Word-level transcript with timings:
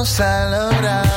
Vamos 0.00 0.18
a 0.18 0.48
lograr. 0.48 1.09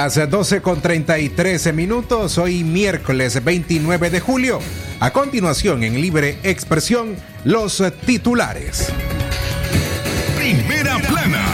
Las 0.00 0.30
12 0.30 0.62
con 0.62 0.80
33 0.80 1.74
minutos, 1.74 2.38
hoy 2.38 2.62
miércoles 2.62 3.42
29 3.42 4.10
de 4.10 4.20
julio. 4.20 4.60
A 5.00 5.10
continuación, 5.10 5.82
en 5.82 6.00
libre 6.00 6.38
expresión, 6.44 7.16
los 7.42 7.82
titulares. 8.06 8.92
Primera 10.36 10.98
plana. 11.00 11.44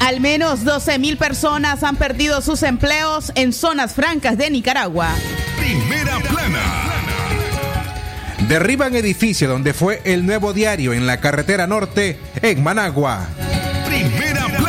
Al 0.00 0.20
menos 0.20 0.62
12 0.62 0.98
mil 0.98 1.16
personas 1.16 1.82
han 1.82 1.96
perdido 1.96 2.42
sus 2.42 2.62
empleos 2.62 3.32
en 3.36 3.54
zonas 3.54 3.94
francas 3.94 4.36
de 4.36 4.50
Nicaragua. 4.50 5.14
Primera 5.56 6.18
plana. 6.18 6.60
Derriban 8.48 8.94
edificio 8.94 9.48
donde 9.48 9.72
fue 9.72 10.02
el 10.04 10.26
nuevo 10.26 10.52
diario 10.52 10.92
en 10.92 11.06
la 11.06 11.20
carretera 11.20 11.66
norte 11.66 12.18
en 12.42 12.62
Managua. 12.62 13.26
Primera 13.86 14.44
plana. 14.44 14.59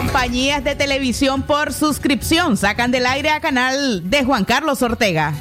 Compañías 0.00 0.64
de 0.64 0.74
televisión 0.74 1.42
por 1.42 1.74
suscripción 1.74 2.56
sacan 2.56 2.90
del 2.90 3.04
aire 3.04 3.28
a 3.28 3.40
canal 3.40 4.08
de 4.08 4.24
Juan 4.24 4.46
Carlos 4.46 4.80
Ortega. 4.80 5.34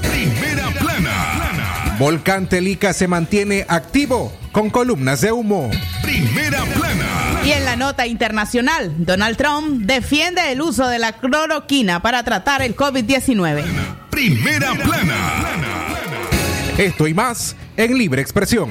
Primera 0.00 0.70
plana. 0.70 1.96
Volcán 1.98 2.48
Telica 2.48 2.92
se 2.92 3.08
mantiene 3.08 3.66
activo 3.68 4.32
con 4.52 4.70
columnas 4.70 5.22
de 5.22 5.32
humo. 5.32 5.72
Primera 6.02 6.62
plana. 6.66 7.40
Y 7.44 7.50
en 7.50 7.64
la 7.64 7.74
nota 7.74 8.06
internacional, 8.06 8.94
Donald 8.96 9.36
Trump 9.36 9.82
defiende 9.82 10.52
el 10.52 10.62
uso 10.62 10.86
de 10.86 11.00
la 11.00 11.10
cloroquina 11.10 12.00
para 12.00 12.22
tratar 12.22 12.62
el 12.62 12.76
COVID-19. 12.76 13.64
Primera 14.10 14.72
plana. 14.74 15.16
Esto 16.78 17.08
y 17.08 17.14
más 17.14 17.56
en 17.76 17.98
libre 17.98 18.22
expresión. 18.22 18.70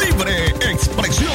Libre 0.00 0.48
expresión. 0.70 1.30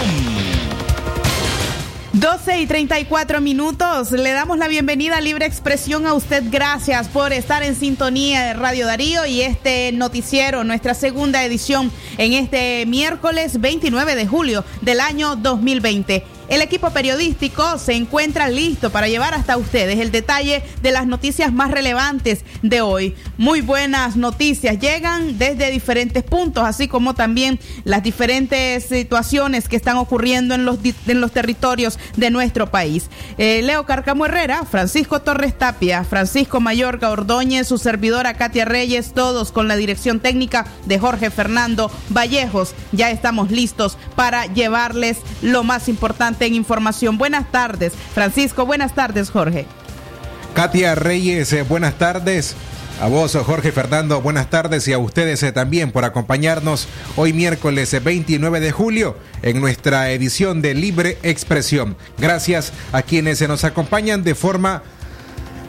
12 2.14 2.60
y 2.62 2.66
34 2.66 3.42
minutos. 3.42 4.12
Le 4.12 4.32
damos 4.32 4.58
la 4.58 4.68
bienvenida 4.68 5.18
a 5.18 5.22
Libre 5.22 5.46
Expresión 5.46 6.08
a 6.08 6.14
usted. 6.14 6.44
Gracias 6.50 7.08
por 7.10 7.34
estar 7.34 7.62
en 7.64 7.76
sintonía 7.76 8.44
de 8.44 8.54
Radio 8.54 8.88
Darío 8.88 9.26
y 9.26 9.42
este 9.42 9.92
noticiero, 9.92 10.64
nuestra 10.64 10.94
segunda 10.94 11.44
edición 11.44 11.92
en 12.18 12.34
este 12.34 12.86
miércoles 12.86 13.60
29 13.60 14.16
de 14.16 14.28
julio 14.28 14.64
del 14.82 15.02
año 15.02 15.36
2020. 15.36 16.35
El 16.48 16.62
equipo 16.62 16.92
periodístico 16.92 17.80
se 17.80 17.94
encuentra 17.94 18.50
listo 18.50 18.92
para 18.92 19.08
llevar 19.08 19.34
hasta 19.34 19.58
ustedes 19.58 20.00
el 20.00 20.12
detalle 20.12 20.62
de 20.84 20.92
las 20.92 21.08
noticias 21.08 21.52
más 21.52 21.72
relevantes 21.72 22.46
de 22.62 22.82
hoy. 22.82 23.16
Muy 23.38 23.62
buenas 23.62 24.16
noticias 24.16 24.78
llegan 24.80 25.40
desde 25.40 25.72
diferentes 25.72 26.24
puntos, 26.24 26.64
así 26.64 26.88
como 26.88 27.16
también 27.16 27.60
las 27.84 28.04
diferentes 28.04 28.86
situaciones 28.86 29.68
que 29.68 29.76
están 29.76 29.98
ocurriendo 29.98 30.54
en 30.54 30.66
los, 30.66 30.78
en 31.08 31.20
los 31.20 31.32
territorios 31.32 31.98
de 32.16 32.30
nuestro 32.30 32.70
país. 32.70 33.10
Eh, 33.40 33.62
Leo 33.64 33.88
Carcamo 33.88 34.28
Herrera, 34.28 34.66
Francisco 34.66 35.22
Torres 35.24 35.58
Tapia, 35.58 36.04
Francisco 36.04 36.60
Mayorga 36.60 37.10
Ordóñez, 37.10 37.68
su 37.68 37.80
servidora 37.80 38.36
Katia 38.36 38.66
Reyes, 38.66 39.14
todos 39.14 39.52
con 39.52 39.68
la 39.68 39.76
dirección 39.76 40.20
técnica 40.20 40.68
de 40.86 41.00
Jorge 41.00 41.32
Fernando 41.32 41.90
Vallejos. 42.10 42.76
Ya 42.92 43.10
estamos 43.10 43.50
listos 43.50 43.98
para 44.16 44.46
llevarles 44.46 45.18
lo 45.42 45.64
más 45.64 45.90
importante 45.90 46.35
en 46.42 46.56
información. 46.56 47.18
Buenas 47.18 47.52
tardes, 47.52 47.94
Francisco. 48.14 48.66
Buenas 48.66 48.94
tardes, 48.94 49.30
Jorge. 49.30 49.66
Katia 50.54 50.96
Reyes, 50.96 51.52
eh, 51.54 51.64
buenas 51.64 51.98
tardes. 51.98 52.56
A 53.02 53.08
vos, 53.08 53.36
Jorge 53.36 53.74
Fernando, 53.74 54.22
buenas 54.22 54.50
tardes 54.50 54.88
y 54.88 54.94
a 54.94 54.98
ustedes 54.98 55.44
eh, 55.44 55.52
también 55.52 55.92
por 55.92 56.06
acompañarnos 56.06 56.88
hoy 57.18 57.34
miércoles 57.34 57.94
eh, 57.94 58.00
29 58.00 58.62
de 58.62 58.72
julio 58.72 59.18
en 59.42 59.60
nuestra 59.60 60.12
edición 60.12 60.62
de 60.62 60.74
Libre 60.76 61.18
Expresión. 61.22 61.98
Gracias 62.18 62.72
a 62.94 63.02
quienes 63.02 63.40
se 63.40 63.50
nos 63.50 63.66
acompañan 63.66 64.24
de 64.24 64.34
forma 64.34 64.82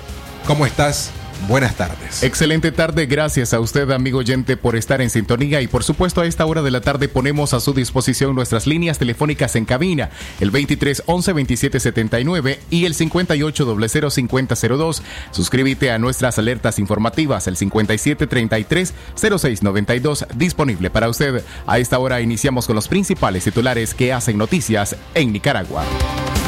¿cómo 0.48 0.66
estás? 0.66 1.12
Buenas 1.48 1.76
tardes. 1.76 2.24
Excelente 2.24 2.72
tarde, 2.72 3.06
gracias 3.06 3.54
a 3.54 3.60
usted 3.60 3.90
amigo 3.92 4.20
oyente 4.20 4.58
por 4.58 4.76
estar 4.76 5.02
en 5.02 5.10
sintonía 5.10 5.62
y 5.62 5.68
por 5.68 5.84
supuesto 5.84 6.22
a 6.22 6.26
esta 6.26 6.46
hora 6.46 6.62
de 6.62 6.72
la 6.72 6.82
tarde 6.82 7.08
ponemos 7.08 7.54
a 7.54 7.60
su 7.60 7.74
disposición 7.74 8.36
nuestras 8.36 8.68
líneas 8.68 8.98
telefónicas 8.98 9.56
en 9.56 9.66
cabina, 9.66 10.10
el 10.40 10.52
23 10.52 11.04
11 11.06 11.34
27 11.34 11.80
79 11.80 12.60
y 12.70 12.86
el 12.86 12.94
58 12.94 13.78
00 13.88 14.10
50 14.10 14.56
02. 14.56 15.04
Suscríbete 15.32 15.92
a 15.92 16.00
nuestras 16.00 16.38
alertas 16.40 16.80
informativas, 16.80 17.48
el 17.48 17.56
57 17.56 18.28
33 18.28 18.94
06 19.16 19.64
92 19.64 20.26
disponible 20.36 20.90
para 20.90 21.10
usted. 21.10 21.44
A 21.66 21.80
esta 21.80 22.00
hora 22.00 22.22
iniciamos 22.22 22.68
con 22.68 22.76
los 22.76 22.88
principales 22.88 23.44
titulares 23.44 23.94
que 23.94 24.12
hacen 24.12 24.38
noticias 24.38 24.96
en 25.14 25.32
Nicaragua. 25.32 25.84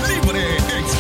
Libre. 0.08 0.99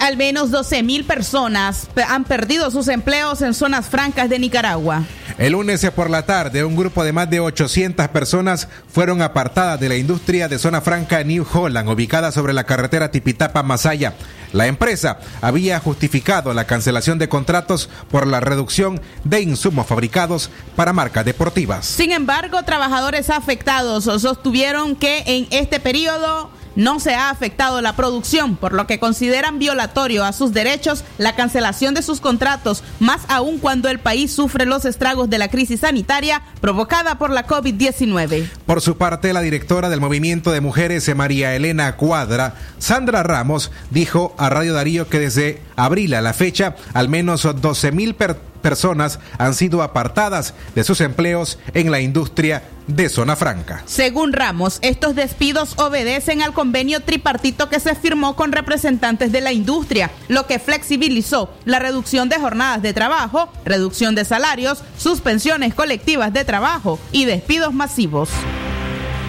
Al 0.00 0.16
menos 0.16 0.50
12 0.50 0.82
mil 0.82 1.04
personas 1.04 1.86
han 2.08 2.24
perdido 2.24 2.70
sus 2.70 2.88
empleos 2.88 3.42
en 3.42 3.52
zonas 3.52 3.86
francas 3.86 4.30
de 4.30 4.38
Nicaragua. 4.38 5.04
El 5.36 5.52
lunes 5.52 5.86
por 5.94 6.08
la 6.08 6.24
tarde, 6.24 6.64
un 6.64 6.74
grupo 6.74 7.04
de 7.04 7.12
más 7.12 7.28
de 7.28 7.40
800 7.40 8.08
personas 8.08 8.66
fueron 8.88 9.20
apartadas 9.20 9.78
de 9.78 9.90
la 9.90 9.96
industria 9.96 10.48
de 10.48 10.58
zona 10.58 10.80
franca 10.80 11.22
New 11.22 11.46
Holland, 11.52 11.88
ubicada 11.90 12.32
sobre 12.32 12.54
la 12.54 12.64
carretera 12.64 13.10
Tipitapa-Masaya. 13.10 14.14
La 14.52 14.66
empresa 14.66 15.18
había 15.42 15.78
justificado 15.80 16.54
la 16.54 16.64
cancelación 16.64 17.18
de 17.18 17.28
contratos 17.28 17.90
por 18.10 18.26
la 18.26 18.40
reducción 18.40 19.02
de 19.24 19.42
insumos 19.42 19.86
fabricados 19.86 20.50
para 20.76 20.94
marcas 20.94 21.26
deportivas. 21.26 21.84
Sin 21.84 22.10
embargo, 22.10 22.62
trabajadores 22.62 23.28
afectados 23.28 24.04
sostuvieron 24.04 24.96
que 24.96 25.24
en 25.26 25.46
este 25.50 25.78
periodo 25.78 26.50
no 26.76 27.00
se 27.00 27.14
ha 27.14 27.30
afectado 27.30 27.80
la 27.80 27.96
producción, 27.96 28.56
por 28.56 28.72
lo 28.72 28.86
que 28.86 28.98
consideran 28.98 29.58
violatorio 29.58 30.24
a 30.24 30.32
sus 30.32 30.52
derechos 30.52 31.04
la 31.18 31.34
cancelación 31.34 31.94
de 31.94 32.02
sus 32.02 32.20
contratos, 32.20 32.82
más 32.98 33.22
aún 33.28 33.58
cuando 33.58 33.88
el 33.88 33.98
país 33.98 34.32
sufre 34.32 34.66
los 34.66 34.84
estragos 34.84 35.30
de 35.30 35.38
la 35.38 35.48
crisis 35.48 35.80
sanitaria 35.80 36.42
provocada 36.60 37.18
por 37.18 37.30
la 37.30 37.46
COVID-19. 37.46 38.48
Por 38.66 38.80
su 38.80 38.96
parte, 38.96 39.32
la 39.32 39.40
directora 39.40 39.88
del 39.88 40.00
Movimiento 40.00 40.50
de 40.52 40.60
Mujeres, 40.60 41.14
María 41.14 41.54
Elena 41.54 41.96
Cuadra, 41.96 42.54
Sandra 42.78 43.22
Ramos, 43.22 43.70
dijo 43.90 44.34
a 44.38 44.48
Radio 44.48 44.74
Darío 44.74 45.08
que 45.08 45.18
desde 45.18 45.60
abril 45.76 46.14
a 46.14 46.20
la 46.20 46.32
fecha, 46.32 46.76
al 46.94 47.08
menos 47.08 47.46
12 47.60 47.92
mil 47.92 48.14
personas 48.14 48.49
personas 48.60 49.18
han 49.38 49.54
sido 49.54 49.82
apartadas 49.82 50.54
de 50.74 50.84
sus 50.84 51.00
empleos 51.00 51.58
en 51.74 51.90
la 51.90 52.00
industria 52.00 52.62
de 52.86 53.08
Zona 53.08 53.36
Franca. 53.36 53.82
Según 53.86 54.32
Ramos, 54.32 54.78
estos 54.82 55.14
despidos 55.14 55.78
obedecen 55.78 56.42
al 56.42 56.52
convenio 56.52 57.00
tripartito 57.00 57.68
que 57.68 57.80
se 57.80 57.94
firmó 57.94 58.36
con 58.36 58.52
representantes 58.52 59.32
de 59.32 59.40
la 59.40 59.52
industria, 59.52 60.10
lo 60.28 60.46
que 60.46 60.58
flexibilizó 60.58 61.52
la 61.64 61.78
reducción 61.78 62.28
de 62.28 62.38
jornadas 62.38 62.82
de 62.82 62.92
trabajo, 62.92 63.52
reducción 63.64 64.14
de 64.14 64.24
salarios, 64.24 64.82
suspensiones 64.98 65.74
colectivas 65.74 66.32
de 66.32 66.44
trabajo 66.44 66.98
y 67.12 67.24
despidos 67.24 67.72
masivos. 67.72 68.28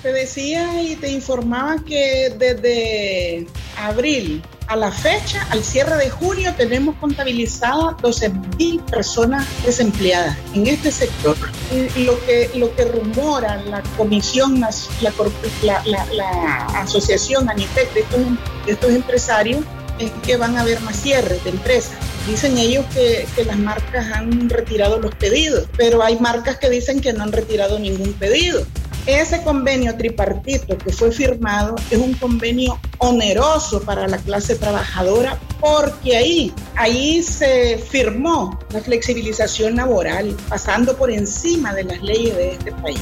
Te 0.01 0.11
decía 0.11 0.81
y 0.81 0.95
te 0.95 1.11
informaba 1.11 1.75
que 1.85 2.33
desde 2.35 3.45
abril 3.77 4.41
a 4.67 4.75
la 4.75 4.91
fecha, 4.91 5.45
al 5.49 5.63
cierre 5.63 5.97
de 5.97 6.09
junio, 6.09 6.53
tenemos 6.55 6.95
contabilizadas 6.95 7.95
12.000 7.97 8.81
personas 8.85 9.45
desempleadas 9.65 10.37
en 10.53 10.67
este 10.67 10.91
sector. 10.91 11.35
Lo 11.97 12.19
que, 12.25 12.49
lo 12.55 12.73
que 12.75 12.85
rumora 12.85 13.61
la 13.63 13.81
comisión, 13.97 14.61
la, 14.61 14.71
la, 15.61 16.05
la, 16.13 16.65
asociación 16.79 17.49
ANITEC 17.49 17.93
de 17.93 17.99
estos, 18.01 18.21
estos 18.67 18.91
empresarios 18.91 19.65
es 19.99 20.11
que 20.23 20.37
van 20.37 20.57
a 20.57 20.61
haber 20.61 20.79
más 20.81 20.95
cierres 20.95 21.43
de 21.43 21.49
empresas. 21.49 21.97
Dicen 22.27 22.57
ellos 22.57 22.85
que, 22.93 23.27
que, 23.35 23.43
las 23.43 23.57
marcas 23.57 24.11
han 24.13 24.49
retirado 24.49 24.99
los 24.99 25.13
pedidos, 25.15 25.67
pero 25.75 26.03
hay 26.03 26.17
marcas 26.19 26.57
que 26.57 26.69
dicen 26.69 27.01
que 27.01 27.13
no 27.13 27.23
han 27.23 27.31
retirado 27.31 27.79
ningún 27.79 28.13
pedido. 28.13 28.65
Ese 29.05 29.41
convenio 29.43 29.95
tripartito 29.97 30.77
que 30.77 30.91
fue 30.91 31.11
firmado 31.11 31.75
es 31.89 31.97
un 31.97 32.13
convenio 32.13 32.79
oneroso 32.99 33.81
para 33.81 34.07
la 34.07 34.17
clase 34.17 34.55
trabajadora 34.55 35.39
porque 35.59 36.17
ahí, 36.17 36.53
ahí 36.75 37.23
se 37.23 37.77
firmó 37.77 38.59
la 38.71 38.79
flexibilización 38.79 39.75
laboral 39.75 40.35
pasando 40.49 40.95
por 40.95 41.09
encima 41.09 41.73
de 41.73 41.85
las 41.85 42.01
leyes 42.01 42.35
de 42.37 42.51
este 42.53 42.71
país. 42.73 42.99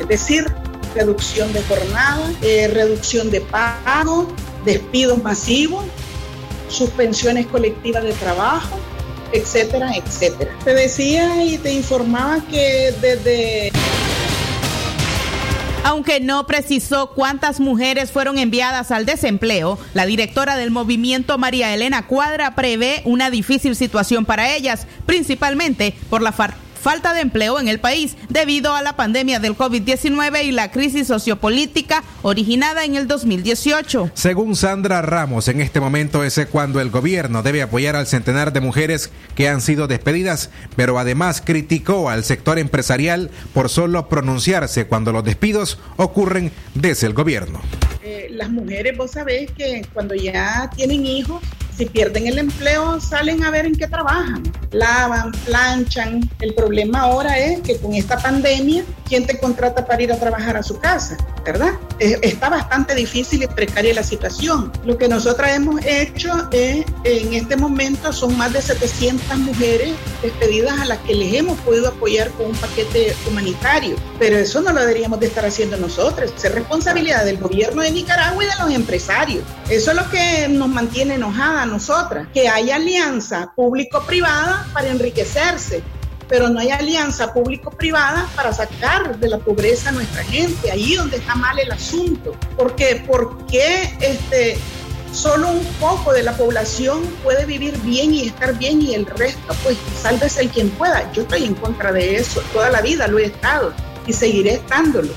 Es 0.00 0.08
decir, 0.08 0.46
reducción 0.94 1.52
de 1.52 1.62
jornada, 1.62 2.32
eh, 2.42 2.68
reducción 2.68 3.30
de 3.30 3.40
pago, 3.40 4.26
despidos 4.64 5.22
masivos, 5.22 5.84
suspensiones 6.68 7.46
colectivas 7.46 8.02
de 8.02 8.12
trabajo, 8.14 8.78
etcétera, 9.32 9.92
etcétera. 9.96 10.50
Te 10.64 10.74
decía 10.74 11.44
y 11.44 11.58
te 11.58 11.72
informaba 11.72 12.40
que 12.50 12.92
desde... 13.00 13.70
Aunque 15.86 16.18
no 16.18 16.48
precisó 16.48 17.10
cuántas 17.10 17.60
mujeres 17.60 18.10
fueron 18.10 18.38
enviadas 18.38 18.90
al 18.90 19.06
desempleo, 19.06 19.78
la 19.94 20.04
directora 20.04 20.56
del 20.56 20.72
movimiento 20.72 21.38
María 21.38 21.72
Elena 21.72 22.08
Cuadra 22.08 22.56
prevé 22.56 23.02
una 23.04 23.30
difícil 23.30 23.76
situación 23.76 24.24
para 24.24 24.52
ellas, 24.52 24.88
principalmente 25.06 25.94
por 26.10 26.22
la 26.22 26.32
falta 26.32 26.65
de 26.86 27.20
empleo 27.20 27.58
en 27.58 27.66
el 27.66 27.80
país 27.80 28.16
debido 28.28 28.72
a 28.72 28.80
la 28.80 28.94
pandemia 28.94 29.40
del 29.40 29.56
COVID-19 29.56 30.44
y 30.44 30.52
la 30.52 30.70
crisis 30.70 31.08
sociopolítica 31.08 32.04
originada 32.22 32.84
en 32.84 32.94
el 32.94 33.08
2018. 33.08 34.12
Según 34.14 34.54
Sandra 34.54 35.02
Ramos, 35.02 35.48
en 35.48 35.60
este 35.60 35.80
momento 35.80 36.22
es 36.22 36.40
cuando 36.48 36.80
el 36.80 36.90
gobierno 36.90 37.42
debe 37.42 37.60
apoyar 37.60 37.96
al 37.96 38.06
centenar 38.06 38.52
de 38.52 38.60
mujeres 38.60 39.10
que 39.34 39.48
han 39.48 39.62
sido 39.62 39.88
despedidas, 39.88 40.50
pero 40.76 41.00
además 41.00 41.42
criticó 41.44 42.08
al 42.08 42.22
sector 42.22 42.56
empresarial 42.56 43.30
por 43.52 43.68
solo 43.68 44.08
pronunciarse 44.08 44.86
cuando 44.86 45.10
los 45.10 45.24
despidos 45.24 45.80
ocurren 45.96 46.52
desde 46.74 47.08
el 47.08 47.14
gobierno. 47.14 47.60
Eh, 48.04 48.28
las 48.30 48.48
mujeres, 48.50 48.96
vos 48.96 49.10
sabés 49.10 49.50
que 49.50 49.84
cuando 49.92 50.14
ya 50.14 50.70
tienen 50.76 51.04
hijos, 51.04 51.42
si 51.76 51.86
pierden 51.86 52.26
el 52.26 52.38
empleo, 52.38 53.00
salen 53.00 53.44
a 53.44 53.50
ver 53.50 53.66
en 53.66 53.74
qué 53.74 53.86
trabajan. 53.86 54.42
Lavan, 54.72 55.32
planchan. 55.44 56.28
El 56.40 56.54
problema 56.54 57.00
ahora 57.00 57.38
es 57.38 57.60
que 57.60 57.76
con 57.78 57.94
esta 57.94 58.18
pandemia, 58.18 58.84
¿quién 59.06 59.26
te 59.26 59.38
contrata 59.38 59.86
para 59.86 60.02
ir 60.02 60.12
a 60.12 60.18
trabajar 60.18 60.56
a 60.56 60.62
su 60.62 60.78
casa? 60.78 61.16
¿Verdad? 61.44 61.72
Está 61.98 62.48
bastante 62.48 62.94
difícil 62.94 63.42
y 63.42 63.46
precaria 63.46 63.94
la 63.94 64.02
situación. 64.02 64.72
Lo 64.84 64.98
que 64.98 65.08
nosotras 65.08 65.54
hemos 65.54 65.84
hecho 65.84 66.48
es, 66.50 66.84
en 67.04 67.34
este 67.34 67.56
momento, 67.56 68.12
son 68.12 68.36
más 68.36 68.52
de 68.52 68.62
700 68.62 69.38
mujeres 69.38 69.94
despedidas 70.26 70.78
a 70.80 70.84
las 70.84 70.98
que 70.98 71.14
les 71.14 71.34
hemos 71.34 71.58
podido 71.60 71.88
apoyar 71.88 72.30
con 72.32 72.46
un 72.46 72.56
paquete 72.56 73.14
humanitario. 73.28 73.96
Pero 74.18 74.36
eso 74.36 74.60
no 74.60 74.72
lo 74.72 74.80
deberíamos 74.80 75.20
de 75.20 75.26
estar 75.26 75.44
haciendo 75.44 75.76
nosotros. 75.76 76.32
Es 76.42 76.52
responsabilidad 76.52 77.24
del 77.24 77.38
gobierno 77.38 77.82
de 77.82 77.90
Nicaragua 77.90 78.44
y 78.44 78.46
de 78.46 78.52
los 78.58 78.70
empresarios. 78.70 79.44
Eso 79.68 79.90
es 79.90 79.96
lo 79.96 80.08
que 80.10 80.48
nos 80.48 80.68
mantiene 80.68 81.14
enojadas 81.14 81.66
nosotras, 81.66 82.28
que 82.32 82.48
hay 82.48 82.70
alianza 82.70 83.52
público-privada 83.54 84.66
para 84.72 84.88
enriquecerse, 84.88 85.82
pero 86.28 86.48
no 86.48 86.58
hay 86.60 86.70
alianza 86.70 87.32
público-privada 87.32 88.28
para 88.34 88.52
sacar 88.52 89.18
de 89.18 89.28
la 89.28 89.38
pobreza 89.38 89.90
a 89.90 89.92
nuestra 89.92 90.24
gente, 90.24 90.70
ahí 90.70 90.94
donde 90.94 91.16
está 91.18 91.34
mal 91.34 91.58
el 91.58 91.70
asunto. 91.70 92.34
Porque, 92.56 93.04
¿Por 93.06 93.46
qué 93.46 93.96
este, 94.00 94.58
solo 95.16 95.48
un 95.48 95.64
poco 95.80 96.12
de 96.12 96.22
la 96.22 96.36
población 96.36 97.02
puede 97.22 97.46
vivir 97.46 97.76
bien 97.78 98.12
y 98.12 98.26
estar 98.26 98.56
bien 98.58 98.82
y 98.82 98.94
el 98.94 99.06
resto, 99.06 99.54
pues 99.62 99.76
sálvese 100.00 100.42
el 100.42 100.50
quien 100.50 100.70
pueda? 100.70 101.10
Yo 101.12 101.22
estoy 101.22 101.44
en 101.44 101.54
contra 101.54 101.92
de 101.92 102.16
eso, 102.16 102.42
toda 102.52 102.70
la 102.70 102.82
vida 102.82 103.08
lo 103.08 103.18
he 103.18 103.24
estado 103.24 103.72
y 104.06 104.12
seguiré 104.12 104.54
estándolo 104.54 105.12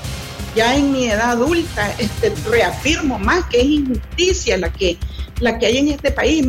ya 0.54 0.74
en 0.74 0.92
mi 0.92 1.08
edad 1.08 1.30
adulta 1.30 1.94
este, 1.98 2.32
reafirmo 2.48 3.18
más 3.18 3.44
que 3.46 3.60
es 3.60 3.66
injusticia 3.66 4.56
la 4.58 4.72
que 4.72 4.98
la 5.38 5.58
que 5.58 5.66
hay 5.66 5.78
en 5.78 5.88
este 5.88 6.10
país. 6.10 6.46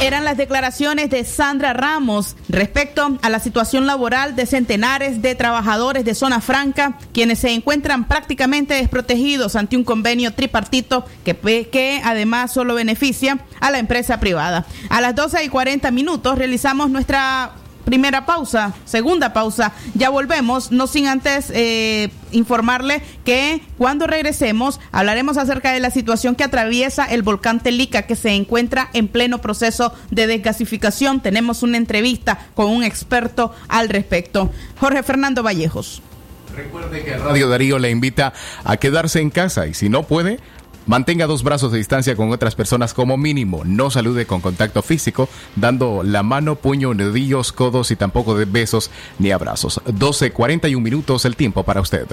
Eran 0.00 0.24
las 0.24 0.38
declaraciones 0.38 1.10
de 1.10 1.24
Sandra 1.24 1.74
Ramos 1.74 2.34
respecto 2.48 3.18
a 3.20 3.28
la 3.28 3.38
situación 3.38 3.86
laboral 3.86 4.34
de 4.34 4.46
centenares 4.46 5.20
de 5.20 5.34
trabajadores 5.34 6.06
de 6.06 6.14
zona 6.14 6.40
franca, 6.40 6.96
quienes 7.12 7.40
se 7.40 7.50
encuentran 7.50 8.08
prácticamente 8.08 8.72
desprotegidos 8.72 9.56
ante 9.56 9.76
un 9.76 9.84
convenio 9.84 10.32
tripartito 10.32 11.04
que, 11.22 11.36
que 11.70 12.00
además 12.02 12.50
solo 12.50 12.74
beneficia 12.74 13.40
a 13.60 13.70
la 13.70 13.78
empresa 13.78 14.20
privada. 14.20 14.64
A 14.88 15.02
las 15.02 15.14
12 15.14 15.44
y 15.44 15.50
40 15.50 15.90
minutos 15.90 16.38
realizamos 16.38 16.88
nuestra 16.88 17.52
primera 17.90 18.24
pausa, 18.24 18.72
segunda 18.84 19.32
pausa, 19.32 19.72
ya 19.94 20.10
volvemos, 20.10 20.70
no 20.70 20.86
sin 20.86 21.08
antes 21.08 21.50
eh, 21.52 22.08
informarle 22.30 23.02
que 23.24 23.62
cuando 23.78 24.06
regresemos 24.06 24.78
hablaremos 24.92 25.36
acerca 25.38 25.72
de 25.72 25.80
la 25.80 25.90
situación 25.90 26.36
que 26.36 26.44
atraviesa 26.44 27.04
el 27.04 27.22
volcán 27.22 27.58
Telica 27.58 28.02
que 28.02 28.14
se 28.14 28.30
encuentra 28.30 28.90
en 28.92 29.08
pleno 29.08 29.40
proceso 29.40 29.92
de 30.12 30.28
desgasificación. 30.28 31.20
Tenemos 31.20 31.64
una 31.64 31.78
entrevista 31.78 32.38
con 32.54 32.66
un 32.70 32.84
experto 32.84 33.52
al 33.66 33.88
respecto. 33.88 34.52
Jorge 34.78 35.02
Fernando 35.02 35.42
Vallejos. 35.42 36.00
Recuerde 36.54 37.02
que 37.02 37.16
Radio 37.16 37.48
Darío 37.48 37.80
le 37.80 37.90
invita 37.90 38.32
a 38.62 38.76
quedarse 38.76 39.20
en 39.20 39.30
casa 39.30 39.66
y 39.66 39.74
si 39.74 39.88
no 39.88 40.04
puede, 40.04 40.38
Mantenga 40.86 41.26
dos 41.26 41.42
brazos 41.42 41.72
de 41.72 41.78
distancia 41.78 42.16
con 42.16 42.30
otras 42.32 42.54
personas 42.54 42.94
como 42.94 43.16
mínimo. 43.16 43.62
No 43.64 43.90
salude 43.90 44.26
con 44.26 44.40
contacto 44.40 44.82
físico, 44.82 45.28
dando 45.56 46.02
la 46.02 46.22
mano, 46.22 46.56
puño, 46.56 46.94
nudillos, 46.94 47.52
codos 47.52 47.90
y 47.90 47.96
tampoco 47.96 48.36
de 48.36 48.44
besos 48.44 48.90
ni 49.18 49.30
abrazos. 49.30 49.80
12.41 49.86 50.80
minutos 50.80 51.24
el 51.24 51.36
tiempo 51.36 51.62
para 51.62 51.80
usted. 51.80 52.06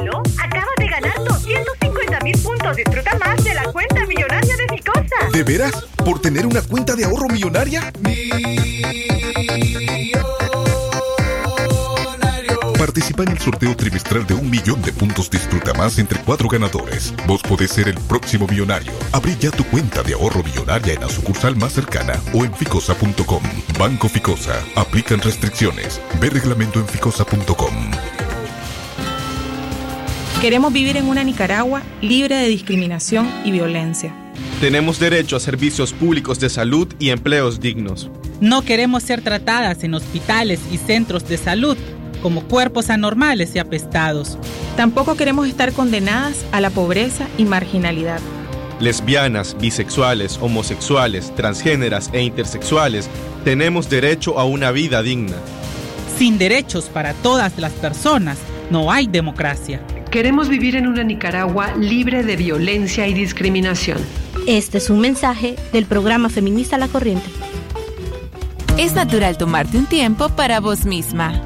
¿Aló? 0.00 0.22
Acaba 0.38 0.70
de 0.78 0.88
ganar 0.88 1.14
250 1.24 2.20
mil 2.20 2.38
puntos. 2.38 2.76
Disfruta 2.76 3.18
más 3.18 3.42
de 3.44 3.54
la 3.54 3.64
cuenta 3.72 4.06
millonaria 4.06 4.56
de 4.56 4.76
Ficosa. 4.76 5.30
¿De 5.32 5.42
veras? 5.42 5.86
¿Por 6.04 6.20
tener 6.20 6.46
una 6.46 6.62
cuenta 6.62 6.94
de 6.94 7.04
ahorro 7.04 7.28
millonaria? 7.28 7.92
Participa 12.86 13.24
en 13.24 13.30
el 13.30 13.38
sorteo 13.40 13.74
trimestral 13.74 14.24
de 14.28 14.34
un 14.34 14.48
millón 14.48 14.80
de 14.80 14.92
puntos 14.92 15.28
Disfruta 15.28 15.74
Más 15.74 15.98
entre 15.98 16.20
cuatro 16.20 16.48
ganadores. 16.48 17.12
Vos 17.26 17.42
podés 17.42 17.72
ser 17.72 17.88
el 17.88 17.96
próximo 17.96 18.46
millonario. 18.46 18.92
Abrí 19.10 19.36
ya 19.40 19.50
tu 19.50 19.64
cuenta 19.64 20.04
de 20.04 20.14
ahorro 20.14 20.44
millonaria 20.44 20.94
en 20.94 21.00
la 21.00 21.08
sucursal 21.08 21.56
más 21.56 21.72
cercana 21.72 22.14
o 22.32 22.44
en 22.44 22.54
ficosa.com. 22.54 23.42
Banco 23.76 24.08
Ficosa. 24.08 24.62
Aplican 24.76 25.20
restricciones. 25.20 26.00
Ve 26.20 26.30
reglamento 26.30 26.78
en 26.78 26.86
ficosa.com. 26.86 27.74
Queremos 30.40 30.72
vivir 30.72 30.96
en 30.96 31.08
una 31.08 31.24
Nicaragua 31.24 31.82
libre 32.00 32.36
de 32.36 32.46
discriminación 32.46 33.28
y 33.44 33.50
violencia. 33.50 34.14
Tenemos 34.60 35.00
derecho 35.00 35.34
a 35.34 35.40
servicios 35.40 35.92
públicos 35.92 36.38
de 36.38 36.50
salud 36.50 36.86
y 37.00 37.10
empleos 37.10 37.58
dignos. 37.58 38.10
No 38.40 38.62
queremos 38.62 39.02
ser 39.02 39.22
tratadas 39.22 39.82
en 39.82 39.94
hospitales 39.94 40.60
y 40.70 40.76
centros 40.76 41.26
de 41.28 41.36
salud 41.36 41.76
como 42.22 42.42
cuerpos 42.42 42.90
anormales 42.90 43.54
y 43.54 43.58
apestados. 43.58 44.38
Tampoco 44.76 45.16
queremos 45.16 45.48
estar 45.48 45.72
condenadas 45.72 46.44
a 46.52 46.60
la 46.60 46.70
pobreza 46.70 47.26
y 47.38 47.44
marginalidad. 47.44 48.20
Lesbianas, 48.80 49.56
bisexuales, 49.58 50.38
homosexuales, 50.40 51.34
transgéneras 51.34 52.10
e 52.12 52.22
intersexuales 52.22 53.08
tenemos 53.44 53.88
derecho 53.88 54.38
a 54.38 54.44
una 54.44 54.70
vida 54.70 55.02
digna. 55.02 55.36
Sin 56.18 56.36
derechos 56.36 56.86
para 56.86 57.14
todas 57.14 57.58
las 57.58 57.72
personas, 57.72 58.38
no 58.70 58.90
hay 58.90 59.06
democracia. 59.06 59.80
Queremos 60.10 60.48
vivir 60.48 60.76
en 60.76 60.86
una 60.86 61.04
Nicaragua 61.04 61.74
libre 61.76 62.22
de 62.22 62.36
violencia 62.36 63.06
y 63.06 63.14
discriminación. 63.14 63.98
Este 64.46 64.78
es 64.78 64.90
un 64.90 65.00
mensaje 65.00 65.56
del 65.72 65.86
programa 65.86 66.28
feminista 66.28 66.78
La 66.78 66.88
Corriente. 66.88 67.26
Es 68.78 68.94
natural 68.94 69.38
tomarte 69.38 69.78
un 69.78 69.86
tiempo 69.86 70.28
para 70.28 70.60
vos 70.60 70.84
misma. 70.84 71.45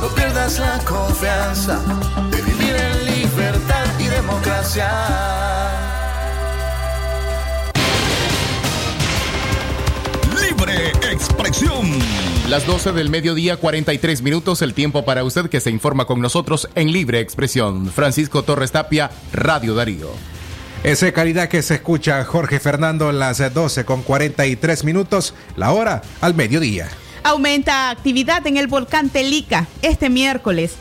No 0.00 0.08
pierdas 0.14 0.58
la 0.60 0.78
confianza 0.84 1.80
de 2.30 2.42
vivir 2.42 2.74
en 2.74 3.04
libertad 3.04 3.84
y 3.98 4.04
democracia. 4.04 4.88
Libre 10.40 10.90
expresión. 11.10 11.98
Las 12.48 12.64
12 12.64 12.92
del 12.92 13.10
mediodía, 13.10 13.56
43 13.56 14.22
minutos, 14.22 14.62
el 14.62 14.72
tiempo 14.72 15.04
para 15.04 15.24
usted 15.24 15.50
que 15.50 15.60
se 15.60 15.70
informa 15.70 16.04
con 16.04 16.20
nosotros 16.20 16.68
en 16.76 16.92
Libre 16.92 17.20
Expresión. 17.20 17.88
Francisco 17.88 18.42
Torres 18.42 18.70
Tapia, 18.70 19.10
Radio 19.32 19.74
Darío. 19.74 20.10
Esa 20.84 21.10
calidad 21.10 21.48
que 21.48 21.60
se 21.60 21.74
escucha 21.74 22.24
Jorge 22.24 22.60
Fernando 22.60 23.10
las 23.10 23.52
12 23.52 23.84
con 23.84 24.02
43 24.02 24.84
minutos, 24.84 25.34
la 25.56 25.72
hora 25.72 26.02
al 26.20 26.34
mediodía. 26.34 26.88
Aumenta 27.22 27.90
actividad 27.90 28.46
en 28.46 28.56
el 28.56 28.66
volcán 28.66 29.08
Telica 29.08 29.66
este 29.82 30.08
miércoles. 30.10 30.76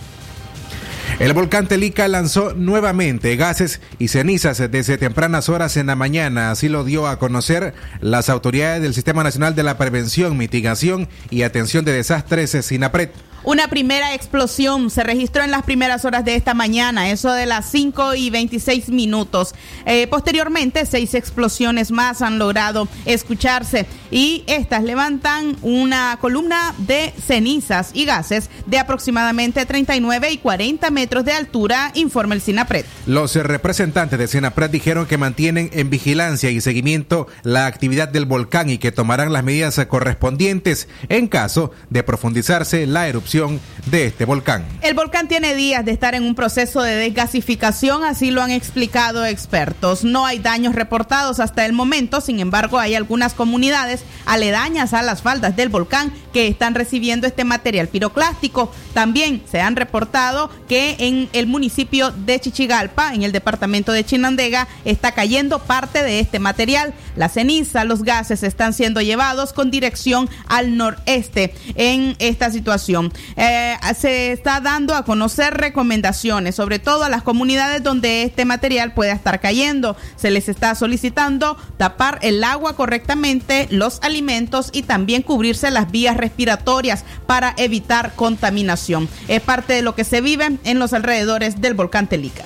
El 1.19 1.33
volcán 1.33 1.67
Telica 1.67 2.07
lanzó 2.07 2.53
nuevamente 2.53 3.35
gases 3.37 3.81
y 3.97 4.09
cenizas 4.09 4.59
desde 4.69 4.99
tempranas 4.99 5.49
horas 5.49 5.75
en 5.75 5.87
la 5.87 5.95
mañana. 5.95 6.51
Así 6.51 6.69
lo 6.69 6.83
dio 6.83 7.07
a 7.07 7.17
conocer 7.17 7.73
las 8.01 8.29
autoridades 8.29 8.83
del 8.83 8.93
Sistema 8.93 9.23
Nacional 9.23 9.55
de 9.55 9.63
la 9.63 9.79
Prevención, 9.79 10.37
Mitigación 10.37 11.09
y 11.31 11.41
Atención 11.41 11.85
de 11.85 11.93
Desastres, 11.93 12.51
SINAPRED. 12.51 13.09
Una 13.47 13.69
primera 13.69 14.13
explosión 14.13 14.89
se 14.89 15.03
registró 15.03 15.41
en 15.41 15.51
las 15.51 15.63
primeras 15.63 16.03
horas 16.03 16.25
de 16.25 16.35
esta 16.35 16.53
mañana, 16.53 17.09
eso 17.11 17.31
de 17.31 17.45
las 17.45 17.71
5 17.71 18.15
y 18.15 18.29
26 18.29 18.89
minutos. 18.89 19.55
Eh, 19.85 20.05
posteriormente, 20.07 20.85
seis 20.85 21.13
explosiones 21.13 21.89
más 21.89 22.21
han 22.21 22.39
logrado 22.39 22.89
escucharse 23.05 23.85
y 24.11 24.43
estas 24.47 24.83
levantan 24.83 25.55
una 25.61 26.17
columna 26.19 26.75
de 26.77 27.13
cenizas 27.25 27.91
y 27.93 28.03
gases 28.03 28.49
de 28.65 28.79
aproximadamente 28.79 29.65
39 29.65 30.29
y 30.29 30.39
40 30.39 30.91
metros 30.91 31.23
de 31.23 31.31
altura, 31.31 31.91
informa 31.93 32.35
el 32.35 32.41
SINAPRED. 32.41 32.83
Los 33.05 33.33
representantes 33.35 34.19
de 34.19 34.27
SINAPRED 34.27 34.71
dijeron 34.71 35.05
que 35.05 35.17
mantienen 35.17 35.69
en 35.71 35.89
vigilancia 35.89 36.49
y 36.49 36.59
seguimiento 36.59 37.27
la 37.43 37.65
actividad 37.65 38.09
del 38.09 38.25
volcán 38.25 38.69
y 38.69 38.77
que 38.77 38.91
tomarán 38.91 39.31
las 39.31 39.45
medidas 39.45 39.79
correspondientes 39.87 40.89
en 41.07 41.29
caso 41.29 41.71
de 41.89 42.03
profundizarse 42.03 42.85
la 42.85 43.07
erupción 43.07 43.36
de 43.85 44.07
este 44.07 44.25
volcán. 44.25 44.65
El 44.81 44.95
volcán 44.95 45.27
tiene 45.27 45.53
días 45.53 45.85
de 45.85 45.91
estar 45.91 46.15
en 46.15 46.23
un 46.23 46.33
proceso 46.33 46.81
de 46.81 46.95
desgasificación, 46.95 48.03
así 48.03 48.31
lo 48.31 48.41
han 48.41 48.51
explicado 48.51 49.25
expertos. 49.25 50.03
No 50.03 50.25
hay 50.25 50.39
daños 50.39 50.73
reportados 50.73 51.39
hasta 51.39 51.65
el 51.65 51.73
momento, 51.73 52.19
sin 52.19 52.39
embargo 52.39 52.79
hay 52.79 52.95
algunas 52.95 53.33
comunidades 53.33 54.03
aledañas 54.25 54.93
a 54.93 55.03
las 55.03 55.21
faldas 55.21 55.55
del 55.55 55.69
volcán 55.69 56.11
que 56.33 56.47
están 56.47 56.75
recibiendo 56.75 57.27
este 57.27 57.43
material 57.43 57.87
piroclástico. 57.87 58.71
También 58.93 59.43
se 59.49 59.61
han 59.61 59.75
reportado 59.75 60.49
que 60.67 60.95
en 60.99 61.29
el 61.33 61.47
municipio 61.47 62.11
de 62.11 62.39
Chichigalpa, 62.39 63.13
en 63.13 63.23
el 63.23 63.31
departamento 63.31 63.91
de 63.91 64.03
Chinandega, 64.03 64.67
está 64.83 65.11
cayendo 65.11 65.59
parte 65.59 66.03
de 66.03 66.19
este 66.19 66.39
material. 66.39 66.93
La 67.15 67.29
ceniza, 67.29 67.83
los 67.83 68.03
gases 68.03 68.43
están 68.43 68.73
siendo 68.73 69.01
llevados 69.01 69.53
con 69.53 69.71
dirección 69.71 70.29
al 70.47 70.75
noreste 70.75 71.53
en 71.75 72.15
esta 72.19 72.51
situación. 72.51 73.11
Eh, 73.35 73.75
se 73.97 74.31
está 74.31 74.61
dando 74.61 74.95
a 74.95 75.03
conocer 75.03 75.53
recomendaciones, 75.55 76.55
sobre 76.55 76.79
todo 76.79 77.03
a 77.03 77.09
las 77.09 77.23
comunidades 77.23 77.83
donde 77.83 78.23
este 78.23 78.45
material 78.45 78.93
pueda 78.93 79.13
estar 79.13 79.39
cayendo. 79.39 79.95
Se 80.15 80.31
les 80.31 80.49
está 80.49 80.75
solicitando 80.75 81.57
tapar 81.77 82.19
el 82.21 82.43
agua 82.43 82.75
correctamente, 82.75 83.67
los 83.69 83.99
alimentos 84.01 84.69
y 84.71 84.83
también 84.83 85.21
cubrirse 85.21 85.71
las 85.71 85.91
vías 85.91 86.17
respiratorias 86.17 87.03
para 87.25 87.53
evitar 87.57 88.13
contaminación. 88.15 89.09
Es 89.27 89.41
parte 89.41 89.73
de 89.73 89.81
lo 89.81 89.95
que 89.95 90.03
se 90.03 90.21
vive 90.21 90.57
en 90.63 90.79
los 90.79 90.93
alrededores 90.93 91.61
del 91.61 91.73
volcán 91.73 92.07
Telica. 92.07 92.45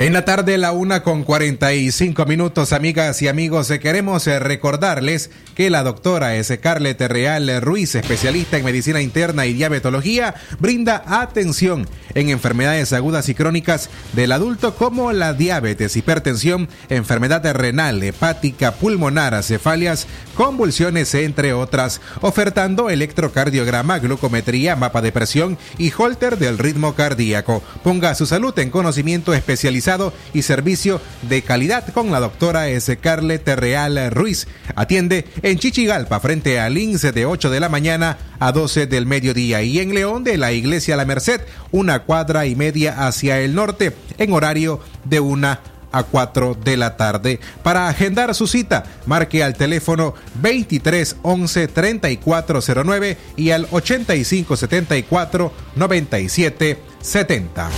En 0.00 0.14
la 0.14 0.24
tarde, 0.24 0.56
la 0.56 0.72
una 0.72 1.02
con 1.02 1.24
45 1.24 2.24
minutos, 2.24 2.72
amigas 2.72 3.20
y 3.20 3.28
amigos, 3.28 3.70
eh, 3.70 3.80
queremos 3.80 4.26
eh, 4.26 4.38
recordarles 4.38 5.30
que 5.54 5.68
la 5.68 5.82
doctora 5.82 6.36
S. 6.36 6.58
Carlet 6.58 6.98
Real 7.02 7.60
Ruiz, 7.60 7.94
especialista 7.96 8.56
en 8.56 8.64
medicina 8.64 9.02
interna 9.02 9.44
y 9.44 9.52
diabetología, 9.52 10.36
brinda 10.58 11.02
atención 11.06 11.86
en 12.14 12.30
enfermedades 12.30 12.94
agudas 12.94 13.28
y 13.28 13.34
crónicas 13.34 13.90
del 14.14 14.32
adulto 14.32 14.74
como 14.74 15.12
la 15.12 15.34
diabetes, 15.34 15.94
hipertensión, 15.98 16.70
enfermedad 16.88 17.44
renal, 17.52 18.02
hepática, 18.02 18.72
pulmonar, 18.72 19.42
cefalias, 19.42 20.06
convulsiones, 20.34 21.12
entre 21.14 21.52
otras, 21.52 22.00
ofertando 22.22 22.88
electrocardiograma, 22.88 23.98
glucometría, 23.98 24.76
mapa 24.76 25.02
de 25.02 25.12
presión 25.12 25.58
y 25.76 25.92
holter 25.94 26.38
del 26.38 26.56
ritmo 26.56 26.94
cardíaco. 26.94 27.62
Ponga 27.84 28.14
su 28.14 28.24
salud 28.24 28.58
en 28.58 28.70
conocimiento 28.70 29.34
especializado 29.34 29.89
y 30.32 30.42
servicio 30.42 31.00
de 31.22 31.42
calidad 31.42 31.92
con 31.92 32.12
la 32.12 32.20
doctora 32.20 32.68
S. 32.68 32.96
Carlet 32.98 33.46
Real 33.56 34.10
Ruiz. 34.12 34.46
Atiende 34.76 35.26
en 35.42 35.58
Chichigalpa 35.58 36.20
frente 36.20 36.60
al 36.60 36.78
INSE 36.78 37.10
de 37.10 37.26
8 37.26 37.50
de 37.50 37.58
la 37.58 37.68
mañana 37.68 38.18
a 38.38 38.52
12 38.52 38.86
del 38.86 39.06
mediodía 39.06 39.62
y 39.62 39.80
en 39.80 39.92
León 39.92 40.22
de 40.22 40.38
la 40.38 40.52
Iglesia 40.52 40.96
La 40.96 41.04
Merced, 41.04 41.40
una 41.72 42.04
cuadra 42.04 42.46
y 42.46 42.54
media 42.54 43.06
hacia 43.06 43.40
el 43.40 43.54
norte 43.56 43.92
en 44.18 44.32
horario 44.32 44.80
de 45.04 45.18
una 45.18 45.60
a 45.90 46.04
4 46.04 46.56
de 46.62 46.76
la 46.76 46.96
tarde. 46.96 47.40
Para 47.64 47.88
agendar 47.88 48.34
su 48.36 48.46
cita, 48.46 48.84
marque 49.06 49.42
al 49.42 49.56
teléfono 49.56 50.14
23 50.40 51.16
11 51.22 51.66
3409 51.66 53.18
y 53.36 53.50
al 53.50 53.66
85 53.72 54.56
74 54.56 55.52
97 55.74 56.78
70. 57.00 57.70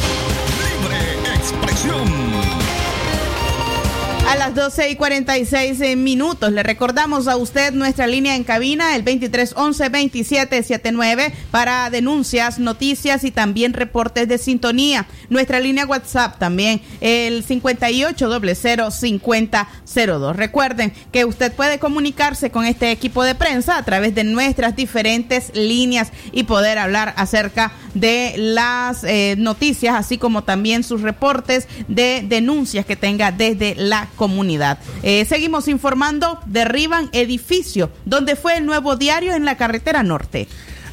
A 4.29 4.37
las 4.37 4.55
12 4.55 4.91
y 4.91 4.97
46 4.97 5.81
eh, 5.81 5.97
minutos 5.97 6.53
le 6.53 6.63
recordamos 6.63 7.27
a 7.29 7.37
usted 7.37 7.75
nuestra 7.75 8.07
línea 8.07 8.35
en 8.37 8.45
cabina, 8.45 8.97
el 8.97 9.05
2311-2779, 9.05 11.33
para 11.51 11.91
denuncias, 11.91 12.59
noticias 12.59 13.25
y 13.25 13.33
también 13.33 13.75
reportes 13.75 14.27
de 14.29 14.39
sintonía. 14.39 15.07
Nuestra 15.29 15.61
línea 15.61 15.85
WhatsApp 15.87 16.39
también, 16.39 16.81
el 17.01 17.45
58005002. 17.45 20.35
Recuerden 20.35 20.95
que 21.11 21.27
usted 21.27 21.53
puede 21.53 21.79
comunicarse 21.79 22.51
con 22.51 22.65
este 22.65 22.91
equipo 22.91 23.23
de 23.25 23.35
prensa 23.35 23.77
a 23.77 23.85
través 23.85 24.15
de 24.15 24.25
nuestras 24.25 24.75
diferentes 24.77 25.55
líneas 25.55 26.11
y 26.31 26.45
poder 26.45 26.79
hablar 26.79 27.13
acerca 27.17 27.73
de 27.95 28.35
las 28.39 29.05
eh, 29.05 29.35
noticias, 29.37 29.95
así 29.95 30.17
como 30.17 30.45
también 30.45 30.85
sus 30.85 31.03
reportes 31.03 31.69
de 31.89 32.25
denuncias 32.27 32.87
que 32.87 32.97
tenga 32.97 33.31
desde 33.33 33.75
la 33.75 34.09
comunidad. 34.17 34.22
Eh, 35.03 35.25
seguimos 35.25 35.69
informando, 35.69 36.41
derriban 36.47 37.09
edificio. 37.13 37.91
Donde 38.05 38.37
fue 38.37 38.57
el 38.57 38.67
nuevo 38.67 38.97
diario 38.97 39.35
en 39.35 39.45
la 39.45 39.57
carretera 39.57 40.03
norte. 40.03 40.49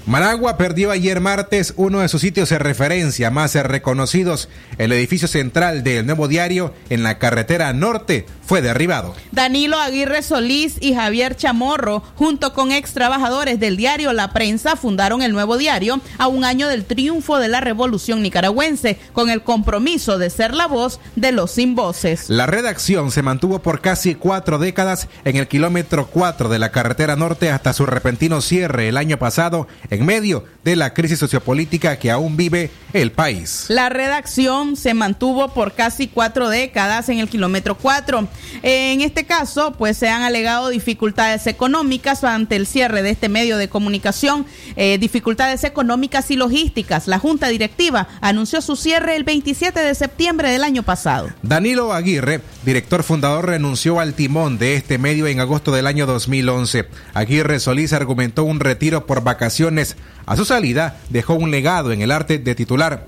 Managua 0.10 0.58
perdió 0.58 0.90
ayer 0.90 1.20
martes 1.20 1.76
uno 1.78 2.00
de 2.00 2.08
sus 2.08 2.22
sitios 2.22 2.50
de 2.50 2.58
referencia 2.58 3.30
más 3.30 3.54
reconocidos. 3.54 4.50
El 4.80 4.92
edificio 4.92 5.28
central 5.28 5.84
del 5.84 6.08
Nuevo 6.08 6.28
Diario 6.28 6.74
en 6.90 7.04
la 7.04 7.20
carretera 7.20 7.72
norte 7.74 8.26
fue 8.44 8.64
derribado. 8.64 9.14
Danilo 9.32 9.78
Aguirre 9.78 10.24
Solís 10.24 10.78
y 10.82 10.96
Javier 10.96 11.36
Chamorro, 11.36 12.02
junto 12.16 12.54
con 12.56 12.72
ex 12.72 12.94
trabajadores 12.94 13.60
del 13.60 13.78
diario 13.78 14.12
La 14.12 14.34
Prensa, 14.34 14.76
fundaron 14.76 15.22
el 15.22 15.32
Nuevo 15.32 15.58
Diario 15.58 16.02
a 16.18 16.28
un 16.28 16.44
año 16.44 16.68
del 16.68 16.86
triunfo 16.86 17.38
de 17.38 17.48
la 17.48 17.62
revolución 17.62 18.24
nicaragüense, 18.24 18.98
con 19.14 19.30
el 19.30 19.44
compromiso 19.44 20.18
de 20.18 20.32
ser 20.32 20.56
la 20.56 20.66
voz 20.66 21.00
de 21.16 21.32
los 21.32 21.52
sin 21.52 21.76
voces. 21.76 22.32
La 22.32 22.48
redacción 22.48 23.12
se 23.12 23.22
mantuvo 23.22 23.60
por 23.60 23.80
casi 23.80 24.16
cuatro 24.16 24.58
décadas 24.58 25.08
en 25.24 25.36
el 25.36 25.48
kilómetro 25.48 26.08
4 26.08 26.50
de 26.50 26.58
la 26.58 26.72
carretera 26.72 27.16
norte 27.16 27.52
hasta 27.52 27.74
su 27.74 27.86
repentino 27.86 28.42
cierre 28.42 28.90
el 28.90 28.98
año 28.98 29.20
pasado 29.20 29.68
en 29.92 29.99
medio 30.06 30.46
de 30.64 30.76
la 30.76 30.94
crisis 30.94 31.20
sociopolítica 31.20 31.98
que 31.98 32.12
aún 32.12 32.38
vive 32.38 32.72
el 32.94 33.12
país. 33.12 33.66
La 33.70 33.90
redacción 33.90 34.76
se 34.76 34.94
mantuvo 34.94 35.54
por 35.54 35.74
casi 35.74 36.08
cuatro 36.08 36.50
décadas 36.50 37.10
en 37.10 37.20
el 37.20 37.30
kilómetro 37.30 37.78
4. 37.78 38.28
En 38.64 39.02
este 39.02 39.26
caso, 39.26 39.74
pues 39.78 39.98
se 39.98 40.10
han 40.10 40.24
alegado 40.24 40.70
dificultades 40.70 41.48
económicas 41.48 42.24
ante 42.24 42.56
el 42.56 42.66
cierre 42.68 43.02
de 43.02 43.12
este 43.12 43.30
medio 43.30 43.58
de 43.58 43.70
comunicación, 43.70 44.46
eh, 44.76 44.98
dificultades 45.00 45.64
económicas 45.64 46.30
y 46.32 46.36
logísticas. 46.36 47.08
La 47.08 47.20
Junta 47.20 47.48
Directiva 47.48 48.08
anunció 48.22 48.62
su 48.62 48.76
cierre 48.76 49.16
el 49.16 49.24
27 49.24 49.80
de 49.80 49.96
septiembre 49.96 50.52
del 50.52 50.64
año 50.64 50.84
pasado. 50.84 51.30
Danilo 51.42 51.94
Aguirre, 51.94 52.42
director 52.66 53.04
fundador, 53.04 53.48
renunció 53.48 54.00
al 54.00 54.14
timón 54.14 54.58
de 54.58 54.76
este 54.76 54.98
medio 54.98 55.28
en 55.28 55.40
agosto 55.40 55.72
del 55.72 55.88
año 55.88 56.06
2011. 56.06 56.88
Aguirre 57.14 57.60
Solís 57.60 57.94
argumentó 57.94 58.44
un 58.44 58.60
retiro 58.60 59.06
por 59.06 59.24
vacaciones. 59.24 59.79
A 60.26 60.36
su 60.36 60.46
salida, 60.46 60.98
dejó 61.10 61.34
un 61.34 61.52
legado 61.52 61.92
en 61.92 62.02
el 62.02 62.12
arte 62.12 62.38
de 62.38 62.56
titular 62.56 63.08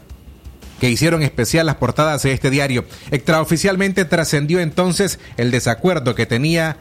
que 0.79 0.89
hicieron 0.89 1.21
especial 1.21 1.67
las 1.67 1.75
portadas 1.75 2.23
de 2.23 2.33
este 2.33 2.49
diario. 2.49 2.85
Extraoficialmente 3.11 4.03
trascendió 4.05 4.59
entonces 4.59 5.19
el 5.37 5.51
desacuerdo 5.51 6.15
que 6.15 6.25
tenía 6.25 6.77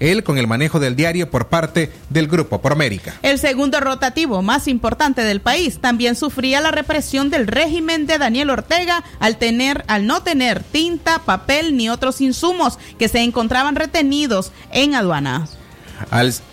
él 0.00 0.24
con 0.24 0.38
el 0.38 0.46
manejo 0.46 0.80
del 0.80 0.96
diario 0.96 1.30
por 1.30 1.48
parte 1.48 1.92
del 2.10 2.26
Grupo 2.26 2.60
Promérica. 2.60 3.14
El 3.22 3.38
segundo 3.38 3.78
rotativo 3.80 4.42
más 4.42 4.68
importante 4.68 5.22
del 5.22 5.40
país 5.40 5.80
también 5.80 6.16
sufría 6.16 6.60
la 6.60 6.70
represión 6.70 7.30
del 7.30 7.46
régimen 7.46 8.06
de 8.06 8.18
Daniel 8.18 8.50
Ortega 8.50 9.04
al 9.20 9.36
tener 9.36 9.84
al 9.86 10.06
no 10.06 10.22
tener 10.22 10.62
tinta, 10.62 11.20
papel 11.20 11.76
ni 11.76 11.88
otros 11.88 12.20
insumos 12.20 12.78
que 12.98 13.08
se 13.08 13.20
encontraban 13.20 13.76
retenidos 13.76 14.52
en 14.72 14.94
aduanas. 14.94 15.58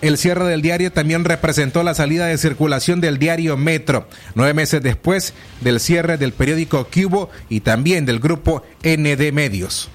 El 0.01 0.17
cierre 0.17 0.45
del 0.45 0.61
diario 0.61 0.91
también 0.91 1.25
representó 1.25 1.83
la 1.83 1.93
salida 1.93 2.25
de 2.25 2.37
circulación 2.37 3.01
del 3.01 3.19
diario 3.19 3.57
Metro, 3.57 4.07
nueve 4.35 4.53
meses 4.53 4.81
después 4.81 5.33
del 5.61 5.79
cierre 5.79 6.17
del 6.17 6.33
periódico 6.33 6.87
Cubo 6.93 7.29
y 7.49 7.61
también 7.61 8.05
del 8.05 8.19
grupo 8.19 8.63
ND 8.83 9.31
Medios. 9.31 9.89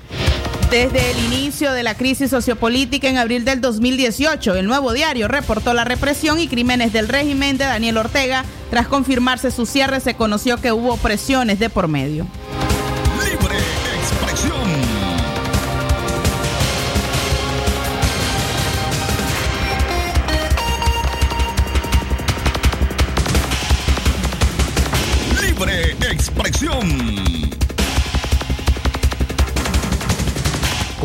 Desde 0.70 1.12
el 1.12 1.18
inicio 1.32 1.73
de 1.73 1.84
la 1.84 1.96
crisis 1.96 2.30
sociopolítica 2.30 3.08
en 3.08 3.16
abril 3.16 3.44
del 3.44 3.61
2018, 3.61 4.56
el 4.56 4.66
nuevo 4.66 4.92
diario 4.92 5.28
reportó 5.28 5.73
la 5.73 5.84
represión 5.84 6.40
y 6.40 6.49
crímenes 6.49 6.93
del 6.93 7.06
régimen 7.06 7.58
de 7.58 7.64
Daniel 7.64 7.99
Ortega. 7.99 8.45
Tras 8.71 8.88
confirmarse 8.88 9.52
su 9.52 9.67
cierre, 9.67 10.00
se 10.00 10.14
conoció 10.14 10.56
que 10.56 10.73
hubo 10.73 10.97
presiones 10.97 11.60
de 11.60 11.71
por 11.71 11.86
medio. 11.86 12.26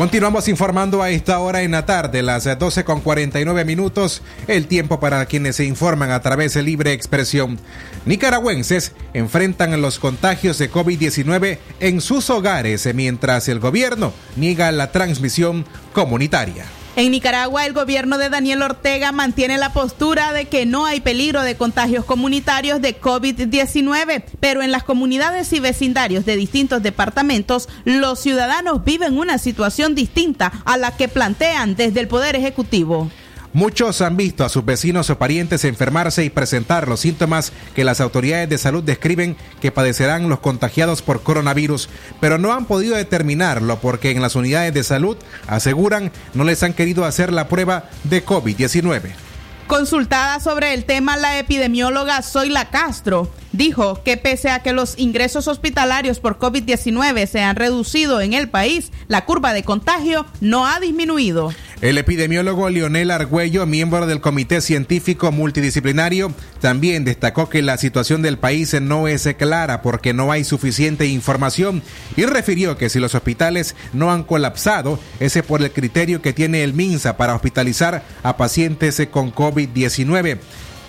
Continuamos 0.00 0.48
informando 0.48 1.02
a 1.02 1.10
esta 1.10 1.38
hora 1.40 1.60
en 1.60 1.72
la 1.72 1.84
tarde, 1.84 2.22
las 2.22 2.44
12 2.58 2.84
con 2.84 3.02
49 3.02 3.66
minutos, 3.66 4.22
el 4.46 4.66
tiempo 4.66 4.98
para 4.98 5.26
quienes 5.26 5.56
se 5.56 5.66
informan 5.66 6.10
a 6.10 6.22
través 6.22 6.54
de 6.54 6.62
libre 6.62 6.94
expresión. 6.94 7.58
Nicaragüenses 8.06 8.92
enfrentan 9.12 9.78
los 9.82 9.98
contagios 9.98 10.56
de 10.56 10.70
COVID-19 10.72 11.58
en 11.80 12.00
sus 12.00 12.30
hogares 12.30 12.88
mientras 12.94 13.46
el 13.48 13.60
gobierno 13.60 14.14
niega 14.36 14.72
la 14.72 14.90
transmisión 14.90 15.66
comunitaria. 15.92 16.64
En 17.00 17.12
Nicaragua, 17.12 17.64
el 17.64 17.72
gobierno 17.72 18.18
de 18.18 18.28
Daniel 18.28 18.60
Ortega 18.60 19.10
mantiene 19.10 19.56
la 19.56 19.72
postura 19.72 20.34
de 20.34 20.48
que 20.48 20.66
no 20.66 20.84
hay 20.84 21.00
peligro 21.00 21.40
de 21.40 21.56
contagios 21.56 22.04
comunitarios 22.04 22.82
de 22.82 23.00
COVID-19, 23.00 24.22
pero 24.38 24.60
en 24.60 24.70
las 24.70 24.84
comunidades 24.84 25.50
y 25.54 25.60
vecindarios 25.60 26.26
de 26.26 26.36
distintos 26.36 26.82
departamentos, 26.82 27.70
los 27.86 28.20
ciudadanos 28.20 28.84
viven 28.84 29.16
una 29.16 29.38
situación 29.38 29.94
distinta 29.94 30.52
a 30.66 30.76
la 30.76 30.94
que 30.94 31.08
plantean 31.08 31.74
desde 31.74 32.00
el 32.00 32.08
Poder 32.08 32.36
Ejecutivo. 32.36 33.10
Muchos 33.52 34.00
han 34.00 34.16
visto 34.16 34.44
a 34.44 34.48
sus 34.48 34.64
vecinos 34.64 35.10
o 35.10 35.18
parientes 35.18 35.64
enfermarse 35.64 36.24
y 36.24 36.30
presentar 36.30 36.86
los 36.86 37.00
síntomas 37.00 37.52
que 37.74 37.82
las 37.82 38.00
autoridades 38.00 38.48
de 38.48 38.58
salud 38.58 38.84
describen 38.84 39.36
que 39.60 39.72
padecerán 39.72 40.28
los 40.28 40.38
contagiados 40.38 41.02
por 41.02 41.24
coronavirus, 41.24 41.88
pero 42.20 42.38
no 42.38 42.52
han 42.52 42.66
podido 42.66 42.94
determinarlo 42.94 43.80
porque 43.80 44.12
en 44.12 44.22
las 44.22 44.36
unidades 44.36 44.72
de 44.72 44.84
salud 44.84 45.16
aseguran 45.48 46.12
no 46.32 46.44
les 46.44 46.62
han 46.62 46.74
querido 46.74 47.04
hacer 47.04 47.32
la 47.32 47.48
prueba 47.48 47.90
de 48.04 48.24
COVID-19. 48.24 49.10
Consultada 49.70 50.40
sobre 50.40 50.74
el 50.74 50.84
tema, 50.84 51.16
la 51.16 51.38
epidemióloga 51.38 52.22
Zoila 52.22 52.70
Castro 52.70 53.30
dijo 53.52 54.02
que 54.02 54.16
pese 54.16 54.50
a 54.50 54.64
que 54.64 54.72
los 54.72 54.98
ingresos 54.98 55.46
hospitalarios 55.46 56.18
por 56.18 56.40
COVID-19 56.40 57.26
se 57.26 57.42
han 57.42 57.54
reducido 57.54 58.20
en 58.20 58.32
el 58.32 58.48
país, 58.48 58.90
la 59.06 59.24
curva 59.24 59.52
de 59.52 59.62
contagio 59.62 60.26
no 60.40 60.66
ha 60.66 60.80
disminuido. 60.80 61.52
El 61.80 61.96
epidemiólogo 61.96 62.68
Lionel 62.68 63.10
Argüello, 63.10 63.64
miembro 63.64 64.06
del 64.06 64.20
Comité 64.20 64.60
Científico 64.60 65.32
Multidisciplinario, 65.32 66.30
también 66.60 67.06
destacó 67.06 67.48
que 67.48 67.62
la 67.62 67.78
situación 67.78 68.20
del 68.20 68.36
país 68.36 68.78
no 68.82 69.08
es 69.08 69.26
clara 69.38 69.80
porque 69.80 70.12
no 70.12 70.30
hay 70.30 70.44
suficiente 70.44 71.06
información 71.06 71.82
y 72.18 72.26
refirió 72.26 72.76
que 72.76 72.90
si 72.90 72.98
los 72.98 73.14
hospitales 73.14 73.76
no 73.94 74.12
han 74.12 74.24
colapsado, 74.24 75.00
ese 75.20 75.42
por 75.42 75.62
el 75.62 75.70
criterio 75.70 76.20
que 76.20 76.34
tiene 76.34 76.64
el 76.64 76.74
MINSA 76.74 77.16
para 77.16 77.34
hospitalizar 77.34 78.02
a 78.22 78.36
pacientes 78.36 79.00
con 79.10 79.32
COVID-19 79.32 80.36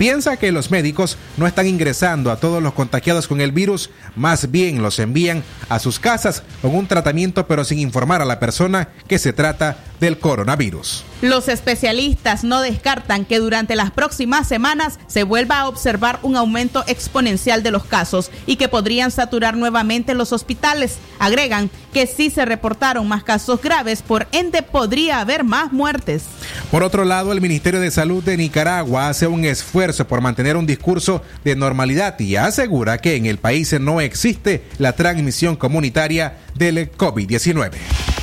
piensa 0.01 0.37
que 0.37 0.51
los 0.51 0.71
médicos 0.71 1.15
no 1.37 1.45
están 1.45 1.67
ingresando 1.67 2.31
a 2.31 2.37
todos 2.37 2.63
los 2.63 2.73
contagiados 2.73 3.27
con 3.27 3.39
el 3.39 3.51
virus, 3.51 3.91
más 4.15 4.49
bien 4.49 4.81
los 4.81 4.97
envían 4.97 5.43
a 5.69 5.77
sus 5.77 5.99
casas 5.99 6.41
con 6.63 6.73
un 6.75 6.87
tratamiento 6.87 7.45
pero 7.45 7.63
sin 7.63 7.77
informar 7.77 8.19
a 8.19 8.25
la 8.25 8.39
persona 8.39 8.89
que 9.07 9.19
se 9.19 9.31
trata 9.31 9.77
del 9.99 10.17
coronavirus. 10.17 11.03
Los 11.21 11.49
especialistas 11.49 12.43
no 12.43 12.61
descartan 12.61 13.25
que 13.25 13.37
durante 13.37 13.75
las 13.75 13.91
próximas 13.91 14.47
semanas 14.47 14.97
se 15.05 15.21
vuelva 15.21 15.59
a 15.59 15.67
observar 15.67 16.17
un 16.23 16.35
aumento 16.35 16.83
exponencial 16.87 17.61
de 17.61 17.69
los 17.69 17.85
casos 17.85 18.31
y 18.47 18.55
que 18.55 18.67
podrían 18.67 19.11
saturar 19.11 19.55
nuevamente 19.55 20.15
los 20.15 20.33
hospitales. 20.33 20.97
Agregan 21.19 21.69
que 21.93 22.07
si 22.07 22.31
se 22.31 22.43
reportaron 22.43 23.07
más 23.07 23.23
casos 23.23 23.61
graves, 23.61 24.01
por 24.01 24.27
ende 24.31 24.63
podría 24.63 25.19
haber 25.19 25.43
más 25.43 25.71
muertes. 25.71 26.23
Por 26.71 26.81
otro 26.81 27.05
lado, 27.05 27.31
el 27.31 27.41
Ministerio 27.41 27.79
de 27.79 27.91
Salud 27.91 28.23
de 28.23 28.35
Nicaragua 28.35 29.07
hace 29.07 29.27
un 29.27 29.45
esfuerzo 29.45 30.07
por 30.07 30.21
mantener 30.21 30.57
un 30.57 30.65
discurso 30.65 31.21
de 31.43 31.55
normalidad 31.55 32.19
y 32.19 32.35
asegura 32.35 32.97
que 32.97 33.15
en 33.15 33.27
el 33.27 33.37
país 33.37 33.79
no 33.79 34.01
existe 34.01 34.63
la 34.79 34.93
transmisión 34.93 35.55
comunitaria 35.55 36.37
del 36.55 36.91
COVID-19. 36.91 38.20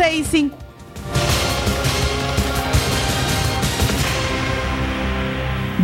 12 0.00 0.16
y 0.16 0.24
5. 0.24 0.56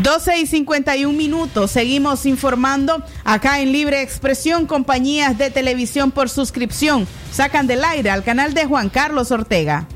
Doce 0.02 0.38
y 0.38 0.46
51 0.46 1.12
minutos. 1.14 1.70
Seguimos 1.70 2.24
informando 2.24 3.04
acá 3.24 3.60
en 3.60 3.72
Libre 3.72 4.00
Expresión. 4.00 4.66
Compañías 4.66 5.36
de 5.36 5.50
televisión 5.50 6.12
por 6.12 6.30
suscripción 6.30 7.06
sacan 7.30 7.66
del 7.66 7.84
aire 7.84 8.08
al 8.08 8.24
canal 8.24 8.54
de 8.54 8.64
Juan 8.64 8.88
Carlos 8.88 9.30
Ortega. 9.32 9.86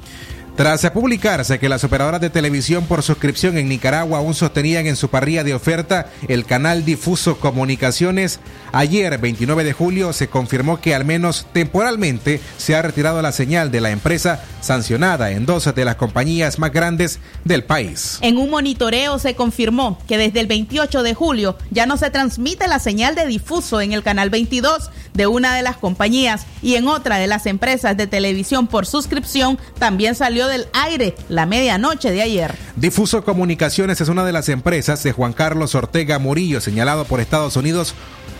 Tras 0.56 0.90
publicarse 0.90 1.58
que 1.58 1.68
las 1.68 1.84
operadoras 1.84 2.20
de 2.20 2.28
televisión 2.28 2.84
por 2.84 3.02
suscripción 3.02 3.56
en 3.56 3.68
Nicaragua 3.68 4.18
aún 4.18 4.34
sostenían 4.34 4.86
en 4.86 4.96
su 4.96 5.08
parrilla 5.08 5.44
de 5.44 5.54
oferta 5.54 6.10
el 6.28 6.44
canal 6.44 6.84
Difuso 6.84 7.38
Comunicaciones, 7.38 8.40
ayer 8.72 9.16
29 9.18 9.64
de 9.64 9.72
julio 9.72 10.12
se 10.12 10.28
confirmó 10.28 10.80
que 10.80 10.94
al 10.94 11.04
menos 11.04 11.46
temporalmente 11.52 12.40
se 12.58 12.74
ha 12.74 12.82
retirado 12.82 13.22
la 13.22 13.32
señal 13.32 13.70
de 13.70 13.80
la 13.80 13.90
empresa 13.90 14.44
sancionada 14.60 15.30
en 15.30 15.46
dos 15.46 15.72
de 15.74 15.84
las 15.84 15.96
compañías 15.96 16.58
más 16.58 16.72
grandes 16.72 17.20
del 17.44 17.64
país. 17.64 18.18
En 18.20 18.36
un 18.36 18.50
monitoreo 18.50 19.18
se 19.18 19.34
confirmó 19.34 19.98
que 20.06 20.18
desde 20.18 20.40
el 20.40 20.46
28 20.46 21.02
de 21.02 21.14
julio 21.14 21.56
ya 21.70 21.86
no 21.86 21.96
se 21.96 22.10
transmite 22.10 22.68
la 22.68 22.78
señal 22.78 23.14
de 23.14 23.26
difuso 23.26 23.80
en 23.80 23.92
el 23.92 24.02
canal 24.02 24.30
22 24.30 24.90
de 25.14 25.26
una 25.26 25.54
de 25.54 25.62
las 25.62 25.76
compañías 25.76 26.46
y 26.62 26.74
en 26.74 26.88
otra 26.88 27.16
de 27.16 27.26
las 27.26 27.46
empresas 27.46 27.96
de 27.96 28.06
televisión 28.06 28.66
por 28.66 28.86
suscripción 28.86 29.58
también 29.78 30.14
salió 30.14 30.39
del 30.48 30.66
aire 30.72 31.14
la 31.28 31.46
medianoche 31.46 32.10
de 32.10 32.22
ayer. 32.22 32.54
Difuso 32.76 33.24
Comunicaciones 33.24 34.00
es 34.00 34.08
una 34.08 34.24
de 34.24 34.32
las 34.32 34.48
empresas 34.48 35.02
de 35.02 35.12
Juan 35.12 35.32
Carlos 35.32 35.74
Ortega 35.74 36.18
Murillo, 36.18 36.60
señalado 36.60 37.04
por 37.04 37.20
Estados 37.20 37.56
Unidos 37.56 37.94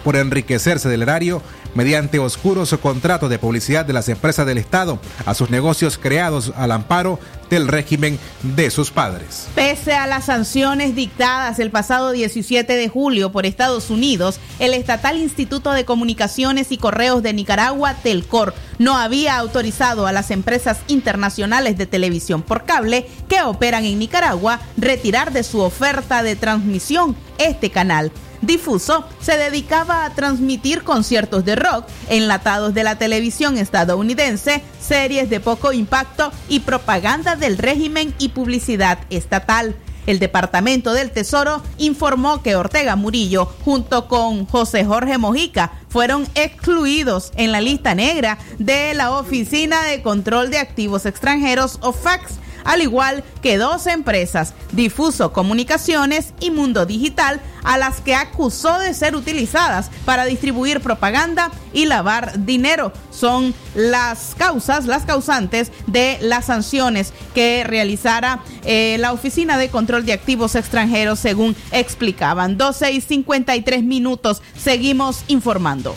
por 0.05 0.17
enriquecerse 0.17 0.89
del 0.89 1.03
erario 1.03 1.43
mediante 1.75 2.19
oscuros 2.19 2.75
contratos 2.83 3.31
de 3.31 3.39
publicidad 3.39 3.85
de 3.85 3.93
las 3.93 4.09
empresas 4.09 4.47
del 4.47 4.59
Estado 4.59 4.99
a 5.27 5.35
sus 5.35 5.51
negocios 5.51 5.99
creados 5.99 6.53
al 6.57 6.73
amparo 6.73 7.19
del 7.49 7.69
régimen 7.69 8.19
de 8.43 8.71
sus 8.71 8.91
padres. 8.91 9.49
Pese 9.55 9.95
a 9.95 10.07
las 10.07 10.27
sanciones 10.27 10.95
dictadas 10.95 11.59
el 11.59 11.71
pasado 11.71 12.13
17 12.13 12.73
de 12.73 12.89
julio 12.89 13.33
por 13.33 13.45
Estados 13.45 13.91
Unidos, 13.91 14.39
el 14.61 14.73
estatal 14.73 15.19
Instituto 15.19 15.73
de 15.73 15.85
Comunicaciones 15.85 16.71
y 16.71 16.79
Correos 16.79 17.23
de 17.23 17.33
Nicaragua, 17.33 17.95
Telcor, 17.95 18.55
no 18.79 18.97
había 18.97 19.37
autorizado 19.37 20.07
a 20.07 20.13
las 20.13 20.31
empresas 20.31 20.79
internacionales 20.87 21.77
de 21.77 21.87
televisión 21.87 22.43
por 22.43 22.65
cable 22.65 23.07
que 23.29 23.43
operan 23.43 23.85
en 23.85 23.99
Nicaragua 23.99 24.61
retirar 24.77 25.33
de 25.33 25.43
su 25.43 25.61
oferta 25.61 26.23
de 26.23 26.37
transmisión 26.37 27.17
este 27.39 27.71
canal. 27.71 28.13
Difuso 28.43 29.05
se 29.21 29.37
dedicaba 29.37 30.05
a 30.05 30.15
transmitir 30.15 30.83
conciertos 30.83 31.45
de 31.45 31.57
rock, 31.57 31.85
enlatados 32.09 32.73
de 32.73 32.85
la 32.85 32.97
televisión 32.97 33.59
estadounidense, 33.59 34.63
series 34.81 35.29
de 35.29 35.41
poco 35.41 35.73
impacto 35.73 36.33
y 36.49 36.61
propaganda 36.61 37.37
del 37.37 37.59
régimen 37.59 38.15
y 38.19 38.31
publicidad 38.31 38.99
estatal. 39.11 39.77
El 40.07 40.19
Departamento 40.19 40.95
del 40.95 41.11
Tesoro 41.11 41.63
informó 41.77 42.43
que 42.43 42.57
Ortega 42.57 42.97
Murillo, 42.97 43.45
junto 43.65 44.09
con 44.09 44.47
José 44.47 44.85
Jorge 44.87 45.19
Mojica, 45.19 45.73
fueron 45.91 46.27
excluidos 46.35 47.33
en 47.37 47.53
la 47.53 47.61
lista 47.61 47.95
negra 47.95 48.39
de 48.59 48.95
la 48.95 49.13
Oficina 49.13 49.83
de 49.85 50.03
Control 50.03 50.51
de 50.51 50.59
Activos 50.59 51.05
Extranjeros, 51.05 51.79
OFAX 51.83 52.39
al 52.65 52.83
igual 52.83 53.25
que 53.43 53.59
dos 53.59 53.87
empresas, 53.87 54.55
Difuso 54.73 55.33
Comunicaciones 55.33 56.33
y 56.41 56.51
Mundo 56.51 56.87
Digital, 56.87 57.41
a 57.63 57.79
las 57.79 58.01
que 58.01 58.15
acusó 58.15 58.79
de 58.79 58.95
ser 58.95 59.17
utilizadas 59.17 59.91
para 60.05 60.25
distribuir 60.25 60.81
propaganda 60.81 61.51
y 61.73 61.87
lavar 61.87 62.45
dinero. 62.45 62.93
Son 63.11 63.55
las 63.75 64.35
causas, 64.37 64.87
las 64.87 65.05
causantes 65.05 65.73
de 65.87 66.19
las 66.21 66.47
sanciones 66.47 67.13
que 67.35 67.65
realizara 67.65 68.41
eh, 68.65 68.97
la 68.99 69.13
Oficina 69.13 69.59
de 69.59 69.69
Control 69.69 70.05
de 70.05 70.13
Activos 70.13 70.55
Extranjeros, 70.55 71.19
según 71.19 71.57
explicaban. 71.73 72.57
12 72.57 72.93
y 72.93 73.01
53 73.01 73.83
minutos, 73.83 74.43
seguimos 74.57 75.25
informando. 75.29 75.95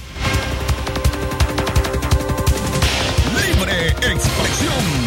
Libre 3.33 3.89
expresión. 3.89 5.02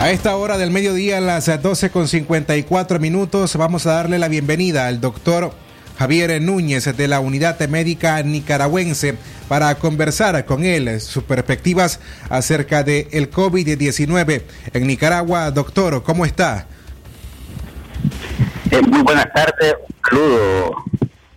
A 0.00 0.10
esta 0.10 0.34
hora 0.34 0.56
del 0.56 0.70
mediodía, 0.70 1.18
a 1.18 1.20
las 1.20 1.62
12 1.62 1.90
con 1.90 2.08
54 2.08 2.98
minutos, 2.98 3.54
vamos 3.56 3.86
a 3.86 3.92
darle 3.92 4.18
la 4.18 4.28
bienvenida 4.28 4.86
al 4.86 4.98
doctor 4.98 5.52
Javier 5.98 6.40
Núñez 6.40 6.96
de 6.96 7.06
la 7.06 7.20
Unidad 7.20 7.60
Médica 7.68 8.22
Nicaragüense 8.22 9.18
para 9.46 9.74
conversar 9.74 10.46
con 10.46 10.64
él 10.64 11.02
sus 11.02 11.24
perspectivas 11.24 12.00
acerca 12.30 12.82
del 12.82 13.08
el 13.12 13.30
COVID-19 13.30 14.42
en 14.72 14.86
Nicaragua. 14.86 15.50
Doctor, 15.50 16.02
¿cómo 16.02 16.24
está? 16.24 16.66
Eh, 18.70 18.80
muy 18.80 19.02
buenas 19.02 19.30
tardes, 19.34 19.74
un 19.86 19.96
saludo 20.08 20.76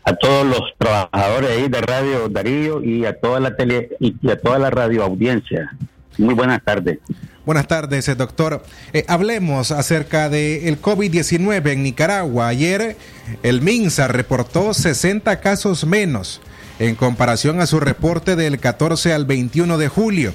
a 0.05 0.15
todos 0.15 0.45
los 0.47 0.61
trabajadores 0.77 1.49
ahí 1.49 1.67
de 1.67 1.81
Radio 1.81 2.29
Darío 2.29 2.81
y 2.81 3.05
a 3.05 3.19
toda 3.19 3.41
la 3.41 3.57
tele 3.57 3.89
y 3.99 4.31
a 4.31 4.39
toda 4.39 4.57
la 4.57 4.69
radio 4.69 5.03
audiencia. 5.03 5.75
Muy 6.17 6.33
buenas 6.33 6.63
tardes. 6.63 6.99
Buenas 7.45 7.67
tardes, 7.67 8.07
eh, 8.07 8.15
doctor. 8.15 8.63
Eh, 8.93 9.03
hablemos 9.09 9.71
acerca 9.71 10.29
del 10.29 10.81
COVID-19 10.81 11.73
en 11.73 11.83
Nicaragua. 11.83 12.47
Ayer 12.47 12.95
el 13.43 13.61
MINSA 13.61 14.07
reportó 14.07 14.73
60 14.73 15.41
casos 15.41 15.85
menos 15.85 16.39
en 16.79 16.95
comparación 16.95 17.59
a 17.59 17.67
su 17.67 17.81
reporte 17.81 18.37
del 18.37 18.59
14 18.59 19.11
al 19.11 19.25
21 19.25 19.77
de 19.77 19.89
julio. 19.89 20.33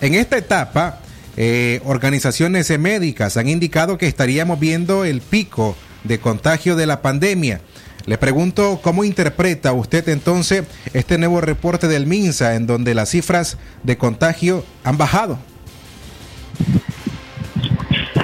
En 0.00 0.14
esta 0.14 0.38
etapa, 0.38 1.00
eh, 1.36 1.80
organizaciones 1.84 2.70
médicas 2.78 3.36
han 3.36 3.48
indicado 3.48 3.98
que 3.98 4.06
estaríamos 4.06 4.60
viendo 4.60 5.04
el 5.04 5.22
pico 5.22 5.76
de 6.04 6.20
contagio 6.20 6.76
de 6.76 6.86
la 6.86 7.02
pandemia. 7.02 7.62
Le 8.06 8.16
pregunto 8.16 8.78
cómo 8.80 9.02
interpreta 9.02 9.72
usted 9.72 10.08
entonces 10.08 10.62
este 10.92 11.18
nuevo 11.18 11.40
reporte 11.40 11.88
del 11.88 12.06
MINSA 12.06 12.54
en 12.54 12.68
donde 12.68 12.94
las 12.94 13.08
cifras 13.08 13.56
de 13.82 13.98
contagio 13.98 14.64
han 14.84 14.98
bajado. 14.98 15.40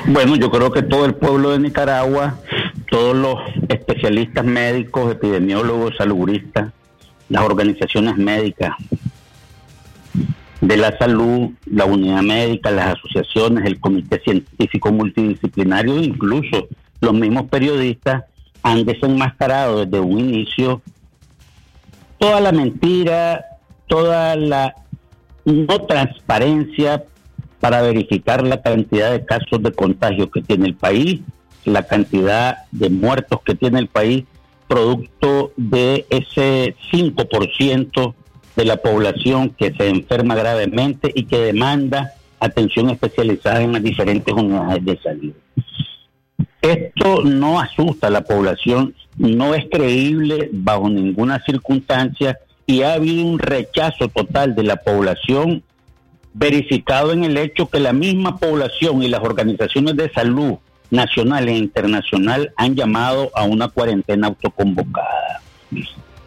Bueno, 0.07 0.37
yo 0.37 0.51
creo 0.51 0.73
que 0.73 0.83
todo 0.83 1.05
el 1.05 1.15
pueblo 1.15 1.51
de 1.51 1.61
Nicaragua, 1.61 2.39
todos 2.91 3.17
los 3.17 3.39
especialistas 3.69 4.45
médicos, 4.45 5.13
epidemiólogos, 5.13 5.95
salubristas, 5.97 6.73
las 7.29 7.45
organizaciones 7.45 8.17
médicas 8.17 8.73
de 10.61 10.77
la 10.77 10.97
salud, 10.99 11.51
la 11.67 11.85
unidad 11.85 12.23
médica, 12.23 12.71
las 12.71 12.99
asociaciones, 12.99 13.65
el 13.65 13.81
comité 13.81 14.21
científico 14.21 14.93
multidisciplinario, 14.93 16.03
incluso 16.03 16.69
los 17.01 17.15
mismos 17.15 17.45
periodistas 17.49 18.25
han 18.63 18.85
desenmascarado 18.85 19.85
desde 19.87 20.01
un 20.01 20.19
inicio 20.19 20.83
toda 22.19 22.41
la 22.41 22.53
mentira, 22.53 23.45
toda 23.87 24.37
la 24.37 24.75
no 25.45 25.81
transparencia 25.87 27.05
para 27.61 27.83
verificar 27.83 28.45
la 28.47 28.63
cantidad 28.63 29.13
de 29.13 29.25
casos 29.25 29.63
de 29.63 29.73
contagio 29.73 30.31
que 30.31 30.43
tiene 30.43 30.67
el 30.67 30.75
país, 30.75 31.21
la 31.65 31.83
cantidad 31.83 32.65
de 32.73 32.89
muertos 32.91 33.41
que 33.45 33.55
tiene 33.55 33.79
el 33.79 33.89
país, 33.89 34.25
producto 34.67 35.53
de 35.57 36.07
ese 36.11 36.75
5% 36.91 38.15
de 38.57 38.65
la 38.65 38.77
población 38.79 39.51
que 39.51 39.73
se 39.75 39.89
enferma 39.89 40.35
gravemente 40.35 41.13
y 41.15 41.25
que 41.25 41.39
demanda 41.39 42.13
atención 42.41 42.89
especializada 42.89 43.63
en 43.63 43.73
las 43.73 43.83
diferentes 43.83 44.35
unidades 44.35 44.85
de 44.85 44.99
salud. 44.99 45.33
Esto 46.63 47.23
no 47.23 47.61
asusta 47.61 48.07
a 48.07 48.11
la 48.11 48.23
población, 48.23 48.95
no 49.19 49.55
es 49.55 49.67
creíble 49.71 50.49
bajo 50.53 50.89
ninguna 50.89 51.43
circunstancia 51.45 52.39
y 52.67 52.83
ha 52.83 52.95
habido 52.95 53.27
un 53.27 53.39
rechazo 53.39 54.09
total 54.09 54.55
de 54.55 54.63
la 54.63 54.77
población 54.77 55.63
verificado 56.33 57.13
en 57.13 57.25
el 57.25 57.37
hecho 57.37 57.69
que 57.69 57.81
la 57.81 57.93
misma 57.93 58.39
población 58.39 59.03
y 59.03 59.09
las 59.09 59.21
organizaciones 59.21 59.97
de 59.97 60.11
salud 60.11 60.59
nacional 60.91 61.49
e 61.49 61.57
internacional 61.57 62.53
han 62.57 62.75
llamado 62.75 63.31
a 63.35 63.45
una 63.45 63.69
cuarentena 63.69 64.29
autoconvocada. 64.29 65.41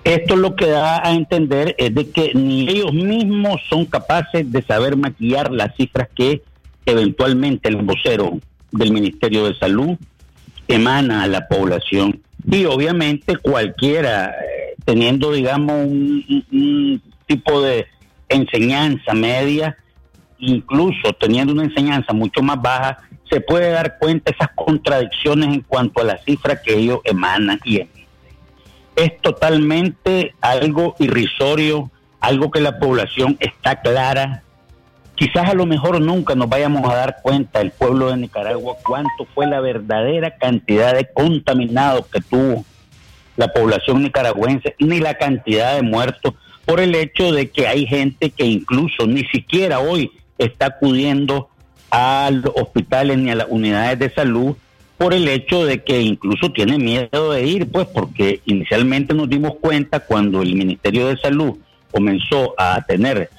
Esto 0.04 0.36
lo 0.36 0.56
que 0.56 0.68
da 0.68 1.06
a 1.06 1.14
entender 1.14 1.76
es 1.78 1.96
de 1.96 2.10
que 2.10 2.34
ni 2.34 2.68
ellos 2.70 2.94
mismos 2.94 3.62
son 3.70 3.86
capaces 3.86 4.52
de 4.52 4.62
saber 4.62 4.98
maquillar 4.98 5.52
las 5.52 5.76
cifras 5.76 6.10
que 6.14 6.44
eventualmente 6.86 7.70
el 7.70 7.78
vocero 7.78 8.40
del 8.72 8.92
Ministerio 8.92 9.46
de 9.46 9.56
Salud 9.58 9.98
emana 10.68 11.24
a 11.24 11.28
la 11.28 11.48
población. 11.48 12.22
Y 12.50 12.66
obviamente 12.66 13.38
cualquiera, 13.38 14.32
eh, 14.32 14.76
teniendo, 14.84 15.32
digamos, 15.32 15.86
un, 15.86 16.46
un 16.52 17.02
tipo 17.26 17.62
de 17.62 17.88
enseñanza 18.28 19.14
media, 19.14 19.78
incluso 20.46 21.14
teniendo 21.20 21.54
una 21.54 21.64
enseñanza 21.64 22.14
mucho 22.14 22.42
más 22.42 22.62
baja, 22.62 22.98
se 23.30 23.40
puede 23.42 23.72
dar 23.72 23.98
cuenta 23.98 24.32
esas 24.32 24.50
contradicciones 24.56 25.50
en 25.50 25.62
cuanto 25.62 26.02
a 26.02 26.04
las 26.04 26.24
cifras 26.24 26.60
que 26.64 26.78
ellos 26.78 27.00
emanan 27.04 27.60
y 27.64 27.78
emiten. 27.78 28.04
es 28.96 29.20
totalmente 29.22 30.36
algo 30.42 30.96
irrisorio, 31.00 31.90
algo 32.20 32.52
que 32.52 32.62
la 32.62 32.78
población 32.78 33.38
está 33.40 33.82
clara. 33.82 34.44
Quizás 35.16 35.50
a 35.50 35.54
lo 35.54 35.66
mejor 35.66 36.00
nunca 36.00 36.36
nos 36.36 36.50
vayamos 36.50 36.88
a 36.92 36.96
dar 36.96 37.18
cuenta, 37.24 37.62
el 37.62 37.72
pueblo 37.72 38.10
de 38.10 38.18
Nicaragua, 38.18 38.76
cuánto 38.86 39.26
fue 39.34 39.48
la 39.48 39.62
verdadera 39.62 40.38
cantidad 40.38 40.94
de 40.94 41.08
contaminados 41.12 42.08
que 42.08 42.22
tuvo 42.22 42.66
la 43.36 43.48
población 43.48 44.04
nicaragüense, 44.04 44.76
ni 44.80 45.00
la 45.00 45.16
cantidad 45.16 45.76
de 45.76 45.82
muertos, 45.82 46.34
por 46.66 46.80
el 46.80 46.94
hecho 46.94 47.32
de 47.32 47.50
que 47.50 47.68
hay 47.68 47.86
gente 47.88 48.30
que 48.30 48.46
incluso 48.46 49.08
ni 49.08 49.24
siquiera 49.26 49.80
hoy 49.80 50.12
está 50.38 50.68
acudiendo 50.68 51.50
a 51.92 52.32
los 52.32 52.54
hospitales 52.56 53.18
ni 53.18 53.30
a 53.30 53.36
las 53.36 53.48
unidades 53.50 54.00
de 54.00 54.10
salud 54.10 54.56
por 54.98 55.14
el 55.14 55.28
hecho 55.28 55.66
de 55.66 55.84
que 55.84 56.02
incluso 56.02 56.52
tiene 56.52 56.78
miedo 56.78 57.32
de 57.32 57.46
ir, 57.46 57.70
pues 57.70 57.88
porque 57.88 58.42
inicialmente 58.46 59.14
nos 59.14 59.30
dimos 59.30 59.56
cuenta 59.60 60.00
cuando 60.00 60.42
el 60.42 60.56
Ministerio 60.56 61.08
de 61.08 61.18
Salud 61.18 61.58
comenzó 61.92 62.54
a 62.58 62.82
tener 62.82 63.30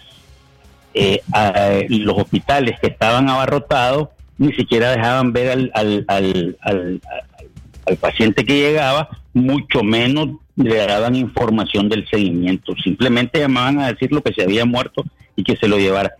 eh, 0.92 1.20
a 1.32 1.80
los 1.88 2.18
hospitales 2.18 2.78
que 2.80 2.88
estaban 2.88 3.28
abarrotados, 3.28 4.08
ni 4.38 4.52
siquiera 4.52 4.90
dejaban 4.90 5.32
ver 5.32 5.50
al, 5.50 5.70
al, 5.74 6.04
al, 6.08 6.56
al, 6.60 7.00
al 7.86 7.96
paciente 7.96 8.44
que 8.44 8.58
llegaba, 8.58 9.08
mucho 9.32 9.82
menos 9.82 10.28
le 10.56 10.76
daban 10.76 11.16
información 11.16 11.88
del 11.88 12.08
seguimiento, 12.08 12.74
simplemente 12.82 13.40
llamaban 13.40 13.80
a 13.80 13.92
decir 13.92 14.12
lo 14.12 14.22
que 14.22 14.32
se 14.32 14.42
había 14.42 14.64
muerto 14.64 15.04
y 15.34 15.42
que 15.42 15.56
se 15.56 15.66
lo 15.66 15.78
llevara. 15.78 16.12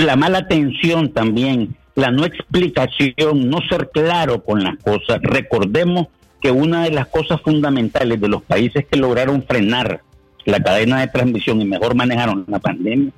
La 0.00 0.16
mala 0.16 0.38
atención 0.38 1.12
también 1.12 1.76
la 1.94 2.10
no 2.10 2.24
explicación, 2.24 3.50
no 3.50 3.60
ser 3.68 3.90
claro 3.92 4.42
con 4.42 4.64
las 4.64 4.78
cosas. 4.78 5.18
Recordemos 5.20 6.06
que 6.40 6.50
una 6.50 6.84
de 6.84 6.90
las 6.90 7.06
cosas 7.08 7.42
fundamentales 7.42 8.18
de 8.18 8.28
los 8.28 8.42
países 8.42 8.86
que 8.90 8.98
lograron 8.98 9.42
frenar 9.42 10.00
la 10.46 10.60
cadena 10.60 11.00
de 11.00 11.08
transmisión 11.08 11.60
y 11.60 11.66
mejor 11.66 11.94
manejaron 11.94 12.46
la 12.48 12.58
pandemia 12.60 13.12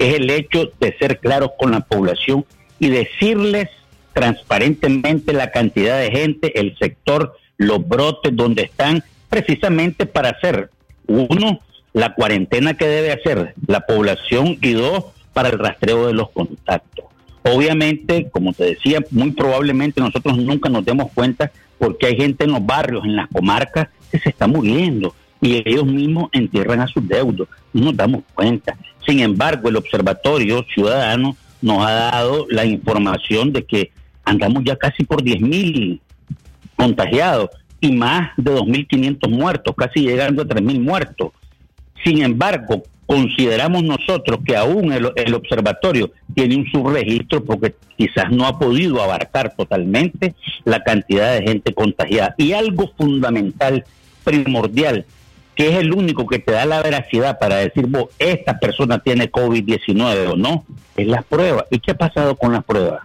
es 0.00 0.14
el 0.14 0.28
hecho 0.28 0.72
de 0.80 0.96
ser 0.98 1.20
claros 1.20 1.50
con 1.56 1.70
la 1.70 1.80
población 1.80 2.44
y 2.80 2.88
decirles 2.88 3.68
transparentemente 4.12 5.32
la 5.32 5.52
cantidad 5.52 6.00
de 6.00 6.10
gente, 6.10 6.58
el 6.58 6.76
sector, 6.78 7.36
los 7.58 7.86
brotes 7.86 8.34
donde 8.34 8.62
están, 8.62 9.04
precisamente 9.28 10.04
para 10.04 10.30
hacer, 10.30 10.70
uno, 11.06 11.60
la 11.92 12.12
cuarentena 12.14 12.74
que 12.74 12.88
debe 12.88 13.12
hacer 13.12 13.54
la 13.68 13.82
población 13.82 14.58
y 14.60 14.72
dos, 14.72 15.13
para 15.34 15.50
el 15.50 15.58
rastreo 15.58 16.06
de 16.06 16.14
los 16.14 16.30
contactos. 16.30 17.04
Obviamente, 17.42 18.30
como 18.30 18.54
te 18.54 18.64
decía, 18.64 19.00
muy 19.10 19.32
probablemente 19.32 20.00
nosotros 20.00 20.38
nunca 20.38 20.70
nos 20.70 20.84
demos 20.84 21.12
cuenta 21.12 21.52
porque 21.76 22.06
hay 22.06 22.16
gente 22.16 22.44
en 22.44 22.52
los 22.52 22.64
barrios, 22.64 23.04
en 23.04 23.16
las 23.16 23.28
comarcas, 23.28 23.88
que 24.10 24.18
se 24.18 24.30
está 24.30 24.46
muriendo 24.46 25.14
y 25.42 25.62
ellos 25.68 25.84
mismos 25.84 26.30
entierran 26.32 26.80
a 26.80 26.86
sus 26.86 27.06
deudos. 27.06 27.48
No 27.74 27.86
nos 27.86 27.96
damos 27.96 28.22
cuenta. 28.34 28.78
Sin 29.06 29.20
embargo, 29.20 29.68
el 29.68 29.76
Observatorio 29.76 30.64
Ciudadano 30.72 31.36
nos 31.60 31.84
ha 31.86 31.90
dado 31.90 32.46
la 32.48 32.64
información 32.64 33.52
de 33.52 33.64
que 33.64 33.90
andamos 34.24 34.64
ya 34.64 34.76
casi 34.76 35.04
por 35.04 35.22
10.000 35.22 36.00
contagiados 36.76 37.50
y 37.80 37.92
más 37.92 38.30
de 38.38 38.54
2.500 38.54 39.28
muertos, 39.28 39.74
casi 39.76 40.00
llegando 40.00 40.42
a 40.42 40.46
3.000 40.46 40.80
muertos. 40.80 41.32
Sin 42.02 42.22
embargo, 42.22 42.82
consideramos 43.06 43.82
nosotros 43.82 44.40
que 44.44 44.56
aún 44.56 44.92
el, 44.92 45.34
observatorio 45.34 46.10
tiene 46.34 46.56
un 46.56 46.66
subregistro 46.70 47.44
porque 47.44 47.74
quizás 47.96 48.30
no 48.30 48.46
ha 48.46 48.58
podido 48.58 49.02
abarcar 49.02 49.54
totalmente 49.56 50.34
la 50.64 50.82
cantidad 50.82 51.34
de 51.34 51.42
gente 51.42 51.74
contagiada. 51.74 52.34
Y 52.38 52.52
algo 52.52 52.90
fundamental, 52.96 53.84
primordial, 54.24 55.04
que 55.54 55.68
es 55.68 55.76
el 55.76 55.92
único 55.92 56.26
que 56.26 56.38
te 56.38 56.52
da 56.52 56.64
la 56.66 56.82
veracidad 56.82 57.38
para 57.38 57.56
decir, 57.56 57.86
vos, 57.86 58.06
esta 58.18 58.58
persona 58.58 58.98
tiene 58.98 59.30
COVID-19 59.30 60.32
o 60.32 60.36
no, 60.36 60.64
es 60.96 61.06
las 61.06 61.24
pruebas. 61.24 61.64
¿Y 61.70 61.78
qué 61.78 61.92
ha 61.92 61.96
pasado 61.96 62.36
con 62.36 62.52
las 62.52 62.64
pruebas? 62.64 63.02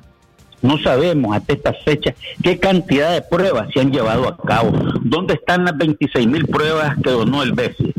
No 0.61 0.77
sabemos 0.79 1.35
hasta 1.35 1.53
esta 1.53 1.73
fecha 1.73 2.13
qué 2.43 2.59
cantidad 2.59 3.13
de 3.13 3.21
pruebas 3.21 3.69
se 3.73 3.79
han 3.79 3.91
llevado 3.91 4.27
a 4.27 4.35
cabo. 4.37 4.71
¿Dónde 5.01 5.35
están 5.35 5.63
las 5.63 5.77
26 5.77 6.27
mil 6.27 6.45
pruebas 6.47 6.97
que 7.01 7.11
donó 7.11 7.43
el 7.43 7.53
BESI? 7.53 7.93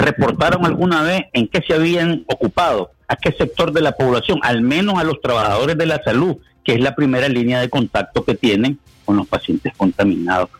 Reportaron 0.00 0.64
alguna 0.66 1.02
vez 1.02 1.22
en 1.32 1.48
qué 1.48 1.62
se 1.66 1.74
habían 1.74 2.24
ocupado, 2.26 2.92
a 3.08 3.16
qué 3.16 3.32
sector 3.32 3.72
de 3.72 3.80
la 3.80 3.92
población, 3.92 4.40
al 4.42 4.62
menos 4.62 4.98
a 4.98 5.04
los 5.04 5.20
trabajadores 5.20 5.76
de 5.76 5.86
la 5.86 6.02
salud, 6.02 6.36
que 6.64 6.74
es 6.74 6.80
la 6.80 6.94
primera 6.94 7.28
línea 7.28 7.60
de 7.60 7.68
contacto 7.68 8.24
que 8.24 8.34
tienen 8.34 8.78
con 9.04 9.16
los 9.16 9.26
pacientes 9.26 9.72
contaminados. 9.76 10.50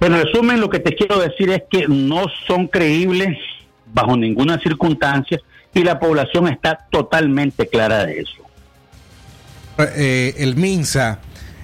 En 0.00 0.12
resumen, 0.12 0.60
lo 0.60 0.70
que 0.70 0.78
te 0.78 0.94
quiero 0.94 1.18
decir 1.20 1.50
es 1.50 1.62
que 1.70 1.86
no 1.86 2.26
son 2.46 2.68
creíbles 2.68 3.36
bajo 3.92 4.16
ninguna 4.16 4.58
circunstancia 4.58 5.40
y 5.74 5.82
la 5.82 5.98
población 5.98 6.48
está 6.48 6.86
totalmente 6.90 7.66
clara 7.66 8.06
de 8.06 8.20
eso. 8.20 8.42
Eh, 9.96 10.34
el 10.38 10.56
MINSA 10.56 11.20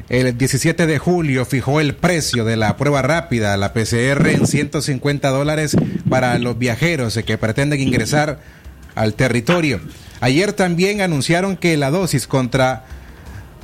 el 0.08 0.38
17 0.38 0.86
de 0.86 0.98
julio 0.98 1.44
fijó 1.44 1.80
el 1.80 1.94
precio 1.94 2.44
de 2.44 2.56
la 2.56 2.76
prueba 2.76 3.02
rápida, 3.02 3.56
la 3.56 3.72
PCR, 3.72 4.28
en 4.28 4.46
150 4.46 5.28
dólares 5.30 5.76
para 6.08 6.38
los 6.38 6.58
viajeros 6.58 7.18
que 7.26 7.38
pretenden 7.38 7.80
ingresar 7.80 8.38
al 8.94 9.14
territorio. 9.14 9.80
Ayer 10.20 10.52
también 10.52 11.00
anunciaron 11.00 11.56
que 11.56 11.76
la 11.76 11.90
dosis 11.90 12.26
contra 12.26 12.84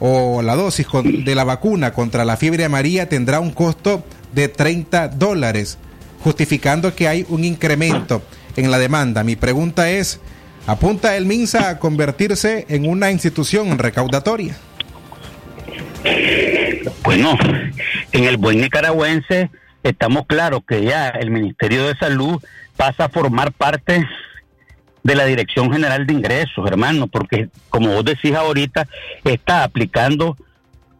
o 0.00 0.42
la 0.42 0.56
dosis 0.56 0.86
de 1.04 1.34
la 1.36 1.44
vacuna 1.44 1.92
contra 1.92 2.24
la 2.24 2.36
fiebre 2.36 2.64
amarilla 2.64 3.08
tendrá 3.08 3.38
un 3.38 3.52
costo 3.52 4.04
de 4.34 4.48
30 4.48 5.08
dólares, 5.08 5.78
justificando 6.24 6.94
que 6.94 7.06
hay 7.06 7.24
un 7.28 7.44
incremento 7.44 8.20
en 8.56 8.72
la 8.72 8.80
demanda. 8.80 9.22
Mi 9.22 9.36
pregunta 9.36 9.90
es, 9.90 10.18
¿apunta 10.66 11.16
el 11.16 11.26
MINSA 11.26 11.68
a 11.68 11.78
convertirse 11.78 12.66
en 12.68 12.88
una 12.88 13.12
institución 13.12 13.78
recaudatoria? 13.78 14.56
Bueno, 17.04 17.36
en 18.12 18.24
el 18.24 18.36
buen 18.36 18.60
nicaragüense 18.60 19.50
estamos 19.82 20.26
claros 20.26 20.62
que 20.66 20.82
ya 20.82 21.08
el 21.08 21.30
Ministerio 21.30 21.86
de 21.86 21.96
Salud 21.96 22.42
pasa 22.76 23.06
a 23.06 23.08
formar 23.08 23.52
parte 23.52 24.06
de 25.02 25.14
la 25.14 25.24
Dirección 25.26 25.72
General 25.72 26.06
de 26.06 26.12
Ingresos, 26.12 26.66
hermano, 26.66 27.06
porque 27.08 27.48
como 27.70 27.92
vos 27.94 28.04
decís 28.04 28.34
ahorita, 28.34 28.86
está 29.24 29.64
aplicando 29.64 30.36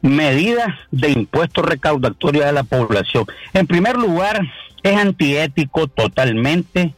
medidas 0.01 0.69
de 0.91 1.11
impuestos 1.11 1.65
recaudatorios 1.65 2.45
a 2.45 2.53
la 2.53 2.65
población. 2.65 3.25
En 3.53 3.67
primer 3.67 3.97
lugar, 3.97 4.41
es 4.83 4.97
antiético 4.97 5.87
totalmente 5.87 6.95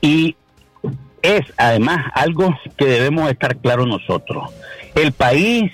y 0.00 0.36
es 1.22 1.42
además 1.56 2.06
algo 2.14 2.54
que 2.76 2.86
debemos 2.86 3.30
estar 3.30 3.56
claros 3.56 3.86
nosotros. 3.86 4.50
El 4.96 5.12
país 5.12 5.72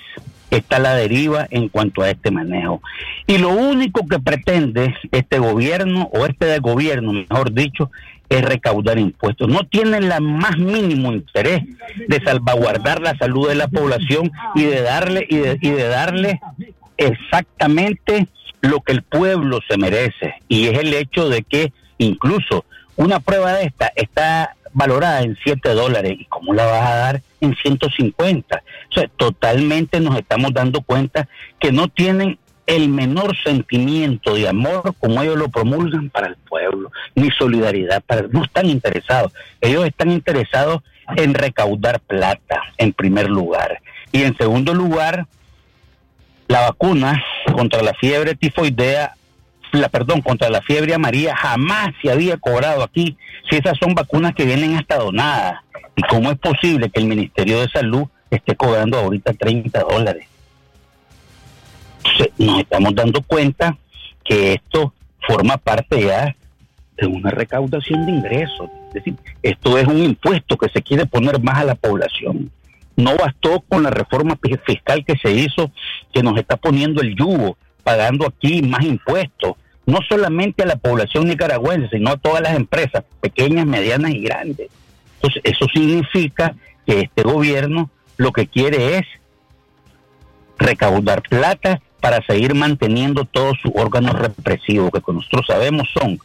está 0.51 0.79
la 0.79 0.93
deriva 0.95 1.47
en 1.49 1.69
cuanto 1.69 2.03
a 2.03 2.09
este 2.09 2.29
manejo. 2.29 2.81
Y 3.25 3.37
lo 3.37 3.49
único 3.49 4.05
que 4.07 4.19
pretende 4.19 4.93
este 5.11 5.39
gobierno, 5.39 6.09
o 6.13 6.25
este 6.25 6.45
de 6.45 6.59
gobierno, 6.59 7.13
mejor 7.13 7.53
dicho, 7.53 7.89
es 8.29 8.41
recaudar 8.43 8.99
impuestos. 8.99 9.47
No 9.49 9.65
tienen 9.65 10.07
la 10.07 10.19
más 10.19 10.57
mínimo 10.57 11.11
interés 11.11 11.63
de 12.07 12.21
salvaguardar 12.23 13.01
la 13.01 13.17
salud 13.17 13.49
de 13.49 13.55
la 13.55 13.67
población 13.67 14.31
y 14.55 14.63
de 14.63 14.81
darle 14.81 15.25
y 15.29 15.37
de, 15.37 15.57
y 15.61 15.69
de 15.69 15.87
darle 15.87 16.39
exactamente 16.97 18.27
lo 18.61 18.81
que 18.81 18.93
el 18.93 19.01
pueblo 19.01 19.59
se 19.69 19.77
merece. 19.77 20.35
Y 20.47 20.67
es 20.67 20.79
el 20.79 20.93
hecho 20.93 21.27
de 21.27 21.43
que 21.43 21.73
incluso 21.97 22.65
una 22.95 23.19
prueba 23.19 23.53
de 23.53 23.65
esta 23.65 23.91
está 23.95 24.55
valorada 24.73 25.21
en 25.21 25.37
7 25.43 25.69
dólares. 25.73 26.15
¿Y 26.19 26.25
cómo 26.25 26.53
la 26.53 26.65
vas 26.65 26.89
a 26.89 26.95
dar 26.95 27.21
en 27.39 27.55
150? 27.55 28.63
O 28.89 28.93
sea, 28.93 29.07
totalmente 29.17 29.99
nos 29.99 30.17
estamos 30.17 30.53
dando 30.53 30.81
cuenta 30.81 31.27
que 31.59 31.71
no 31.71 31.87
tienen 31.87 32.37
el 32.67 32.89
menor 32.89 33.35
sentimiento 33.43 34.35
de 34.35 34.47
amor 34.47 34.93
como 34.99 35.21
ellos 35.21 35.37
lo 35.37 35.49
promulgan 35.49 36.09
para 36.09 36.27
el 36.27 36.35
pueblo, 36.37 36.91
ni 37.15 37.29
solidaridad, 37.31 38.01
para, 38.03 38.23
no 38.29 38.43
están 38.43 38.67
interesados. 38.67 39.33
Ellos 39.59 39.85
están 39.85 40.11
interesados 40.11 40.81
en 41.17 41.33
recaudar 41.33 41.99
plata, 41.99 42.61
en 42.77 42.93
primer 42.93 43.29
lugar. 43.29 43.81
Y 44.11 44.23
en 44.23 44.37
segundo 44.37 44.73
lugar, 44.73 45.25
la 46.47 46.61
vacuna 46.61 47.23
contra 47.53 47.81
la 47.81 47.93
fiebre 47.93 48.35
tifoidea 48.35 49.15
la 49.79 49.89
perdón, 49.89 50.21
contra 50.21 50.49
la 50.49 50.61
fiebre 50.61 50.93
amarilla 50.93 51.35
jamás 51.35 51.89
se 52.01 52.11
había 52.11 52.37
cobrado 52.37 52.83
aquí, 52.83 53.17
si 53.49 53.57
esas 53.57 53.77
son 53.77 53.93
vacunas 53.93 54.33
que 54.35 54.45
vienen 54.45 54.75
hasta 54.75 54.97
donadas. 54.97 55.61
¿Y 55.95 56.01
cómo 56.03 56.31
es 56.31 56.37
posible 56.37 56.89
que 56.89 56.99
el 56.99 57.07
Ministerio 57.07 57.59
de 57.61 57.69
Salud 57.69 58.07
esté 58.29 58.55
cobrando 58.55 58.97
ahorita 58.97 59.33
30 59.33 59.79
dólares? 59.81 60.27
nos 62.37 62.59
estamos 62.59 62.95
dando 62.95 63.21
cuenta 63.21 63.77
que 64.23 64.53
esto 64.53 64.93
forma 65.27 65.57
parte 65.57 66.01
ya 66.01 66.35
de 66.97 67.07
una 67.07 67.31
recaudación 67.31 68.05
de 68.05 68.11
ingresos. 68.11 68.69
Es 68.87 68.93
decir, 68.93 69.15
esto 69.41 69.77
es 69.77 69.87
un 69.87 69.97
impuesto 69.97 70.57
que 70.57 70.69
se 70.69 70.81
quiere 70.81 71.05
poner 71.05 71.41
más 71.41 71.59
a 71.59 71.65
la 71.65 71.75
población. 71.75 72.51
No 72.95 73.15
bastó 73.15 73.61
con 73.61 73.83
la 73.83 73.89
reforma 73.89 74.37
fiscal 74.65 75.03
que 75.05 75.15
se 75.17 75.31
hizo, 75.31 75.71
que 76.13 76.21
nos 76.21 76.37
está 76.37 76.57
poniendo 76.57 77.01
el 77.01 77.15
yugo, 77.15 77.57
pagando 77.83 78.27
aquí 78.27 78.61
más 78.61 78.83
impuestos 78.83 79.55
no 79.85 79.99
solamente 80.07 80.63
a 80.63 80.65
la 80.65 80.75
población 80.75 81.27
nicaragüense, 81.27 81.89
sino 81.89 82.11
a 82.11 82.17
todas 82.17 82.41
las 82.41 82.55
empresas, 82.55 83.03
pequeñas, 83.19 83.65
medianas 83.65 84.11
y 84.11 84.21
grandes. 84.21 84.69
Entonces, 85.15 85.41
eso 85.43 85.65
significa 85.73 86.55
que 86.85 87.01
este 87.01 87.23
gobierno 87.23 87.89
lo 88.17 88.31
que 88.31 88.47
quiere 88.47 88.97
es 88.97 89.05
recaudar 90.57 91.23
plata 91.23 91.81
para 91.99 92.25
seguir 92.25 92.55
manteniendo 92.55 93.25
todos 93.25 93.57
sus 93.61 93.71
órganos 93.75 94.17
represivos, 94.17 94.91
que 94.91 95.13
nosotros 95.13 95.45
sabemos 95.47 95.87
son 95.93 96.19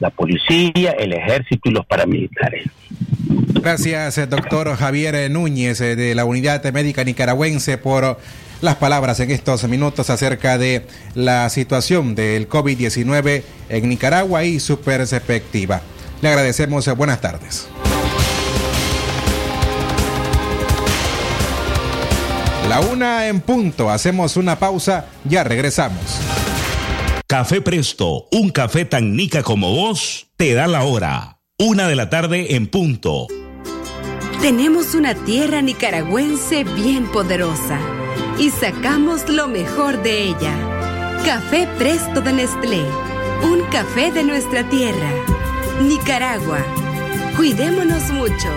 la 0.00 0.10
policía, 0.10 0.92
el 0.92 1.12
ejército 1.12 1.68
y 1.68 1.72
los 1.72 1.84
paramilitares. 1.86 2.68
Gracias, 3.60 4.18
eh, 4.18 4.26
doctor 4.26 4.74
Javier 4.76 5.14
eh, 5.16 5.28
Núñez 5.28 5.80
eh, 5.80 5.96
de 5.96 6.14
la 6.14 6.24
Unidad 6.24 6.62
Médica 6.72 7.02
Nicaragüense 7.02 7.78
por 7.78 8.18
las 8.60 8.76
palabras 8.76 9.20
en 9.20 9.30
estos 9.30 9.64
minutos 9.68 10.10
acerca 10.10 10.58
de 10.58 10.86
la 11.14 11.48
situación 11.50 12.14
del 12.14 12.48
COVID-19 12.48 13.42
en 13.68 13.88
Nicaragua 13.88 14.44
y 14.44 14.60
su 14.60 14.80
perspectiva. 14.80 15.82
Le 16.20 16.28
agradecemos. 16.28 16.88
Buenas 16.96 17.20
tardes. 17.20 17.68
La 22.68 22.80
una 22.80 23.28
en 23.28 23.40
punto. 23.40 23.90
Hacemos 23.90 24.36
una 24.36 24.58
pausa. 24.58 25.06
Ya 25.24 25.44
regresamos. 25.44 26.02
Café 27.26 27.60
Presto, 27.60 28.26
un 28.32 28.50
café 28.50 28.86
tan 28.86 29.14
nica 29.14 29.42
como 29.42 29.70
vos, 29.70 30.28
te 30.36 30.54
da 30.54 30.66
la 30.66 30.82
hora. 30.84 31.40
Una 31.58 31.86
de 31.86 31.94
la 31.94 32.08
tarde 32.08 32.54
en 32.56 32.66
punto. 32.66 33.26
Tenemos 34.40 34.94
una 34.94 35.14
tierra 35.14 35.60
nicaragüense 35.60 36.64
bien 36.64 37.06
poderosa 37.06 37.78
y 38.38 38.50
sacamos 38.50 39.28
lo 39.28 39.48
mejor 39.48 40.02
de 40.02 40.28
ella. 40.28 40.54
Café 41.24 41.68
Presto 41.76 42.20
de 42.20 42.32
Nestlé, 42.32 42.84
un 43.42 43.62
café 43.70 44.12
de 44.12 44.24
nuestra 44.24 44.68
tierra. 44.68 45.10
Nicaragua. 45.82 46.58
Cuidémonos 47.36 48.10
mucho. 48.12 48.48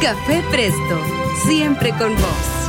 Café 0.00 0.42
Presto, 0.50 1.00
siempre 1.46 1.90
con 1.90 2.12
vos. 2.14 2.60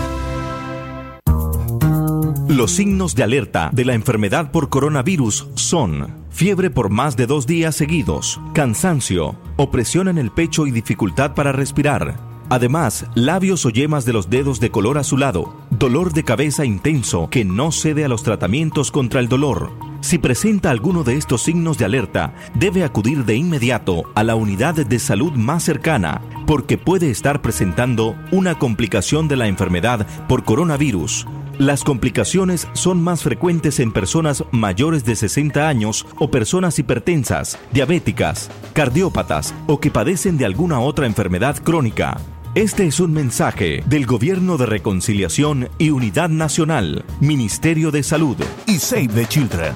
Los 2.48 2.72
signos 2.72 3.16
de 3.16 3.24
alerta 3.24 3.70
de 3.72 3.86
la 3.86 3.94
enfermedad 3.94 4.52
por 4.52 4.70
coronavirus 4.70 5.48
son 5.56 6.26
fiebre 6.30 6.70
por 6.70 6.90
más 6.90 7.16
de 7.16 7.26
dos 7.26 7.48
días 7.48 7.76
seguidos, 7.76 8.42
cansancio, 8.54 9.36
opresión 9.56 10.08
en 10.10 10.18
el 10.18 10.32
pecho 10.32 10.68
y 10.68 10.72
dificultad 10.72 11.34
para 11.34 11.52
respirar. 11.52 12.31
Además, 12.52 13.06
labios 13.16 13.66
o 13.66 13.70
yemas 13.70 14.04
de 14.04 14.12
los 14.12 14.30
dedos 14.30 14.60
de 14.60 14.72
color 14.72 14.98
azulado, 14.98 15.56
dolor 15.70 16.12
de 16.12 16.26
cabeza 16.26 16.66
intenso 16.66 17.30
que 17.30 17.46
no 17.46 17.72
cede 17.72 18.04
a 18.04 18.10
los 18.10 18.24
tratamientos 18.24 18.92
contra 18.92 19.22
el 19.22 19.30
dolor. 19.30 19.72
Si 20.02 20.18
presenta 20.18 20.70
alguno 20.70 21.06
de 21.06 21.16
estos 21.16 21.44
signos 21.44 21.78
de 21.78 21.86
alerta, 21.86 22.34
debe 22.54 22.84
acudir 22.84 23.24
de 23.24 23.38
inmediato 23.38 24.04
a 24.16 24.26
la 24.26 24.36
unidad 24.36 24.76
de 24.76 25.00
salud 25.00 25.32
más 25.32 25.64
cercana, 25.64 26.20
porque 26.46 26.78
puede 26.78 27.10
estar 27.10 27.42
presentando 27.42 28.18
una 28.34 28.60
complicación 28.60 29.30
de 29.30 29.38
la 29.38 29.48
enfermedad 29.48 30.06
por 30.28 30.44
coronavirus. 30.44 31.28
Las 31.58 31.86
complicaciones 31.86 32.68
son 32.74 33.02
más 33.02 33.24
frecuentes 33.24 33.80
en 33.80 33.94
personas 33.94 34.44
mayores 34.52 35.06
de 35.06 35.16
60 35.16 35.70
años 35.70 36.06
o 36.20 36.30
personas 36.30 36.78
hipertensas, 36.80 37.58
diabéticas, 37.72 38.52
cardiópatas 38.74 39.54
o 39.68 39.80
que 39.80 39.90
padecen 39.90 40.38
de 40.38 40.44
alguna 40.44 40.82
otra 40.82 41.06
enfermedad 41.06 41.56
crónica. 41.64 42.18
Este 42.54 42.86
es 42.86 43.00
un 43.00 43.14
mensaje 43.14 43.82
del 43.86 44.06
Gobierno 44.06 44.58
de 44.58 44.66
Reconciliación 44.66 45.70
y 45.78 45.92
Unidad 45.92 46.28
Nacional, 46.28 47.06
Ministerio 47.22 47.92
de 47.92 48.04
Salud 48.04 48.36
y 48.68 48.78
Save 48.78 49.08
the 49.08 49.26
Children. 49.26 49.74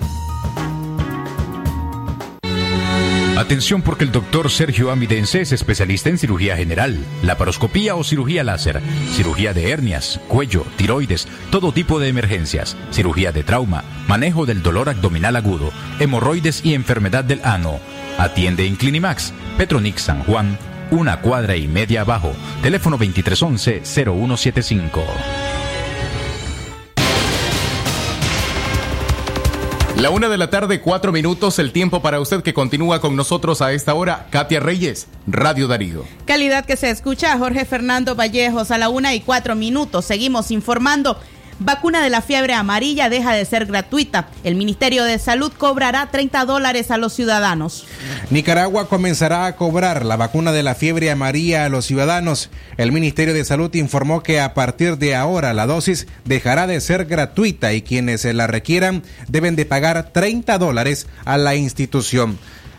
Atención 3.37 3.81
porque 3.81 4.03
el 4.03 4.11
doctor 4.11 4.51
Sergio 4.51 4.91
Amidense 4.91 5.39
es 5.39 5.53
especialista 5.53 6.09
en 6.09 6.17
cirugía 6.17 6.57
general, 6.57 6.97
laparoscopía 7.23 7.95
o 7.95 8.03
cirugía 8.03 8.43
láser, 8.43 8.81
cirugía 9.13 9.53
de 9.53 9.71
hernias, 9.71 10.19
cuello, 10.27 10.65
tiroides, 10.75 11.29
todo 11.51 11.71
tipo 11.71 12.01
de 12.01 12.09
emergencias, 12.09 12.75
cirugía 12.91 13.31
de 13.31 13.43
trauma, 13.43 13.85
manejo 14.09 14.45
del 14.45 14.61
dolor 14.61 14.89
abdominal 14.89 15.37
agudo, 15.37 15.71
hemorroides 16.01 16.65
y 16.65 16.73
enfermedad 16.73 17.23
del 17.23 17.39
ano. 17.45 17.79
Atiende 18.17 18.65
en 18.67 18.75
Clinimax, 18.75 19.31
Petronix 19.57 20.01
San 20.01 20.23
Juan, 20.23 20.57
una 20.91 21.21
cuadra 21.21 21.55
y 21.55 21.67
media 21.67 22.01
abajo, 22.01 22.33
teléfono 22.61 22.97
2311-0175. 22.97 25.03
La 29.99 30.09
una 30.09 30.27
de 30.27 30.37
la 30.37 30.49
tarde, 30.49 30.81
cuatro 30.81 31.13
minutos, 31.13 31.57
el 31.57 31.71
tiempo 31.71 32.01
para 32.01 32.19
usted 32.19 32.43
que 32.43 32.53
continúa 32.53 32.99
con 32.99 33.15
nosotros 33.15 33.61
a 33.61 33.71
esta 33.71 33.93
hora. 33.93 34.27
Katia 34.29 34.59
Reyes, 34.59 35.07
Radio 35.25 35.69
Darío. 35.69 36.03
Calidad 36.25 36.65
que 36.65 36.75
se 36.75 36.89
escucha 36.89 37.37
Jorge 37.37 37.63
Fernando 37.63 38.13
Vallejos 38.13 38.71
a 38.71 38.77
la 38.77 38.89
una 38.89 39.15
y 39.15 39.21
cuatro 39.21 39.55
minutos. 39.55 40.03
Seguimos 40.03 40.51
informando. 40.51 41.17
Vacuna 41.59 42.03
de 42.03 42.09
la 42.09 42.21
fiebre 42.21 42.53
amarilla 42.53 43.09
deja 43.09 43.33
de 43.33 43.45
ser 43.45 43.65
gratuita. 43.65 44.27
El 44.43 44.55
Ministerio 44.55 45.05
de 45.05 45.17
Salud 45.19 45.53
cobrará 45.57 46.11
30 46.11 46.43
dólares 46.43 46.91
a 46.91 46.97
los 46.97 47.13
ciudadanos. 47.13 47.85
Nicaragua 48.29 48.89
comenzará 48.89 49.45
a 49.45 49.55
cobrar 49.55 50.03
la 50.03 50.17
vacuna 50.17 50.51
de 50.51 50.63
la 50.63 50.75
fiebre 50.75 51.09
amarilla 51.11 51.63
a 51.63 51.69
los 51.69 51.85
ciudadanos. 51.85 52.49
El 52.75 52.91
Ministerio 52.91 53.33
de 53.33 53.45
Salud 53.45 53.73
informó 53.75 54.21
que 54.21 54.41
a 54.41 54.53
partir 54.53 54.97
de 54.97 55.15
ahora 55.15 55.53
la 55.53 55.65
dosis 55.65 56.07
dejará 56.25 56.67
de 56.67 56.81
ser 56.81 57.05
gratuita 57.05 57.71
y 57.71 57.81
quienes 57.81 58.25
la 58.25 58.47
requieran 58.47 59.03
deben 59.29 59.55
de 59.55 59.65
pagar 59.65 60.11
30 60.11 60.57
dólares 60.57 61.07
a 61.23 61.37
la 61.37 61.55
institución. 61.55 62.37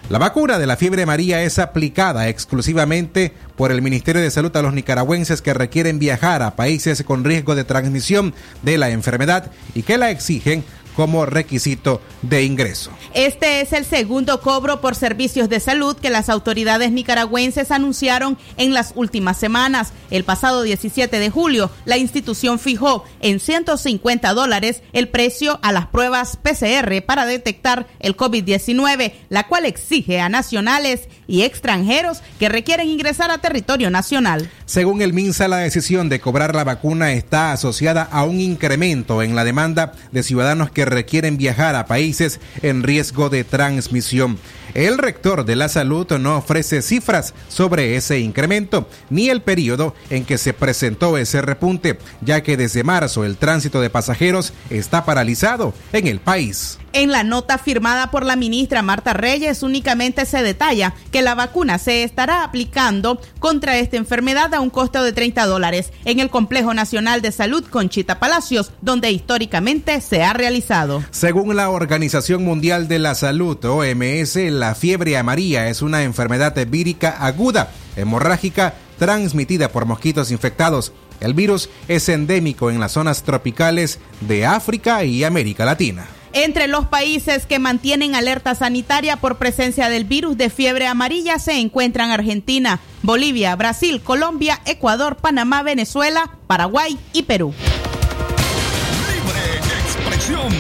La 0.09 0.19
vacuna 0.19 0.61
de 0.61 0.69
la 0.69 0.77
fiebre 0.77 1.03
amarilla 1.03 1.43
es 1.43 1.59
aplicada 1.59 2.29
exclusivamente 2.29 3.33
por 3.57 3.73
el 3.73 3.83
Ministerio 3.83 4.23
de 4.23 4.31
Salud 4.31 4.57
a 4.57 4.63
los 4.63 4.73
nicaragüenses 4.73 5.43
que 5.43 5.53
requieren 5.53 5.99
viajar 5.99 6.43
a 6.43 6.55
países 6.55 7.03
con 7.03 7.25
riesgo 7.25 7.57
de 7.57 7.65
transmisión 7.65 8.33
de 8.63 8.79
la 8.79 8.91
enfermedad 8.91 9.51
y 9.75 9.83
que 9.83 9.99
la 9.99 10.11
exigen 10.11 10.63
como 10.97 11.27
requisito 11.27 12.01
de 12.23 12.45
ingreso. 12.45 12.91
Este 13.15 13.61
es 13.61 13.73
el 13.73 13.85
segundo 13.85 14.41
cobro 14.41 14.81
por 14.81 14.95
servicios 14.95 15.49
de 15.49 15.61
salud 15.61 15.97
que 15.97 16.11
las 16.11 16.29
autoridades 16.29 16.91
nicaragüenses 16.91 17.71
anunciaron 17.71 18.39
en 18.57 18.75
las 18.75 18.93
últimas 18.97 19.39
semanas. 19.39 19.93
El 20.11 20.25
pasado 20.25 20.63
17 20.63 21.19
de 21.19 21.31
julio, 21.31 21.71
la 21.85 21.99
institución 21.99 22.59
fijó 22.59 23.05
en 23.21 23.41
150 23.41 24.33
dólares 24.33 24.83
el 24.93 25.09
precio 25.09 25.59
a 25.63 25.73
las 25.73 25.87
pruebas 25.87 26.37
PCR 26.37 27.03
para 27.05 27.27
detectar 27.27 27.87
el 28.01 28.17
COVID-19, 28.17 29.13
la 29.29 29.47
cual 29.47 29.67
exige 29.67 30.21
a 30.21 30.29
nacionales 30.29 31.09
y 31.27 31.43
extranjeros 31.43 32.23
que 32.39 32.49
requieren 32.49 32.89
ingresar 32.89 33.31
a 33.31 33.39
territorio 33.39 33.91
nacional. 33.91 34.51
Según 34.67 35.01
el 35.01 35.13
MINSA, 35.13 35.47
la 35.47 35.59
decisión 35.59 36.09
de 36.09 36.19
cobrar 36.19 36.57
la 36.57 36.65
vacuna 36.65 37.13
está 37.13 37.53
asociada 37.53 38.03
a 38.03 38.25
un 38.25 38.41
incremento 38.41 39.23
en 39.23 39.37
la 39.37 39.45
demanda 39.45 39.93
de 40.11 40.25
ciudadanos 40.25 40.73
que 40.73 40.85
requieren 40.85 41.37
viajar 41.37 41.77
a 41.77 41.87
países 41.87 42.41
en 42.63 42.83
riesgo 42.83 43.31
de 43.31 43.45
transmisión. 43.45 44.39
El 44.75 44.99
rector 44.99 45.45
de 45.45 45.55
la 45.55 45.69
salud 45.69 46.11
no 46.19 46.37
ofrece 46.37 46.83
cifras 46.83 47.33
sobre 47.49 47.95
ese 47.95 48.19
incremento 48.19 48.89
ni 49.09 49.29
el 49.31 49.41
periodo 49.41 49.95
en 50.11 50.25
que 50.25 50.37
se 50.37 50.53
presentó 50.53 51.17
ese 51.17 51.43
repunte, 51.43 52.01
ya 52.21 52.43
que 52.43 52.57
desde 52.57 52.83
marzo 52.83 53.25
el 53.25 53.37
tránsito 53.37 53.81
de 53.81 53.89
pasajeros 53.89 54.53
está 54.69 55.05
paralizado 55.05 55.75
en 55.93 56.09
el 56.09 56.19
país. 56.19 56.81
En 56.97 57.13
la 57.13 57.25
nota 57.25 57.59
firmada 57.59 58.11
por 58.11 58.25
la 58.25 58.37
ministra 58.37 58.81
Marta 58.81 59.13
Reyes 59.13 59.63
únicamente 59.63 60.25
se 60.25 60.43
detalla 60.43 60.95
que 61.13 61.21
la 61.21 61.35
vacuna 61.35 61.77
se 61.77 62.05
estará 62.05 62.43
aplicando 62.43 63.21
contra 63.39 63.77
esta 63.77 63.99
enfermedad 63.99 64.55
a 64.55 64.61
un 64.61 64.71
costo 64.71 65.05
de 65.05 65.13
30 65.13 65.45
dólares 65.45 65.93
en 66.07 66.21
el 66.21 66.31
Complejo 66.31 66.73
Nacional 66.73 67.21
de 67.21 67.33
Salud 67.33 67.67
Conchita 67.67 68.19
Palacios, 68.19 68.73
donde 68.81 69.11
históricamente 69.11 70.01
se 70.01 70.23
ha 70.23 70.33
realizado. 70.33 71.05
Según 71.11 71.55
la 71.55 71.69
Organización 71.69 72.43
Mundial 72.43 72.89
de 72.89 72.99
la 72.99 73.15
Salud, 73.15 73.63
OMS, 73.63 74.37
la 74.37 74.75
fiebre 74.75 75.19
amarilla 75.19 75.69
es 75.69 75.83
una 75.83 76.03
enfermedad 76.03 76.57
vírica 76.67 77.11
aguda, 77.11 77.73
hemorrágica, 77.97 78.73
transmitida 78.99 79.69
por 79.69 79.85
mosquitos 79.85 80.31
infectados. 80.31 80.95
El 81.21 81.35
virus 81.35 81.69
es 81.89 82.09
endémico 82.09 82.71
en 82.71 82.81
las 82.81 82.93
zonas 82.93 83.23
tropicales 83.23 83.99
de 84.23 84.47
África 84.47 85.05
y 85.05 85.25
América 85.25 85.67
Latina. 85.67 86.07
Entre 86.39 86.69
los 86.69 86.85
países 86.85 87.47
que 87.47 87.59
mantienen 87.59 88.15
alerta 88.15 88.55
sanitaria 88.55 89.17
por 89.17 89.39
presencia 89.39 89.89
del 89.89 90.05
virus 90.05 90.37
de 90.37 90.51
fiebre 90.51 90.87
amarilla 90.87 91.39
se 91.39 91.53
encuentran 91.53 92.11
Argentina, 92.11 92.79
Bolivia, 93.01 93.57
Brasil, 93.57 94.03
Colombia, 94.03 94.61
Ecuador, 94.67 95.17
Panamá, 95.17 95.63
Venezuela, 95.63 96.37
Paraguay 96.47 96.99
y 97.15 97.23
Perú. 97.23 97.55
Libre 99.09 99.57
expresión. 99.81 100.53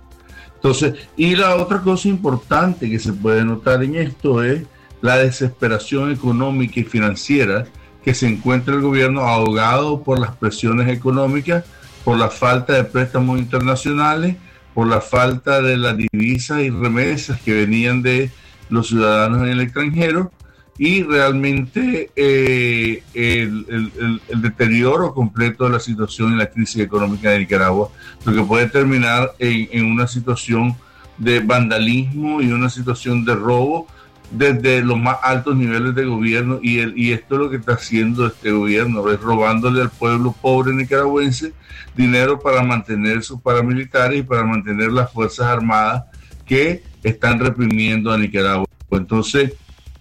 Entonces, 0.55 0.95
y 1.17 1.35
la 1.35 1.57
otra 1.57 1.81
cosa 1.81 2.07
importante 2.09 2.89
que 2.89 3.01
se 3.01 3.13
puede 3.13 3.45
notar 3.45 3.83
en 3.83 3.97
esto 3.97 4.43
es 4.43 4.63
la 5.05 5.19
desesperación 5.19 6.11
económica 6.13 6.81
y 6.81 6.85
financiera 6.85 7.67
que 8.03 8.15
se 8.15 8.27
encuentra 8.27 8.75
el 8.75 8.81
gobierno 8.81 9.21
ahogado 9.21 10.03
por 10.03 10.19
las 10.19 10.35
presiones 10.35 10.89
económicas, 10.89 11.63
por 12.05 12.17
la 12.17 12.31
falta 12.31 12.73
de 12.73 12.85
préstamos 12.85 13.39
internacionales, 13.39 14.37
por 14.73 14.87
la 14.87 15.03
falta 15.03 15.61
de 15.61 15.77
las 15.77 15.95
divisas 15.99 16.63
y 16.63 16.71
remesas 16.71 17.39
que 17.43 17.53
venían 17.53 18.01
de 18.01 18.31
los 18.71 18.89
ciudadanos 18.89 19.43
en 19.43 19.49
el 19.49 19.61
extranjero 19.61 20.33
y 20.79 21.03
realmente 21.03 22.11
eh, 22.17 23.03
el, 23.13 24.23
deterioro 24.41 25.13
completo 25.13 25.65
de 25.65 25.71
la 25.71 25.81
situación 25.81 26.33
y 26.33 26.37
la 26.37 26.47
crisis 26.47 26.81
económica 26.81 27.29
de 27.29 27.41
Nicaragua, 27.41 27.91
lo 28.25 28.33
que 28.33 28.43
puede 28.43 28.69
terminar 28.71 29.33
en, 29.39 29.69
en 29.71 29.85
una 29.85 30.07
situación 30.07 30.75
de 31.19 31.41
vandalismo 31.41 32.41
y 32.41 32.51
una 32.53 32.71
situación 32.71 33.27
de 33.27 33.35
robo 33.35 33.87
desde 34.31 34.83
los 34.83 34.99
más 34.99 35.19
altos 35.23 35.57
niveles 35.57 35.95
de 35.95 36.05
gobierno 36.05 36.59
y, 36.63 36.79
el, 36.79 36.99
y 36.99 37.13
esto 37.13 37.35
es 37.35 37.41
lo 37.41 37.51
que 37.51 37.57
está 37.57 37.75
haciendo 37.75 38.27
este 38.27 38.51
gobierno, 38.51 39.09
es 39.11 39.21
robándole 39.21 39.83
al 39.83 39.91
pueblo 39.91 40.35
pobre 40.41 40.73
nicaragüense 40.75 41.53
dinero 41.97 42.41
para 42.41 42.63
mantener 42.63 43.23
sus 43.23 43.41
paramilitares 43.41 44.21
y 44.21 44.23
para 44.23 44.45
mantener 44.45 44.91
las 44.91 45.13
Fuerzas 45.13 45.47
Armadas 45.47 46.05
que 46.45 46.83
están 47.03 47.39
reprimiendo 47.39 48.13
a 48.13 48.19
Nicaragua. 48.19 48.67
Entonces, 48.91 49.53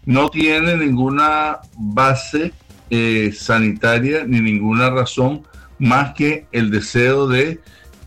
no 0.06 0.30
tiene 0.30 0.76
ninguna 0.78 1.60
base 1.78 2.54
eh, 2.90 3.32
sanitaria 3.36 4.26
ni 4.26 4.42
ninguna 4.42 4.90
razón 4.90 5.44
más 5.80 6.14
que 6.14 6.46
el 6.52 6.70
deseo 6.70 7.28
de 7.28 7.60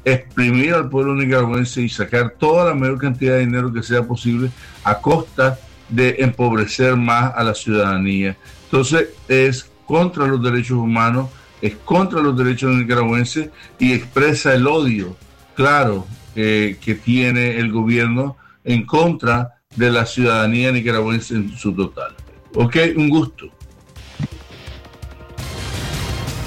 exprimir 0.05 0.75
al 0.75 0.89
pueblo 0.89 1.15
nicaragüense 1.15 1.83
y 1.83 1.89
sacar 1.89 2.35
toda 2.39 2.67
la 2.67 2.75
mayor 2.75 2.99
cantidad 2.99 3.35
de 3.35 3.41
dinero 3.41 3.73
que 3.73 3.83
sea 3.83 4.03
posible 4.05 4.51
a 4.85 4.99
costa 5.01 5.59
de 5.89 6.17
empobrecer 6.19 6.97
más 6.97 7.33
a 7.35 7.45
la 7.45 7.55
ciudadanía. 7.55 8.37
Entonces 8.65 9.09
es 9.29 9.71
contra 9.87 10.27
los 10.27 10.43
derechos 10.43 10.79
humanos, 10.79 11.31
es 11.63 11.77
contra 11.77 12.21
los 12.21 12.37
derechos 12.37 12.75
nicaragüenses 12.75 13.51
y 13.79 13.93
expresa 13.93 14.55
el 14.55 14.67
odio, 14.67 15.17
claro, 15.55 16.07
eh, 16.35 16.77
que 16.81 16.95
tiene 16.95 17.59
el 17.59 17.73
gobierno 17.73 18.37
en 18.65 18.85
contra 18.85 19.61
de 19.75 19.91
la 19.91 20.07
ciudadanía 20.07 20.73
nicaragüense 20.73 21.35
en 21.35 21.57
su 21.57 21.75
total. 21.75 22.15
Ok, 22.55 22.77
un 22.97 23.09
gusto. 23.09 23.51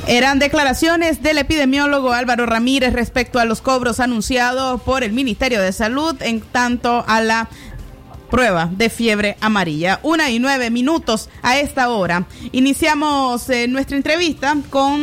Eran 0.07 0.39
declaraciones 0.39 1.21
del 1.21 1.37
epidemiólogo 1.37 2.13
Álvaro 2.13 2.47
Ramírez 2.47 2.93
respecto 2.93 3.37
a 3.37 3.45
los 3.45 3.61
cobros 3.61 3.99
anunciados 3.99 4.81
por 4.81 5.03
el 5.03 5.13
Ministerio 5.13 5.61
de 5.61 5.71
Salud 5.71 6.15
en 6.21 6.41
tanto 6.41 7.05
a 7.07 7.21
la 7.21 7.47
prueba 8.29 8.69
de 8.71 8.89
fiebre 8.89 9.37
amarilla. 9.41 9.99
Una 10.03 10.29
y 10.29 10.39
nueve 10.39 10.69
minutos 10.69 11.29
a 11.41 11.59
esta 11.59 11.89
hora. 11.89 12.25
Iniciamos 12.51 13.49
eh, 13.49 13.67
nuestra 13.67 13.97
entrevista 13.97 14.55
con 14.69 14.99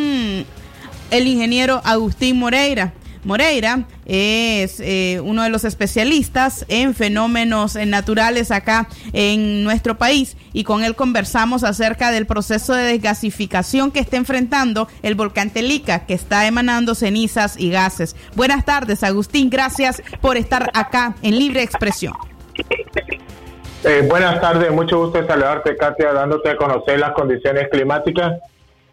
el 1.10 1.26
ingeniero 1.26 1.80
Agustín 1.84 2.38
Moreira. 2.38 2.92
Moreira 3.24 3.88
es 4.04 4.78
eh, 4.78 5.20
uno 5.24 5.42
de 5.42 5.48
los 5.48 5.64
especialistas 5.64 6.64
en 6.68 6.94
fenómenos 6.94 7.74
naturales 7.74 8.52
acá 8.52 8.88
en 9.12 9.64
nuestro 9.64 9.98
país 9.98 10.36
y 10.52 10.62
con 10.62 10.84
él 10.84 10.94
conversamos 10.94 11.64
acerca 11.64 12.12
del 12.12 12.26
proceso 12.26 12.72
de 12.72 12.84
desgasificación 12.84 13.90
que 13.90 13.98
está 13.98 14.16
enfrentando 14.16 14.86
el 15.02 15.16
volcán 15.16 15.50
Telica, 15.50 16.06
que 16.06 16.14
está 16.14 16.46
emanando 16.46 16.94
cenizas 16.94 17.56
y 17.58 17.70
gases. 17.70 18.14
Buenas 18.36 18.64
tardes, 18.64 19.02
Agustín. 19.02 19.50
Gracias 19.50 20.00
por 20.20 20.36
estar 20.36 20.70
acá 20.72 21.16
en 21.22 21.36
Libre 21.36 21.64
Expresión. 21.64 22.14
Eh, 23.84 24.04
buenas 24.08 24.40
tardes, 24.40 24.72
mucho 24.72 24.98
gusto 24.98 25.24
saludarte, 25.24 25.76
Katia, 25.76 26.12
dándote 26.12 26.50
a 26.50 26.56
conocer 26.56 26.98
las 26.98 27.12
condiciones 27.12 27.68
climáticas 27.68 28.40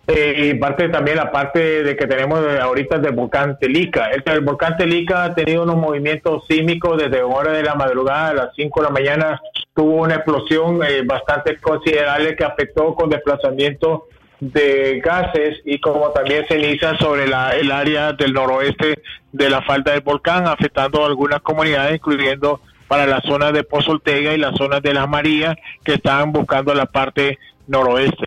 eh, 0.06 0.50
y 0.52 0.54
parte 0.56 0.90
también 0.90 1.16
la 1.18 1.32
parte 1.32 1.82
de 1.82 1.96
que 1.96 2.06
tenemos 2.06 2.46
ahorita 2.60 3.00
del 3.00 3.14
volcán 3.14 3.58
Telica. 3.58 4.10
El, 4.12 4.42
volcán 4.42 4.76
Telica 4.76 5.24
ha 5.24 5.34
tenido 5.34 5.64
unos 5.64 5.78
movimientos 5.78 6.46
sísmicos 6.48 7.02
desde 7.02 7.24
hora 7.24 7.54
de 7.54 7.64
la 7.64 7.74
madrugada 7.74 8.28
a 8.30 8.34
las 8.34 8.56
5 8.56 8.82
de 8.82 8.86
la 8.86 8.94
mañana. 8.94 9.42
Tuvo 9.74 10.02
una 10.04 10.16
explosión 10.16 10.84
eh, 10.84 11.02
bastante 11.06 11.58
considerable 11.58 12.36
que 12.36 12.44
afectó 12.44 12.94
con 12.94 13.10
desplazamiento 13.10 14.08
de 14.42 15.00
gases 15.00 15.62
y 15.64 15.80
como 15.80 16.10
también 16.10 16.46
cenizas 16.48 17.00
sobre 17.00 17.28
la, 17.28 17.56
el 17.56 17.72
área 17.72 18.12
del 18.12 18.34
noroeste 18.34 19.02
de 19.32 19.50
la 19.50 19.62
falda 19.62 19.94
del 19.94 20.02
volcán, 20.02 20.48
afectando 20.48 21.06
algunas 21.06 21.42
comunidades, 21.42 21.96
incluyendo 21.96 22.60
para 22.94 23.08
la 23.08 23.22
zona 23.22 23.52
de 23.52 23.64
Pozo 23.64 23.94
Ortega 23.94 24.36
y 24.36 24.38
la 24.38 24.54
zona 24.54 24.80
de 24.80 24.94
Las 24.94 25.10
Marías 25.10 25.56
que 25.84 25.96
están 25.96 26.32
buscando 26.32 26.76
la 26.76 26.86
parte 26.86 27.40
noroeste. 27.66 28.26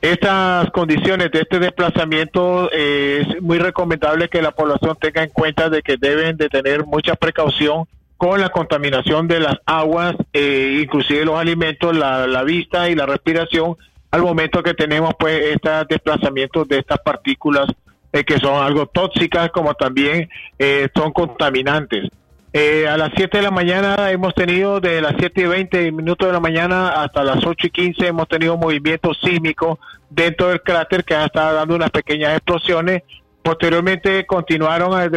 Estas 0.00 0.68
condiciones 0.72 1.30
de 1.30 1.42
este 1.42 1.60
desplazamiento 1.60 2.68
eh, 2.72 3.24
es 3.24 3.40
muy 3.40 3.58
recomendable 3.60 4.28
que 4.28 4.42
la 4.42 4.50
población 4.50 4.96
tenga 5.00 5.22
en 5.22 5.30
cuenta 5.30 5.70
de 5.70 5.82
que 5.82 5.98
deben 5.98 6.36
de 6.36 6.48
tener 6.48 6.84
mucha 6.84 7.14
precaución 7.14 7.84
con 8.16 8.40
la 8.40 8.48
contaminación 8.48 9.28
de 9.28 9.38
las 9.38 9.54
aguas, 9.66 10.16
eh, 10.32 10.80
inclusive 10.82 11.24
los 11.24 11.38
alimentos, 11.38 11.96
la, 11.96 12.42
vista 12.42 12.90
y 12.90 12.96
la 12.96 13.06
respiración, 13.06 13.76
al 14.10 14.22
momento 14.22 14.64
que 14.64 14.74
tenemos 14.74 15.14
pues 15.16 15.40
estos 15.54 15.86
desplazamientos 15.86 16.66
de 16.66 16.78
estas 16.80 16.98
partículas 16.98 17.68
eh, 18.12 18.24
que 18.24 18.40
son 18.40 18.64
algo 18.64 18.86
tóxicas 18.86 19.52
como 19.52 19.74
también 19.74 20.28
son 20.92 21.12
contaminantes. 21.12 22.10
Eh, 22.54 22.86
a 22.86 22.98
las 22.98 23.12
7 23.16 23.38
de 23.38 23.42
la 23.42 23.50
mañana 23.50 24.10
hemos 24.10 24.34
tenido, 24.34 24.78
de 24.78 25.00
las 25.00 25.14
7 25.18 25.40
y 25.40 25.46
20 25.46 25.92
minutos 25.92 26.28
de 26.28 26.34
la 26.34 26.40
mañana 26.40 27.02
hasta 27.02 27.24
las 27.24 27.42
8 27.46 27.68
y 27.68 27.70
15, 27.70 28.06
hemos 28.08 28.28
tenido 28.28 28.58
movimiento 28.58 29.14
sísmico 29.14 29.78
dentro 30.10 30.48
del 30.48 30.60
cráter 30.60 31.02
que 31.02 31.14
ha 31.14 31.24
estado 31.24 31.54
dando 31.54 31.76
unas 31.76 31.90
pequeñas 31.90 32.34
explosiones. 32.34 33.04
Posteriormente 33.42 34.26
continuaron 34.26 35.10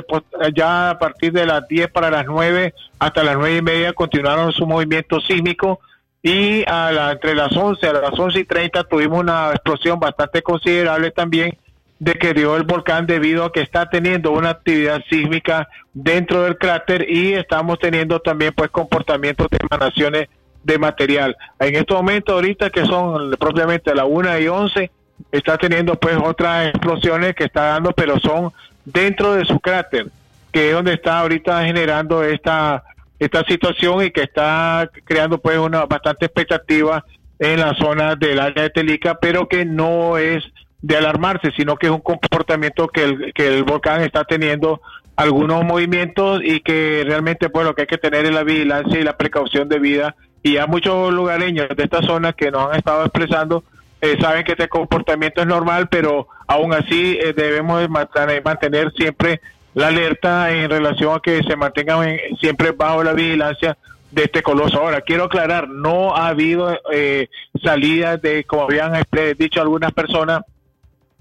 ya 0.56 0.92
a 0.92 0.98
partir 0.98 1.34
de 1.34 1.46
las 1.46 1.68
10 1.68 1.90
para 1.90 2.10
las 2.10 2.26
9 2.26 2.74
hasta 3.00 3.24
las 3.24 3.36
9 3.36 3.58
y 3.58 3.62
media 3.62 3.94
continuaron 3.94 4.54
su 4.54 4.66
movimiento 4.66 5.20
sísmico 5.20 5.82
y 6.24 6.64
a 6.68 6.92
la, 6.92 7.12
entre 7.12 7.36
las 7.36 7.56
11 7.56 7.86
a 7.86 7.94
las 7.94 8.18
11 8.18 8.40
y 8.40 8.46
30 8.46 8.86
tuvimos 8.86 9.20
una 9.20 9.52
explosión 9.52 10.00
bastante 10.00 10.42
considerable 10.42 11.12
también 11.12 11.56
de 12.00 12.14
que 12.16 12.34
dio 12.34 12.58
el 12.58 12.64
volcán 12.64 13.08
debido 13.08 13.46
a 13.46 13.52
que 13.52 13.62
está 13.62 13.90
teniendo 13.90 14.32
una 14.32 14.50
actividad 14.50 15.02
sísmica 15.10 15.68
dentro 15.94 16.44
del 16.44 16.58
cráter 16.58 17.10
y 17.10 17.34
estamos 17.34 17.80
teniendo 17.80 18.20
también 18.20 18.54
pues 18.54 18.70
comportamientos 18.70 19.48
de 19.50 19.58
emanaciones 19.62 20.28
de 20.64 20.78
material. 20.78 21.38
En 21.60 21.76
estos 21.76 21.96
momentos, 21.96 22.34
ahorita 22.34 22.70
que 22.70 22.86
son 22.86 23.32
propiamente 23.40 23.92
a 23.92 23.96
la 23.96 24.06
1 24.06 24.40
y 24.40 24.48
11, 24.48 24.92
está 25.32 25.58
teniendo 25.58 25.98
pues 26.00 26.18
otras 26.22 26.68
explosiones 26.68 27.36
que 27.36 27.46
está 27.46 27.66
dando, 27.66 27.92
pero 27.92 28.20
son 28.20 28.52
dentro 28.84 29.36
de 29.36 29.46
su 29.46 29.60
cráter, 29.60 30.08
que 30.52 30.70
es 30.70 30.74
donde 30.74 30.94
está 30.94 31.20
ahorita 31.20 31.64
generando 31.66 32.24
esta 32.24 32.84
esta 33.18 33.46
situación 33.46 34.04
y 34.04 34.12
que 34.12 34.24
está 34.24 34.90
creando 35.06 35.38
pues 35.38 35.58
una 35.58 35.86
bastante 35.86 36.26
expectativa 36.26 37.06
en 37.40 37.60
la 37.62 37.74
zona 37.76 38.16
del 38.16 38.40
área 38.40 38.64
de 38.64 38.70
Telica, 38.70 39.16
pero 39.16 39.48
que 39.48 39.64
no 39.66 40.18
es 40.18 40.44
de 40.86 40.98
alarmarse, 40.98 41.52
sino 41.58 41.78
que 41.78 41.88
es 41.88 41.92
un 41.92 42.02
comportamiento 42.02 42.88
que 42.88 43.04
el, 43.04 43.34
que 43.34 43.48
el 43.48 43.64
volcán 43.64 44.02
está 44.02 44.24
teniendo 44.24 44.82
algunos 45.16 45.64
movimientos 45.66 46.42
y 46.44 46.60
que 46.60 47.02
realmente 47.04 47.50
pues 47.50 47.66
lo 47.66 47.74
que 47.74 47.82
hay 47.82 47.88
que 47.88 47.98
tener 47.98 48.26
es 48.26 48.32
la 48.32 48.44
vigilancia 48.44 49.00
y 49.00 49.04
la 49.04 49.18
precaución 49.18 49.68
de 49.68 49.80
vida 49.80 50.16
y 50.44 50.54
ya 50.54 50.68
muchos 50.68 51.12
lugareños 51.12 51.70
de 51.76 51.84
esta 51.84 52.04
zona 52.04 52.34
que 52.34 52.52
nos 52.52 52.70
han 52.70 52.78
estado 52.78 53.04
expresando 53.04 53.64
eh, 54.00 54.16
saben 54.22 54.44
que 54.44 54.52
este 54.52 54.68
comportamiento 54.68 55.42
es 55.42 55.48
normal, 55.48 55.88
pero 55.90 56.28
aún 56.46 56.72
así 56.72 57.18
eh, 57.20 57.34
debemos 57.36 57.90
mantener, 57.90 58.92
siempre 58.96 59.42
la 59.74 59.88
alerta 59.88 60.52
en 60.52 60.70
relación 60.70 61.16
a 61.16 61.20
que 61.20 61.42
se 61.42 61.56
mantengan 61.56 62.16
siempre 62.40 62.74
bajo 62.74 63.04
la 63.04 63.14
vigilancia 63.14 63.76
de 64.12 64.26
este 64.26 64.44
coloso. 64.44 64.80
Ahora, 64.80 65.02
quiero 65.02 65.24
aclarar, 65.24 65.68
no 65.68 66.16
ha 66.16 66.28
habido 66.28 66.78
eh, 66.94 67.30
salidas 67.64 68.22
de, 68.22 68.44
como 68.44 68.64
habían 68.64 68.94
dicho 69.40 69.62
algunas 69.62 69.92
personas, 69.94 70.42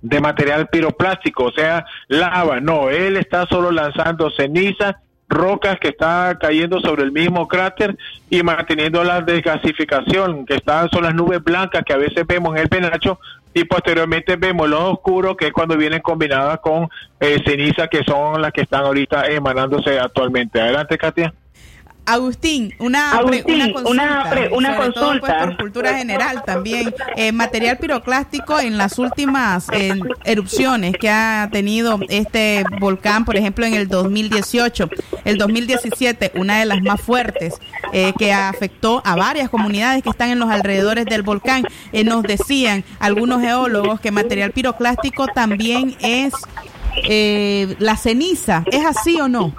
de 0.04 0.20
material 0.20 0.68
piroplástico, 0.68 1.44
o 1.44 1.52
sea, 1.52 1.86
lava. 2.08 2.60
No, 2.60 2.90
él 2.90 3.16
está 3.16 3.46
solo 3.46 3.72
lanzando 3.72 4.30
ceniza, 4.30 5.00
rocas 5.28 5.78
que 5.80 5.88
está 5.88 6.36
cayendo 6.38 6.78
sobre 6.80 7.04
el 7.04 7.10
mismo 7.10 7.48
cráter 7.48 7.96
y 8.28 8.42
manteniendo 8.42 9.02
la 9.02 9.22
desgasificación, 9.22 10.44
que 10.44 10.56
están 10.56 10.90
son 10.90 11.04
las 11.04 11.14
nubes 11.14 11.42
blancas 11.42 11.84
que 11.86 11.94
a 11.94 11.96
veces 11.96 12.26
vemos 12.26 12.54
en 12.54 12.62
el 12.62 12.68
penacho 12.68 13.18
y 13.54 13.64
posteriormente 13.64 14.36
vemos 14.36 14.68
los 14.68 14.82
oscuros, 14.82 15.38
que 15.38 15.46
es 15.46 15.52
cuando 15.52 15.74
vienen 15.74 16.02
combinadas 16.02 16.58
con 16.60 16.90
eh, 17.18 17.38
ceniza, 17.42 17.88
que 17.88 18.04
son 18.04 18.42
las 18.42 18.52
que 18.52 18.60
están 18.60 18.84
ahorita 18.84 19.26
emanándose 19.28 19.98
actualmente. 19.98 20.60
Adelante, 20.60 20.98
Katia. 20.98 21.32
Agustín, 22.06 22.74
una, 22.80 23.18
una 23.22 23.72
consulta, 23.72 24.50
una, 24.52 24.76
consulta. 24.76 25.20
pues, 25.20 25.32
por 25.40 25.56
cultura 25.56 25.96
general 25.96 26.42
también. 26.44 26.94
Eh, 27.16 27.32
material 27.32 27.78
piroclástico 27.78 28.60
en 28.60 28.76
las 28.76 28.98
últimas 28.98 29.68
erupciones 30.24 30.96
que 30.98 31.08
ha 31.08 31.48
tenido 31.50 31.98
este 32.10 32.64
volcán, 32.78 33.24
por 33.24 33.36
ejemplo, 33.36 33.64
en 33.64 33.74
el 33.74 33.88
2018, 33.88 34.90
el 35.24 35.38
2017, 35.38 36.32
una 36.34 36.58
de 36.58 36.66
las 36.66 36.82
más 36.82 37.00
fuertes 37.00 37.54
eh, 37.92 38.12
que 38.18 38.34
afectó 38.34 39.00
a 39.04 39.16
varias 39.16 39.48
comunidades 39.48 40.02
que 40.02 40.10
están 40.10 40.28
en 40.28 40.38
los 40.38 40.50
alrededores 40.50 41.06
del 41.06 41.22
volcán. 41.22 41.64
Eh, 41.92 42.04
nos 42.04 42.22
decían 42.22 42.84
algunos 42.98 43.40
geólogos 43.40 44.00
que 44.00 44.10
material 44.10 44.52
piroclástico 44.52 45.26
también 45.28 45.96
es 46.00 46.34
la 47.78 47.96
ceniza. 47.96 48.62
¿Es 48.70 48.84
así 48.84 49.20
o 49.20 49.28
no? 49.28 49.54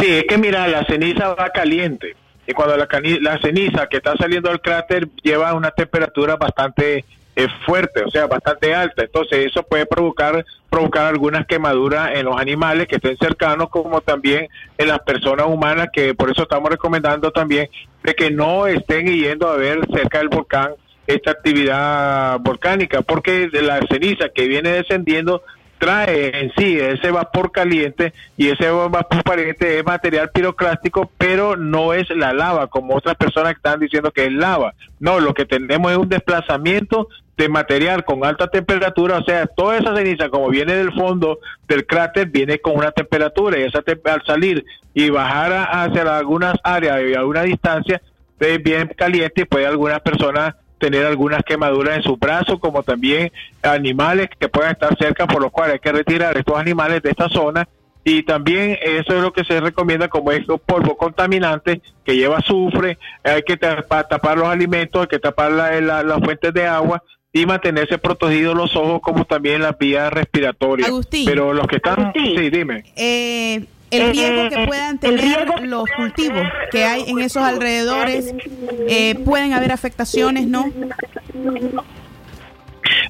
Sí, 0.00 0.18
es 0.18 0.24
que 0.24 0.38
mira, 0.38 0.66
la 0.68 0.84
ceniza 0.84 1.34
va 1.34 1.50
caliente. 1.50 2.16
Y 2.46 2.52
cuando 2.52 2.76
la, 2.76 2.88
la 3.20 3.38
ceniza 3.38 3.88
que 3.88 3.96
está 3.96 4.16
saliendo 4.16 4.48
del 4.48 4.60
cráter 4.60 5.08
lleva 5.22 5.54
una 5.54 5.70
temperatura 5.72 6.36
bastante 6.36 7.04
eh, 7.34 7.48
fuerte, 7.66 8.04
o 8.04 8.10
sea, 8.10 8.26
bastante 8.26 8.74
alta. 8.74 9.02
Entonces 9.02 9.46
eso 9.46 9.62
puede 9.62 9.86
provocar 9.86 10.44
provocar 10.70 11.06
algunas 11.06 11.46
quemaduras 11.46 12.10
en 12.14 12.26
los 12.26 12.38
animales 12.38 12.86
que 12.86 12.96
estén 12.96 13.16
cercanos, 13.16 13.70
como 13.70 14.00
también 14.00 14.48
en 14.76 14.88
las 14.88 14.98
personas 15.00 15.46
humanas, 15.46 15.88
que 15.92 16.14
por 16.14 16.30
eso 16.30 16.42
estamos 16.42 16.70
recomendando 16.70 17.30
también 17.30 17.68
de 18.02 18.14
que 18.14 18.30
no 18.30 18.66
estén 18.66 19.06
yendo 19.06 19.48
a 19.48 19.56
ver 19.56 19.80
cerca 19.92 20.18
del 20.18 20.28
volcán 20.28 20.72
esta 21.06 21.30
actividad 21.30 22.38
volcánica, 22.40 23.02
porque 23.02 23.48
de 23.48 23.62
la 23.62 23.80
ceniza 23.88 24.28
que 24.28 24.48
viene 24.48 24.70
descendiendo 24.70 25.42
trae 25.78 26.40
en 26.40 26.52
sí 26.56 26.78
ese 26.78 27.10
vapor 27.10 27.52
caliente 27.52 28.12
y 28.36 28.48
ese 28.48 28.70
vapor 28.70 29.22
caliente 29.22 29.78
es 29.78 29.84
material 29.84 30.30
piroclástico, 30.30 31.10
pero 31.18 31.56
no 31.56 31.92
es 31.92 32.08
la 32.10 32.32
lava, 32.32 32.66
como 32.66 32.94
otras 32.94 33.16
personas 33.16 33.52
están 33.52 33.80
diciendo 33.80 34.10
que 34.10 34.26
es 34.26 34.32
lava. 34.32 34.74
No, 35.00 35.20
lo 35.20 35.34
que 35.34 35.44
tenemos 35.44 35.92
es 35.92 35.98
un 35.98 36.08
desplazamiento 36.08 37.08
de 37.36 37.48
material 37.48 38.04
con 38.04 38.24
alta 38.24 38.48
temperatura, 38.48 39.18
o 39.18 39.24
sea, 39.24 39.46
toda 39.46 39.76
esa 39.76 39.94
ceniza 39.94 40.30
como 40.30 40.48
viene 40.48 40.74
del 40.74 40.92
fondo 40.94 41.38
del 41.68 41.84
cráter 41.86 42.28
viene 42.28 42.58
con 42.58 42.76
una 42.76 42.92
temperatura 42.92 43.58
y 43.58 43.62
esa 43.64 43.82
al 44.04 44.24
salir 44.24 44.64
y 44.94 45.10
bajar 45.10 45.68
hacia 45.70 46.16
algunas 46.16 46.54
áreas 46.64 47.02
y 47.06 47.14
a 47.14 47.18
alguna 47.18 47.42
distancia 47.42 48.00
es 48.40 48.62
bien 48.62 48.90
caliente 48.96 49.42
y 49.42 49.44
puede 49.44 49.66
algunas 49.66 50.00
personas 50.00 50.54
tener 50.78 51.06
algunas 51.06 51.42
quemaduras 51.42 51.96
en 51.96 52.02
sus 52.02 52.18
brazos, 52.18 52.58
como 52.60 52.82
también 52.82 53.32
animales 53.62 54.28
que 54.38 54.48
puedan 54.48 54.72
estar 54.72 54.96
cerca, 54.98 55.26
por 55.26 55.42
lo 55.42 55.50
cual 55.50 55.72
hay 55.72 55.78
que 55.78 55.92
retirar 55.92 56.36
estos 56.36 56.56
animales 56.56 57.02
de 57.02 57.10
esta 57.10 57.28
zona. 57.28 57.68
Y 58.04 58.22
también 58.22 58.78
eso 58.80 59.16
es 59.16 59.22
lo 59.22 59.32
que 59.32 59.44
se 59.44 59.60
recomienda 59.60 60.06
como 60.06 60.30
es 60.30 60.44
polvo 60.64 60.96
contaminante 60.96 61.82
que 62.04 62.14
lleva 62.14 62.38
azufre, 62.38 62.98
hay 63.24 63.42
que 63.42 63.56
tapar, 63.56 64.38
los 64.38 64.46
alimentos, 64.46 65.02
hay 65.02 65.08
que 65.08 65.18
tapar 65.18 65.50
las 65.50 65.82
la, 65.82 66.18
fuentes 66.20 66.54
de 66.54 66.66
agua 66.68 67.02
y 67.32 67.46
mantenerse 67.46 67.98
protegidos 67.98 68.54
los 68.54 68.76
ojos 68.76 69.00
como 69.02 69.24
también 69.24 69.60
las 69.60 69.76
vías 69.76 70.12
respiratorias. 70.12 70.88
Pero 71.24 71.52
los 71.52 71.66
que 71.66 71.76
están... 71.76 72.12
Sí, 72.14 72.48
dime. 72.48 72.84
Eh, 72.94 73.66
el 73.90 74.10
riesgo 74.10 74.48
que 74.48 74.66
puedan 74.66 74.98
tener 74.98 75.60
los 75.62 75.84
cultivos 75.96 76.46
que 76.70 76.84
hay 76.84 77.04
en 77.08 77.20
esos 77.20 77.42
alrededores, 77.42 78.34
eh, 78.88 79.14
pueden 79.24 79.52
haber 79.52 79.72
afectaciones, 79.72 80.46
¿no? 80.46 80.70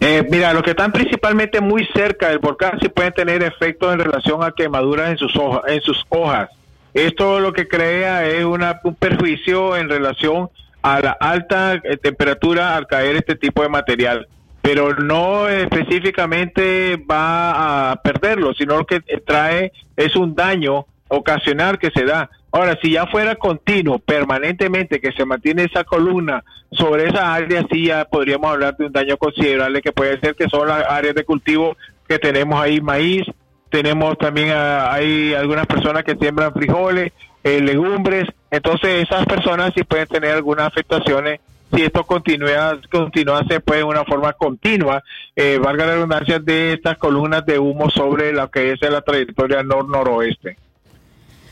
Eh, 0.01 0.27
mira, 0.31 0.53
los 0.53 0.63
que 0.63 0.71
están 0.71 0.93
principalmente 0.93 1.61
muy 1.61 1.87
cerca 1.95 2.29
del 2.29 2.39
volcán 2.39 2.79
sí 2.81 2.89
pueden 2.89 3.13
tener 3.13 3.43
efectos 3.43 3.93
en 3.93 4.01
relación 4.01 4.43
a 4.43 4.53
quemaduras 4.53 5.11
en 5.11 5.19
sus 5.19 5.35
hojas. 5.37 5.63
En 5.67 5.81
sus 5.83 6.05
hojas. 6.09 6.51
Esto 6.95 7.41
lo 7.41 7.53
que 7.53 7.69
crea 7.69 8.27
es 8.27 8.45
una, 8.45 8.81
un 8.85 8.95
perjuicio 8.95 9.77
en 9.77 9.89
relación 9.89 10.49
a 10.83 11.01
la 11.01 11.11
alta 11.13 11.75
eh, 11.75 11.97
temperatura 11.97 12.77
al 12.77 12.87
caer 12.87 13.17
este 13.17 13.35
tipo 13.35 13.63
de 13.63 13.69
material 13.69 14.29
pero 14.67 14.97
no 14.97 15.49
específicamente 15.49 16.97
va 16.97 17.93
a 17.93 18.03
perderlo, 18.03 18.53
sino 18.53 18.77
lo 18.77 18.85
que 18.85 18.99
trae 19.25 19.71
es 19.97 20.17
un 20.17 20.35
daño 20.35 20.87
ocasional 21.07 21.79
que 21.79 21.93
se 21.93 22.05
da. 22.05 22.29
Ahora, 22.51 22.77
si 22.83 22.91
ya 22.91 23.07
fuera 23.07 23.37
continuo, 23.37 24.01
permanentemente, 24.01 25.01
que 25.01 25.13
se 25.13 25.25
mantiene 25.25 25.63
esa 25.63 25.85
columna 25.85 26.43
sobre 26.73 27.07
esa 27.07 27.33
área, 27.33 27.65
sí 27.71 27.87
ya 27.87 28.07
podríamos 28.07 28.51
hablar 28.51 28.77
de 28.77 28.87
un 28.87 28.93
daño 28.93 29.17
considerable 29.19 29.81
que 29.83 29.93
puede 29.93 30.19
ser 30.19 30.35
que 30.35 30.49
son 30.49 30.67
las 30.67 30.85
áreas 30.91 31.15
de 31.15 31.25
cultivo 31.25 31.77
que 32.09 32.19
tenemos 32.19 32.61
ahí 32.61 32.81
maíz, 32.81 33.23
tenemos 33.71 34.19
también 34.19 34.51
hay 34.53 35.33
algunas 35.35 35.69
personas 35.69 36.03
que 36.03 36.17
siembran 36.17 36.53
frijoles, 36.53 37.13
eh, 37.45 37.61
legumbres, 37.61 38.25
entonces 38.51 39.05
esas 39.05 39.27
personas 39.27 39.71
sí 39.77 39.85
pueden 39.85 40.09
tener 40.09 40.33
algunas 40.33 40.67
afectaciones 40.67 41.39
si 41.77 41.83
esto 41.83 42.05
continúa, 42.05 42.81
continúa 42.91 43.45
se 43.49 43.61
puede 43.61 43.81
de 43.81 43.85
una 43.85 44.05
forma 44.05 44.33
continua, 44.33 45.05
eh, 45.35 45.59
valga 45.63 45.85
la 45.87 45.95
redundancia, 45.95 46.39
de 46.39 46.73
estas 46.73 46.97
columnas 46.97 47.45
de 47.45 47.59
humo 47.59 47.91
sobre 47.91 48.33
lo 48.33 48.51
que 48.51 48.73
es 48.73 48.81
la 48.81 49.03
trayectoria 49.03 49.63
nor-noroeste. 49.63 50.57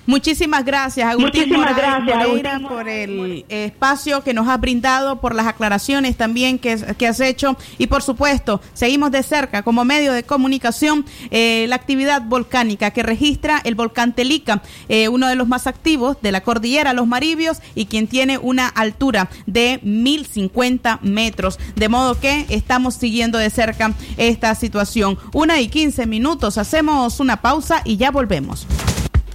Muchísimas 0.07 0.65
gracias, 0.65 1.09
Agustín 1.09 1.49
Muchísimas 1.49 1.77
gracias, 1.77 2.61
por 2.63 2.89
el 2.89 3.45
espacio 3.49 4.23
que 4.23 4.35
nos 4.35 4.49
has 4.49 4.61
brindado, 4.61 5.21
por 5.21 5.35
las 5.35 5.47
aclaraciones 5.47 6.17
también 6.17 6.59
que, 6.59 6.77
que, 6.99 7.07
has 7.07 7.21
hecho 7.21 7.57
y 7.79 7.87
por 7.87 8.03
supuesto 8.03 8.61
seguimos 8.73 9.11
de 9.11 9.23
cerca 9.23 9.63
como 9.63 9.85
medio 9.85 10.13
de 10.13 10.23
comunicación 10.23 11.05
eh, 11.31 11.67
la 11.69 11.77
actividad 11.77 12.23
volcánica 12.23 12.91
que 12.91 13.03
registra 13.03 13.61
el 13.65 13.75
volcán 13.75 14.15
Telica, 14.15 14.63
eh, 14.89 15.09
uno 15.09 15.29
de 15.29 15.35
los 15.37 15.49
más 15.49 15.67
activos 15.67 16.17
de 16.23 16.33
la 16.33 16.43
cordillera 16.43 16.93
Los 16.93 17.07
Maribios 17.07 17.59
y 17.75 17.87
quien 17.87 18.07
tiene 18.07 18.39
una 18.39 18.69
altura 18.69 19.31
de 19.47 19.81
1050 19.83 21.01
metros. 21.03 21.59
De 21.77 21.89
modo 21.89 22.19
que 22.19 22.47
estamos 22.49 22.95
siguiendo 22.95 23.39
de 23.39 23.51
cerca 23.51 23.93
esta 24.17 24.55
situación. 24.55 25.19
Una 25.33 25.61
y 25.61 25.69
quince 25.69 26.07
minutos, 26.07 26.59
hacemos 26.59 27.21
una 27.21 27.41
pausa 27.41 27.83
y 27.85 27.97
ya 27.97 28.11
volvemos. 28.11 28.67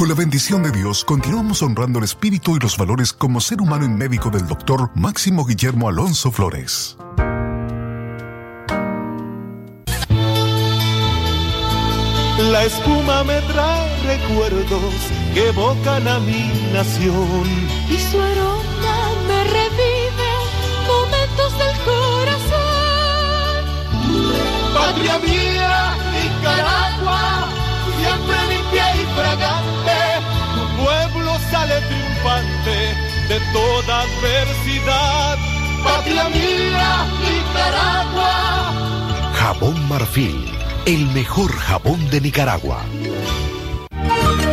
Con 0.00 0.08
la 0.08 0.14
bendición 0.14 0.62
de 0.62 0.70
Dios, 0.70 1.04
continuamos 1.04 1.60
honrando 1.60 1.98
el 1.98 2.06
espíritu 2.06 2.56
y 2.56 2.58
los 2.58 2.78
valores 2.78 3.12
como 3.12 3.38
ser 3.38 3.60
humano 3.60 3.84
y 3.84 3.90
médico 3.90 4.30
del 4.30 4.46
doctor 4.46 4.90
Máximo 4.94 5.44
Guillermo 5.44 5.90
Alonso 5.90 6.32
Flores. 6.32 6.96
La 12.50 12.64
espuma 12.64 13.24
me 13.24 13.42
trae 13.42 14.16
recuerdos 14.16 14.94
que 15.34 15.48
evocan 15.48 16.08
a 16.08 16.18
mi 16.20 16.50
nación. 16.72 17.44
Y 17.90 17.98
su 17.98 18.18
aroma 18.18 19.10
me 19.28 19.44
revive 19.44 20.30
momentos 20.88 21.58
del 21.58 21.76
corazón. 21.84 23.64
Patria 24.72 25.18
mía, 25.18 25.94
Nicaragua, 26.14 27.48
siempre 28.00 28.36
limpia 28.48 28.96
y 28.96 29.04
fragante. 29.14 29.69
De 33.28 33.38
toda 33.52 34.00
adversidad. 34.02 35.38
Patria 35.84 36.28
mía, 36.30 37.06
Nicaragua. 37.20 38.72
Jabón 39.34 39.88
Marfil, 39.88 40.50
el 40.86 41.06
mejor 41.08 41.52
jabón 41.52 42.10
de 42.10 42.20
Nicaragua. 42.20 42.84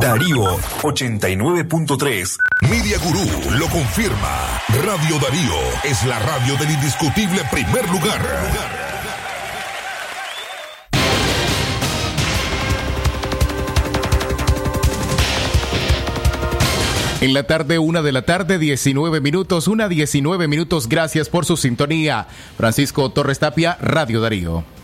Darío 0.00 0.58
89.3. 0.82 2.36
Media 2.68 2.98
Gurú 2.98 3.58
lo 3.58 3.66
confirma. 3.68 4.60
Radio 4.84 5.18
Darío 5.18 5.54
es 5.84 6.04
la 6.04 6.18
radio 6.18 6.54
del 6.56 6.70
indiscutible 6.70 7.40
primer 7.50 7.88
lugar. 7.90 8.20
En 17.22 17.32
la 17.32 17.44
tarde, 17.44 17.78
una 17.78 18.02
de 18.02 18.12
la 18.12 18.22
tarde, 18.22 18.58
19 18.58 19.22
minutos, 19.22 19.66
una 19.66 19.88
19 19.88 20.46
minutos. 20.46 20.88
Gracias 20.88 21.30
por 21.30 21.46
su 21.46 21.56
sintonía. 21.56 22.26
Francisco 22.58 23.10
Torres 23.10 23.38
Tapia, 23.38 23.78
Radio 23.80 24.20
Darío. 24.20 24.75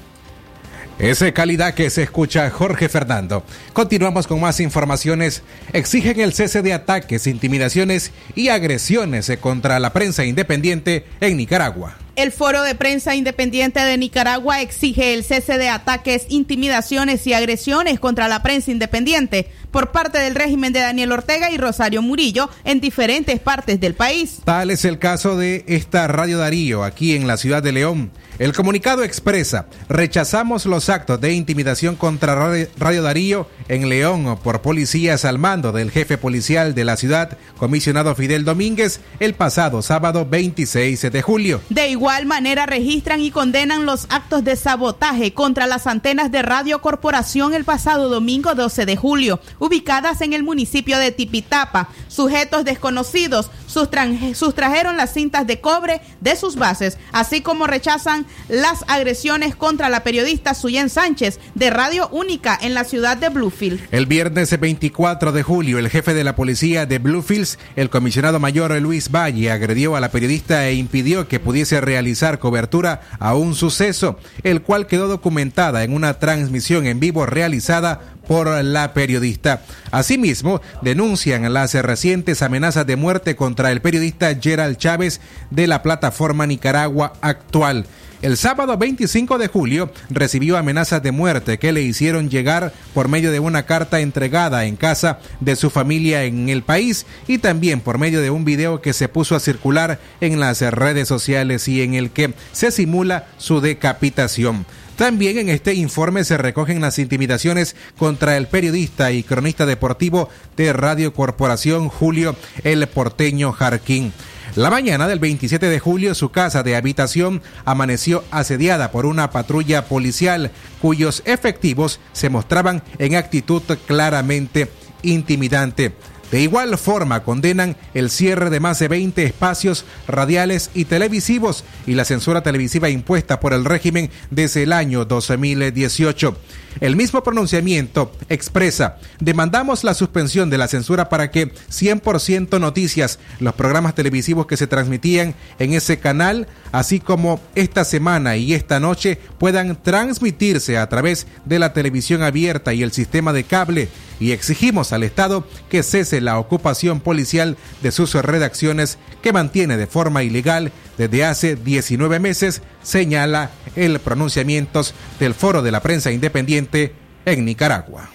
Esa 0.99 1.33
calidad 1.33 1.75
que 1.75 1.91
se 1.91 2.03
escucha 2.03 2.49
Jorge 2.51 2.89
Fernando. 2.89 3.45
Continuamos 3.73 4.27
con 4.27 4.41
más 4.41 4.61
informaciones. 4.61 5.43
Exigen 5.73 6.21
el 6.21 6.33
cese 6.33 6.63
de 6.63 6.73
ataques, 6.73 7.27
intimidaciones 7.27 8.13
y 8.35 8.49
agresiones 8.49 9.31
contra 9.41 9.81
la 9.81 9.93
prensa 9.93 10.25
independiente 10.25 11.07
en 11.21 11.37
Nicaragua. 11.37 11.97
El 12.15 12.31
Foro 12.31 12.63
de 12.63 12.75
Prensa 12.75 13.15
Independiente 13.15 13.81
de 13.81 13.97
Nicaragua 13.97 14.61
exige 14.61 15.15
el 15.15 15.25
cese 15.25 15.57
de 15.57 15.71
ataques, 15.71 16.27
intimidaciones 16.29 17.27
y 17.27 17.33
agresiones 17.33 17.99
contra 17.99 18.29
la 18.29 18.43
prensa 18.43 18.71
independiente 18.71 19.51
por 19.71 19.93
parte 19.93 20.19
del 20.19 20.35
régimen 20.35 20.75
de 20.75 20.81
Daniel 20.81 21.11
Ortega 21.13 21.51
y 21.51 21.57
Rosario 21.57 22.03
Murillo 22.03 22.51
en 22.65 22.83
diferentes 22.83 23.41
partes 23.41 23.81
del 23.81 23.95
país. 23.95 24.41
Tal 24.45 24.71
es 24.71 24.85
el 24.85 24.99
caso 24.99 25.39
de 25.39 25.65
esta 25.67 26.07
Radio 26.07 26.37
Darío 26.37 26.85
aquí 26.85 27.17
en 27.17 27.27
la 27.27 27.39
ciudad 27.39 27.63
de 27.63 27.73
León. 27.73 28.11
El 28.39 28.55
comunicado 28.55 29.05
expresa, 29.05 29.67
rechazamos 29.91 30.65
los 30.65 30.89
actos 30.89 31.21
de 31.21 31.35
intimidación 31.35 31.97
contra 31.97 32.35
Radio 32.79 33.03
Darío 33.03 33.47
en 33.69 33.91
León 33.91 34.39
por 34.43 34.63
policías 34.63 35.27
al 35.27 35.39
mando 35.39 35.71
del 35.71 35.91
jefe 35.91 36.17
policial 36.17 36.75
de 36.75 36.85
la 36.85 36.97
ciudad, 36.97 37.37
comisionado 37.59 38.15
Fidel 38.15 38.45
Domínguez, 38.45 39.01
el 39.21 39.35
pasado 39.35 39.83
sábado 39.83 40.27
26 40.29 41.13
de 41.13 41.23
julio. 41.23 41.61
De 41.69 41.89
igual 41.89 42.25
manera 42.25 42.65
registran 42.65 43.21
y 43.21 43.31
condenan 43.31 43.85
los 43.85 44.07
actos 44.09 44.43
de 44.45 44.57
sabotaje 44.57 45.35
contra 45.35 45.67
las 45.67 45.87
antenas 45.87 46.33
de 46.33 46.41
Radio 46.41 46.81
Corporación 46.81 47.53
el 47.53 47.65
pasado 47.65 48.09
domingo 48.09 48.55
12 48.55 48.87
de 48.87 48.97
julio, 48.97 49.41
ubicadas 49.59 50.23
en 50.23 50.33
el 50.33 50.43
municipio 50.43 50.99
de 50.99 51.13
Tipitapa. 51.13 51.91
Sujetos 52.09 52.65
desconocidos 52.65 53.51
sustrajeron 53.73 54.97
las 54.97 55.13
cintas 55.13 55.47
de 55.47 55.61
cobre 55.61 56.01
de 56.21 56.37
sus 56.37 56.57
bases, 56.57 56.99
así 57.13 57.41
como 57.41 57.67
rechazan 57.67 58.27
las 58.49 58.85
agresiones 58.89 59.55
contra 59.57 59.89
la 59.89 60.03
periodista 60.03 60.55
Suyen 60.55 60.89
Sánchez 60.89 61.39
de 61.55 61.71
Radio 61.71 62.09
Única 62.11 62.59
en 62.61 62.75
la 62.75 62.85
ciudad 62.85 63.17
de 63.17 63.29
Bluefield. 63.29 63.81
El 63.91 64.07
viernes 64.07 64.59
24 64.59 65.33
de 65.33 65.43
julio, 65.43 65.79
el 65.79 65.89
jefe 65.89 66.15
de 66.15 66.25
la 66.25 66.37
policía 66.37 66.87
de 66.87 66.99
Bluefields, 66.99 67.59
el 67.77 67.91
comisionado 67.91 68.41
mayor 68.41 68.73
Luis 68.81 69.11
Valle, 69.11 69.51
agredió 69.51 69.97
a 69.97 70.01
la 70.01 70.11
periodista 70.11 70.67
e 70.67 70.75
impidió 70.75 71.29
que 71.29 71.41
pudiese 71.41 71.81
realizar 71.81 72.39
cobertura 72.39 73.03
a 73.19 73.35
un 73.35 73.55
suceso, 73.55 74.19
el 74.43 74.63
cual 74.63 74.87
quedó 74.87 75.09
documentada 75.09 75.85
en 75.85 75.93
una 75.93 76.19
transmisión 76.19 76.87
en 76.87 77.01
vivo 77.01 77.27
realizada 77.27 78.12
por 78.33 78.65
la 78.65 78.95
periodista. 78.95 79.61
Asimismo, 79.91 80.63
denuncian 80.81 81.53
las 81.53 81.75
recientes 81.75 82.41
amenazas 82.41 82.87
de 82.87 82.97
muerte 82.97 83.37
contra 83.37 83.71
el 83.71 83.83
periodista 83.83 84.35
Gerald 84.41 84.79
Chávez 84.79 85.21
de 85.51 85.67
la 85.67 85.83
plataforma 85.83 86.47
Nicaragua 86.47 87.13
Actual. 87.21 87.85
El 88.23 88.39
sábado 88.39 88.79
25 88.79 89.37
de 89.37 89.49
julio 89.49 89.93
recibió 90.09 90.57
amenazas 90.57 91.03
de 91.03 91.13
muerte 91.13 91.59
que 91.59 91.73
le 91.73 91.83
hicieron 91.83 92.31
llegar 92.31 92.73
por 92.95 93.09
medio 93.09 93.33
de 93.33 93.39
una 93.39 93.67
carta 93.67 94.01
entregada 94.01 94.65
en 94.65 94.77
casa 94.77 95.19
de 95.41 95.55
su 95.55 95.69
familia 95.69 96.25
en 96.25 96.49
el 96.49 96.63
país 96.63 97.05
y 97.29 97.37
también 97.37 97.81
por 97.81 97.99
medio 97.99 98.23
de 98.23 98.31
un 98.31 98.47
video 98.47 98.81
que 98.81 98.95
se 98.95 99.09
puso 99.09 99.37
a 99.37 99.41
circular 99.41 100.01
en 100.23 100.41
las 100.41 100.63
redes 100.63 101.07
sociales 101.07 101.69
y 101.69 101.83
en 101.83 101.93
el 101.93 102.11
que 102.11 102.33
se 102.53 102.71
simula 102.71 103.27
su 103.37 103.61
decapitación. 103.61 104.65
También 104.97 105.39
en 105.39 105.49
este 105.49 105.75
informe 105.75 106.25
se 106.25 106.37
recogen 106.37 106.81
las 106.81 106.99
intimidaciones 106.99 107.75
contra 107.97 108.37
el 108.37 108.47
periodista 108.47 109.11
y 109.11 109.23
cronista 109.23 109.67
deportivo 109.67 110.29
de 110.57 110.73
Radio 110.73 111.13
Corporación 111.13 111.89
Julio 111.89 112.37
El 112.63 112.87
Porteño 112.87 113.53
Jarquín. 113.53 114.13
La 114.55 114.69
mañana 114.69 115.09
del 115.09 115.19
27 115.19 115.67
de 115.71 115.79
julio 115.79 116.15
su 116.15 116.31
casa 116.31 116.63
de 116.63 116.77
habitación 116.77 117.41
amaneció 117.65 118.23
asediada 118.31 118.93
por 118.93 119.07
una 119.07 119.31
patrulla 119.31 119.87
policial 119.87 120.51
cuyos 120.83 121.23
efectivos 121.25 122.01
se 122.13 122.29
mostraban 122.29 122.83
en 122.99 123.17
actitud 123.17 123.63
claramente 123.87 124.69
intimidante. 125.03 125.95
De 126.33 126.41
igual 126.41 126.79
forma, 126.79 127.25
condenan 127.25 127.77
el 127.93 128.09
cierre 128.09 128.49
de 128.49 128.59
más 128.59 128.79
de 128.79 128.89
20 128.89 129.23
espacios 129.23 129.85
radiales 130.09 130.71
y 130.73 130.87
televisivos 130.87 131.63
y 131.87 131.93
la 131.93 132.07
censura 132.07 132.43
televisiva 132.43 132.89
impuesta 132.89 133.39
por 133.39 133.53
el 133.53 133.67
régimen 133.67 134.11
desde 134.31 134.63
el 134.63 134.73
año 134.73 135.05
2018. 135.05 136.35
El 136.81 136.97
mismo 136.97 137.23
pronunciamiento 137.23 138.13
expresa, 138.31 138.97
demandamos 139.21 139.85
la 139.85 139.93
suspensión 139.93 140.49
de 140.49 140.57
la 140.57 140.69
censura 140.69 141.11
para 141.11 141.31
que 141.31 141.53
100% 141.53 142.59
noticias, 142.59 143.19
los 143.39 143.55
programas 143.55 143.95
televisivos 143.95 144.47
que 144.47 144.57
se 144.57 144.67
transmitían 144.67 145.35
en 145.59 145.75
ese 145.75 145.99
canal, 145.99 146.49
así 146.73 146.99
como 146.99 147.43
esta 147.55 147.85
semana 147.85 148.39
y 148.39 148.55
esta 148.55 148.81
noche, 148.81 149.19
puedan 149.37 149.83
transmitirse 149.83 150.79
a 150.79 150.89
través 150.89 151.27
de 151.45 151.59
la 151.59 151.75
televisión 151.75 152.23
abierta 152.23 152.73
y 152.73 152.83
el 152.83 152.93
sistema 152.93 153.35
de 153.35 153.45
cable 153.45 153.91
y 154.23 154.31
exigimos 154.31 154.93
al 154.93 155.03
Estado 155.03 155.45
que 155.69 155.83
cese 155.83 156.21
la 156.21 156.39
ocupación 156.39 157.01
policial 157.01 157.57
de 157.83 157.91
sus 157.91 158.15
redacciones 158.15 158.99
que 159.21 159.33
mantiene 159.33 159.77
de 159.77 159.89
forma 159.89 160.23
ilegal 160.23 160.71
desde 160.97 161.25
hace 161.25 161.57
19 161.57 162.21
meses, 162.21 162.63
señala 162.85 163.51
el 163.75 163.99
pronunciamiento 163.99 164.83
del 165.19 165.35
Foro 165.35 165.61
de 165.61 165.73
la 165.73 165.83
Prensa 165.83 166.13
Independiente 166.13 166.95
en 167.25 167.45
Nicaragua. 167.45 168.11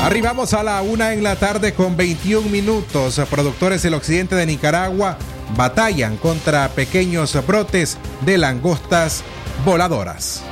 Arribamos 0.00 0.54
a 0.54 0.62
la 0.62 0.80
una 0.80 1.12
en 1.12 1.24
la 1.24 1.34
tarde 1.34 1.74
con 1.74 1.96
21 1.96 2.48
minutos. 2.48 3.20
Productores 3.28 3.82
del 3.82 3.94
occidente 3.94 4.36
de 4.36 4.46
Nicaragua 4.46 5.18
batallan 5.56 6.16
contra 6.16 6.68
pequeños 6.68 7.36
brotes 7.46 7.98
de 8.24 8.38
langostas 8.38 9.22
voladoras. 9.64 10.42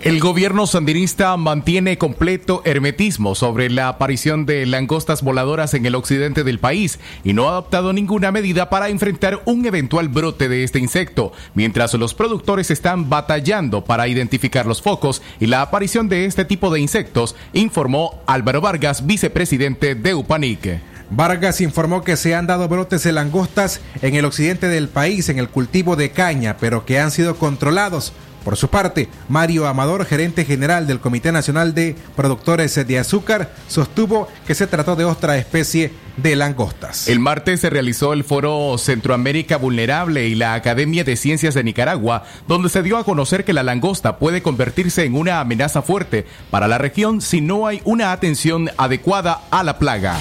El 0.00 0.20
gobierno 0.20 0.68
sandinista 0.68 1.36
mantiene 1.36 1.98
completo 1.98 2.62
hermetismo 2.64 3.34
sobre 3.34 3.68
la 3.68 3.88
aparición 3.88 4.46
de 4.46 4.64
langostas 4.64 5.22
voladoras 5.22 5.74
en 5.74 5.84
el 5.86 5.96
occidente 5.96 6.44
del 6.44 6.60
país 6.60 7.00
y 7.24 7.32
no 7.32 7.46
ha 7.48 7.50
adoptado 7.50 7.92
ninguna 7.92 8.30
medida 8.30 8.70
para 8.70 8.90
enfrentar 8.90 9.42
un 9.44 9.66
eventual 9.66 10.08
brote 10.08 10.48
de 10.48 10.62
este 10.62 10.78
insecto, 10.78 11.32
mientras 11.54 11.94
los 11.94 12.14
productores 12.14 12.70
están 12.70 13.10
batallando 13.10 13.84
para 13.84 14.06
identificar 14.06 14.66
los 14.66 14.82
focos 14.82 15.20
y 15.40 15.46
la 15.46 15.62
aparición 15.62 16.08
de 16.08 16.26
este 16.26 16.44
tipo 16.44 16.72
de 16.72 16.80
insectos, 16.80 17.34
informó 17.52 18.22
Álvaro 18.26 18.60
Vargas, 18.60 19.04
vicepresidente 19.04 19.96
de 19.96 20.14
UPANIC. 20.14 20.97
Vargas 21.10 21.60
informó 21.60 22.04
que 22.04 22.16
se 22.16 22.34
han 22.34 22.46
dado 22.46 22.68
brotes 22.68 23.02
de 23.02 23.12
langostas 23.12 23.80
en 24.02 24.14
el 24.14 24.24
occidente 24.24 24.68
del 24.68 24.88
país 24.88 25.28
en 25.28 25.38
el 25.38 25.48
cultivo 25.48 25.96
de 25.96 26.10
caña, 26.10 26.56
pero 26.60 26.84
que 26.84 26.98
han 26.98 27.10
sido 27.10 27.36
controlados. 27.36 28.12
Por 28.44 28.56
su 28.56 28.68
parte, 28.68 29.08
Mario 29.28 29.66
Amador, 29.66 30.06
gerente 30.06 30.44
general 30.44 30.86
del 30.86 31.00
Comité 31.00 31.32
Nacional 31.32 31.74
de 31.74 31.96
Productores 32.16 32.74
de 32.74 32.98
Azúcar, 32.98 33.52
sostuvo 33.66 34.28
que 34.46 34.54
se 34.54 34.66
trató 34.66 34.96
de 34.96 35.04
otra 35.04 35.36
especie 35.36 35.92
de 36.16 36.34
langostas. 36.36 37.08
El 37.08 37.20
martes 37.20 37.60
se 37.60 37.68
realizó 37.68 38.12
el 38.12 38.24
foro 38.24 38.76
Centroamérica 38.78 39.56
Vulnerable 39.58 40.28
y 40.28 40.34
la 40.34 40.54
Academia 40.54 41.04
de 41.04 41.16
Ciencias 41.16 41.54
de 41.54 41.64
Nicaragua, 41.64 42.24
donde 42.46 42.70
se 42.70 42.82
dio 42.82 42.96
a 42.96 43.04
conocer 43.04 43.44
que 43.44 43.52
la 43.52 43.62
langosta 43.62 44.18
puede 44.18 44.40
convertirse 44.40 45.04
en 45.04 45.14
una 45.14 45.40
amenaza 45.40 45.82
fuerte 45.82 46.26
para 46.50 46.68
la 46.68 46.78
región 46.78 47.20
si 47.20 47.40
no 47.40 47.66
hay 47.66 47.82
una 47.84 48.12
atención 48.12 48.70
adecuada 48.78 49.42
a 49.50 49.62
la 49.62 49.78
plaga. 49.78 50.16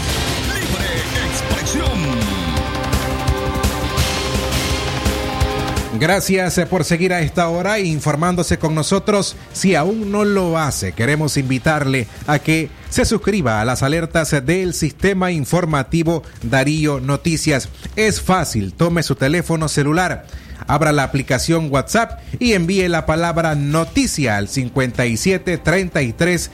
Gracias 5.99 6.59
por 6.69 6.83
seguir 6.83 7.11
a 7.11 7.21
esta 7.21 7.49
hora 7.49 7.79
informándose 7.79 8.59
con 8.59 8.75
nosotros. 8.75 9.35
Si 9.51 9.73
aún 9.73 10.11
no 10.11 10.25
lo 10.25 10.59
hace, 10.59 10.91
queremos 10.91 11.37
invitarle 11.37 12.07
a 12.27 12.37
que 12.37 12.69
se 12.91 13.03
suscriba 13.03 13.61
a 13.61 13.65
las 13.65 13.81
alertas 13.81 14.35
del 14.45 14.75
sistema 14.75 15.31
informativo 15.31 16.21
Darío 16.43 16.99
Noticias. 16.99 17.69
Es 17.95 18.21
fácil, 18.21 18.73
tome 18.73 19.01
su 19.01 19.15
teléfono 19.15 19.67
celular. 19.67 20.27
Abra 20.65 20.91
la 20.91 21.03
aplicación 21.03 21.71
WhatsApp 21.71 22.19
y 22.39 22.53
envíe 22.53 22.87
la 22.87 23.05
palabra 23.05 23.55
noticia 23.55 24.37
al 24.37 24.47
57 24.47 25.57
33 25.57 26.51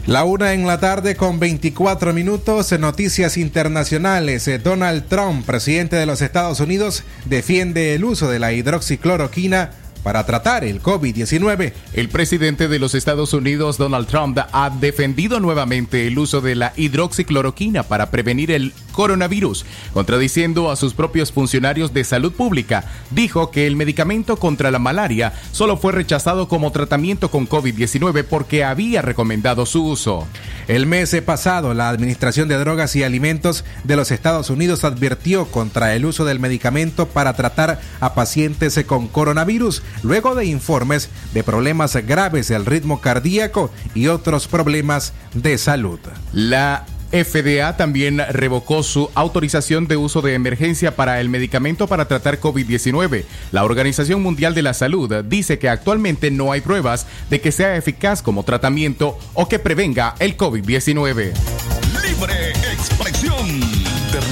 La 0.06 0.22
una 0.22 0.52
en 0.52 0.68
la 0.68 0.78
tarde 0.78 1.16
con 1.16 1.40
24 1.40 2.12
minutos 2.12 2.70
en 2.70 2.82
noticias 2.82 3.36
internacionales. 3.36 4.46
Eh, 4.46 4.60
Donald 4.60 5.08
Trump, 5.08 5.44
presidente 5.44 5.96
de 5.96 6.06
los 6.06 6.22
Estados 6.22 6.60
Unidos, 6.60 7.02
defiende 7.24 7.92
el 7.92 8.04
uso 8.04 8.30
de 8.30 8.38
la 8.38 8.52
hidroxicloroquina 8.52 9.72
para 10.06 10.24
tratar 10.24 10.62
el 10.62 10.80
COVID-19. 10.80 11.72
El 11.92 12.08
presidente 12.10 12.68
de 12.68 12.78
los 12.78 12.94
Estados 12.94 13.32
Unidos, 13.32 13.76
Donald 13.76 14.06
Trump, 14.06 14.38
ha 14.52 14.70
defendido 14.70 15.40
nuevamente 15.40 16.06
el 16.06 16.16
uso 16.16 16.40
de 16.40 16.54
la 16.54 16.72
hidroxicloroquina 16.76 17.82
para 17.82 18.12
prevenir 18.12 18.52
el 18.52 18.72
coronavirus, 18.92 19.66
contradiciendo 19.92 20.70
a 20.70 20.76
sus 20.76 20.94
propios 20.94 21.32
funcionarios 21.32 21.92
de 21.92 22.04
salud 22.04 22.32
pública. 22.32 22.84
Dijo 23.10 23.50
que 23.50 23.66
el 23.66 23.74
medicamento 23.74 24.36
contra 24.36 24.70
la 24.70 24.78
malaria 24.78 25.32
solo 25.50 25.76
fue 25.76 25.92
rechazado 25.92 26.46
como 26.46 26.70
tratamiento 26.70 27.28
con 27.28 27.48
COVID-19 27.48 28.24
porque 28.24 28.62
había 28.62 29.02
recomendado 29.02 29.66
su 29.66 29.84
uso. 29.84 30.26
El 30.68 30.86
mes 30.86 31.14
pasado, 31.26 31.74
la 31.74 31.88
Administración 31.88 32.48
de 32.48 32.58
Drogas 32.58 32.94
y 32.94 33.02
Alimentos 33.02 33.64
de 33.82 33.96
los 33.96 34.12
Estados 34.12 34.50
Unidos 34.50 34.84
advirtió 34.84 35.46
contra 35.46 35.94
el 35.94 36.06
uso 36.06 36.24
del 36.24 36.40
medicamento 36.40 37.06
para 37.06 37.34
tratar 37.34 37.80
a 38.00 38.14
pacientes 38.14 38.82
con 38.86 39.08
coronavirus 39.08 39.82
luego 40.02 40.34
de 40.34 40.46
informes 40.46 41.08
de 41.34 41.42
problemas 41.42 41.96
graves 42.06 42.48
del 42.48 42.66
ritmo 42.66 43.00
cardíaco 43.00 43.70
y 43.94 44.08
otros 44.08 44.46
problemas 44.48 45.12
de 45.34 45.58
salud. 45.58 46.00
La 46.32 46.86
FDA 47.10 47.76
también 47.76 48.18
revocó 48.30 48.82
su 48.82 49.10
autorización 49.14 49.86
de 49.86 49.96
uso 49.96 50.22
de 50.22 50.34
emergencia 50.34 50.96
para 50.96 51.20
el 51.20 51.28
medicamento 51.28 51.86
para 51.86 52.08
tratar 52.08 52.40
COVID-19. 52.40 53.24
La 53.52 53.64
Organización 53.64 54.22
Mundial 54.22 54.54
de 54.54 54.62
la 54.62 54.74
Salud 54.74 55.24
dice 55.24 55.58
que 55.58 55.68
actualmente 55.68 56.30
no 56.30 56.52
hay 56.52 56.60
pruebas 56.60 57.06
de 57.30 57.40
que 57.40 57.52
sea 57.52 57.76
eficaz 57.76 58.22
como 58.22 58.42
tratamiento 58.42 59.18
o 59.34 59.48
que 59.48 59.58
prevenga 59.58 60.14
el 60.18 60.36
COVID-19. 60.36 61.85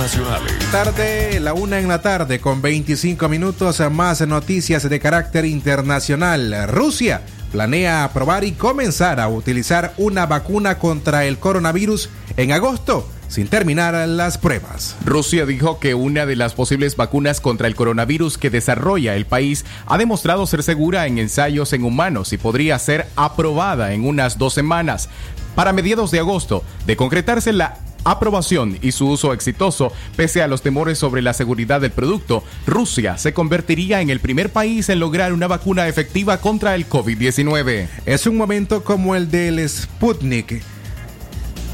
Internacionales. 0.05 0.52
Tarde, 0.70 1.40
la 1.40 1.55
una 1.55 1.78
en 1.78 1.88
la 1.88 2.02
tarde, 2.02 2.38
con 2.38 2.61
25 2.61 3.26
minutos 3.30 3.80
más 3.90 4.20
noticias 4.20 4.86
de 4.86 5.00
carácter 5.00 5.46
internacional. 5.46 6.68
Rusia 6.68 7.22
planea 7.50 8.05
aprobar 8.05 8.44
y 8.44 8.52
comenzar 8.52 9.18
a 9.18 9.28
utilizar 9.28 9.94
una 9.96 10.26
vacuna 10.26 10.78
contra 10.78 11.24
el 11.24 11.38
coronavirus 11.38 12.11
en 12.36 12.52
agosto 12.52 13.09
sin 13.28 13.48
terminar 13.48 13.94
las 14.07 14.36
pruebas. 14.36 14.94
Rusia 15.07 15.46
dijo 15.46 15.80
que 15.80 15.94
una 15.94 16.26
de 16.26 16.36
las 16.36 16.52
posibles 16.52 16.96
vacunas 16.96 17.40
contra 17.40 17.66
el 17.66 17.74
coronavirus 17.74 18.36
que 18.36 18.50
desarrolla 18.50 19.16
el 19.16 19.24
país 19.24 19.64
ha 19.86 19.96
demostrado 19.96 20.46
ser 20.46 20.62
segura 20.62 21.07
en 21.07 21.16
ensayos 21.16 21.72
en 21.72 21.82
humanos 21.82 22.34
y 22.34 22.36
podría 22.36 22.78
ser 22.78 23.07
aprobada 23.16 23.94
en 23.94 24.07
unas 24.07 24.36
dos 24.36 24.52
semanas. 24.52 25.09
Para 25.55 25.72
mediados 25.72 26.11
de 26.11 26.18
agosto, 26.18 26.62
de 26.86 26.96
concretarse 26.96 27.52
la 27.52 27.78
aprobación 28.05 28.78
y 28.82 28.92
su 28.92 29.09
uso 29.09 29.32
exitoso, 29.32 29.92
pese 30.16 30.42
a 30.42 30.46
los 30.46 30.62
temores 30.62 30.98
sobre 30.98 31.22
la 31.22 31.32
seguridad 31.34 31.80
del 31.80 31.90
producto, 31.90 32.44
Rusia 32.66 33.18
se 33.18 33.32
convertiría 33.32 34.00
en 34.00 34.11
el 34.11 34.20
primer 34.20 34.52
país 34.52 34.88
en 34.88 35.00
lograr 35.00 35.32
una 35.32 35.46
vacuna 35.46 35.88
efectiva 35.88 36.38
contra 36.38 36.74
el 36.74 36.88
COVID-19. 36.88 37.88
Es 38.07 38.26
un 38.26 38.36
momento 38.36 38.84
como 38.84 39.16
el 39.16 39.30
del 39.30 39.68
Sputnik. 39.68 40.62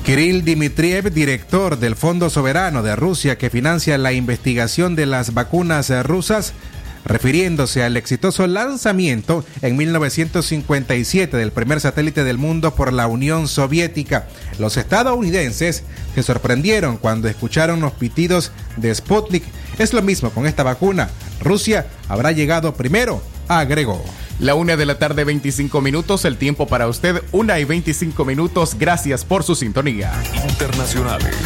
Kirill 0.04 0.44
Dmitriev, 0.44 1.12
director 1.12 1.78
del 1.78 1.94
Fondo 1.94 2.30
Soberano 2.30 2.82
de 2.82 2.96
Rusia 2.96 3.36
que 3.36 3.50
financia 3.50 3.98
la 3.98 4.12
investigación 4.12 4.96
de 4.96 5.06
las 5.06 5.34
vacunas 5.34 5.90
rusas, 6.04 6.54
refiriéndose 7.04 7.82
al 7.82 7.96
exitoso 7.96 8.46
lanzamiento 8.46 9.44
en 9.62 9.76
1957 9.76 11.36
del 11.36 11.52
primer 11.52 11.80
satélite 11.80 12.24
del 12.24 12.38
mundo 12.38 12.74
por 12.74 12.92
la 12.92 13.06
Unión 13.06 13.48
Soviética. 13.48 14.28
Los 14.58 14.76
estadounidenses 14.76 15.84
se 16.14 16.22
sorprendieron 16.22 16.96
cuando 16.96 17.28
escucharon 17.28 17.80
los 17.80 17.92
pitidos 17.92 18.52
de 18.76 18.94
Sputnik. 18.94 19.44
Es 19.78 19.92
lo 19.92 20.02
mismo 20.02 20.30
con 20.30 20.46
esta 20.46 20.62
vacuna. 20.62 21.10
Rusia 21.40 21.86
habrá 22.08 22.32
llegado 22.32 22.74
primero, 22.74 23.22
agregó. 23.48 24.02
La 24.40 24.54
una 24.54 24.76
de 24.76 24.86
la 24.86 24.98
tarde, 24.98 25.24
25 25.24 25.82
minutos. 25.82 26.24
El 26.24 26.38
tiempo 26.38 26.66
para 26.66 26.88
usted, 26.88 27.22
una 27.30 27.58
y 27.60 27.64
25 27.64 28.24
minutos. 28.24 28.74
Gracias 28.78 29.24
por 29.24 29.42
su 29.42 29.54
sintonía. 29.54 30.12
Internacionales. 30.48 31.36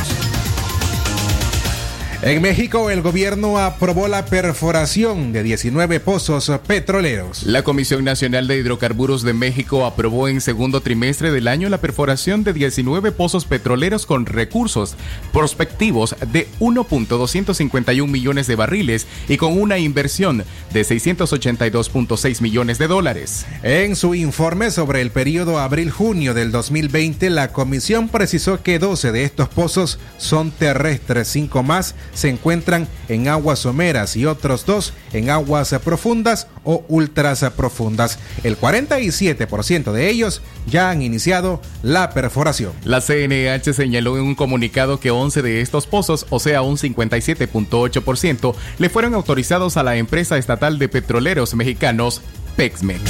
En 2.27 2.41
México, 2.41 2.89
el 2.89 3.03
gobierno 3.03 3.59
aprobó 3.59 4.09
la 4.09 4.25
perforación 4.25 5.35
de 5.35 5.43
19 5.43 6.01
pozos 6.01 6.51
petroleros. 6.67 7.43
La 7.43 7.63
Comisión 7.63 8.03
Nacional 8.03 8.49
de 8.49 8.57
Hidrocarburos 8.57 9.25
de 9.25 9.35
México 9.35 9.85
aprobó 9.85 10.27
en 10.27 10.41
segundo 10.41 10.81
trimestre 10.81 11.31
del 11.31 11.49
año 11.49 11.69
la 11.69 11.83
perforación 11.83 12.43
de 12.43 12.55
19 12.55 13.13
pozos 13.13 13.45
petroleros 13.45 14.07
con 14.07 14.25
recursos 14.25 14.97
prospectivos 15.35 16.17
de 16.33 16.49
1.251 16.61 18.09
millones 18.09 18.47
de 18.47 18.57
barriles 18.57 19.07
y 19.29 19.37
con 19.37 19.61
una 19.61 19.77
inversión 19.77 20.45
de 20.73 20.81
682.6 20.81 22.41
millones 22.41 22.79
de 22.79 22.89
dólares. 22.89 23.45
En 23.63 23.97
su 23.97 24.15
informe 24.15 24.71
sobre 24.71 25.03
el 25.03 25.11
periodo 25.11 25.59
abril-junio 25.59 26.33
del 26.33 26.53
2020, 26.53 27.29
la 27.29 27.53
comisión 27.53 28.09
precisó 28.09 28.63
que 28.63 28.79
12 28.79 29.13
de 29.13 29.25
estos 29.25 29.51
pozos 29.51 29.99
son 30.17 30.53
terrestres, 30.53 31.29
5 31.29 31.63
más 31.63 31.95
se 32.15 32.29
encuentran 32.29 32.89
en 33.09 33.29
aguas 33.29 33.59
someras 33.59 34.17
y 34.17 34.27
otros 34.27 34.65
dos 34.65 34.95
en 35.13 35.31
aguas 35.31 35.75
profundas 35.85 36.47
o 36.63 36.85
ultras 36.89 37.45
profundas. 37.57 38.19
El 38.43 38.59
47% 38.59 39.93
de 39.93 40.09
ellos 40.09 40.43
ya 40.67 40.91
han 40.91 41.03
iniciado 41.03 41.61
la 41.83 42.11
perforación. 42.11 42.73
La 42.85 43.01
CNH 43.01 43.75
señaló 43.75 44.17
en 44.17 44.25
un 44.25 44.35
comunicado 44.35 45.01
que 45.01 45.11
11 45.11 45.43
de 45.43 45.61
estos 45.61 45.87
pozos, 45.87 46.27
o 46.31 46.41
sea 46.41 46.63
un 46.63 46.77
57.8%, 46.77 48.55
le 48.79 48.89
fueron 48.89 49.15
autorizados 49.15 49.77
a 49.77 49.83
la 49.83 49.97
empresa 49.97 50.39
estatal 50.39 50.79
de 50.79 50.89
petroleros 50.89 51.55
mexicanos 51.55 52.23
Pexmex. 52.57 53.01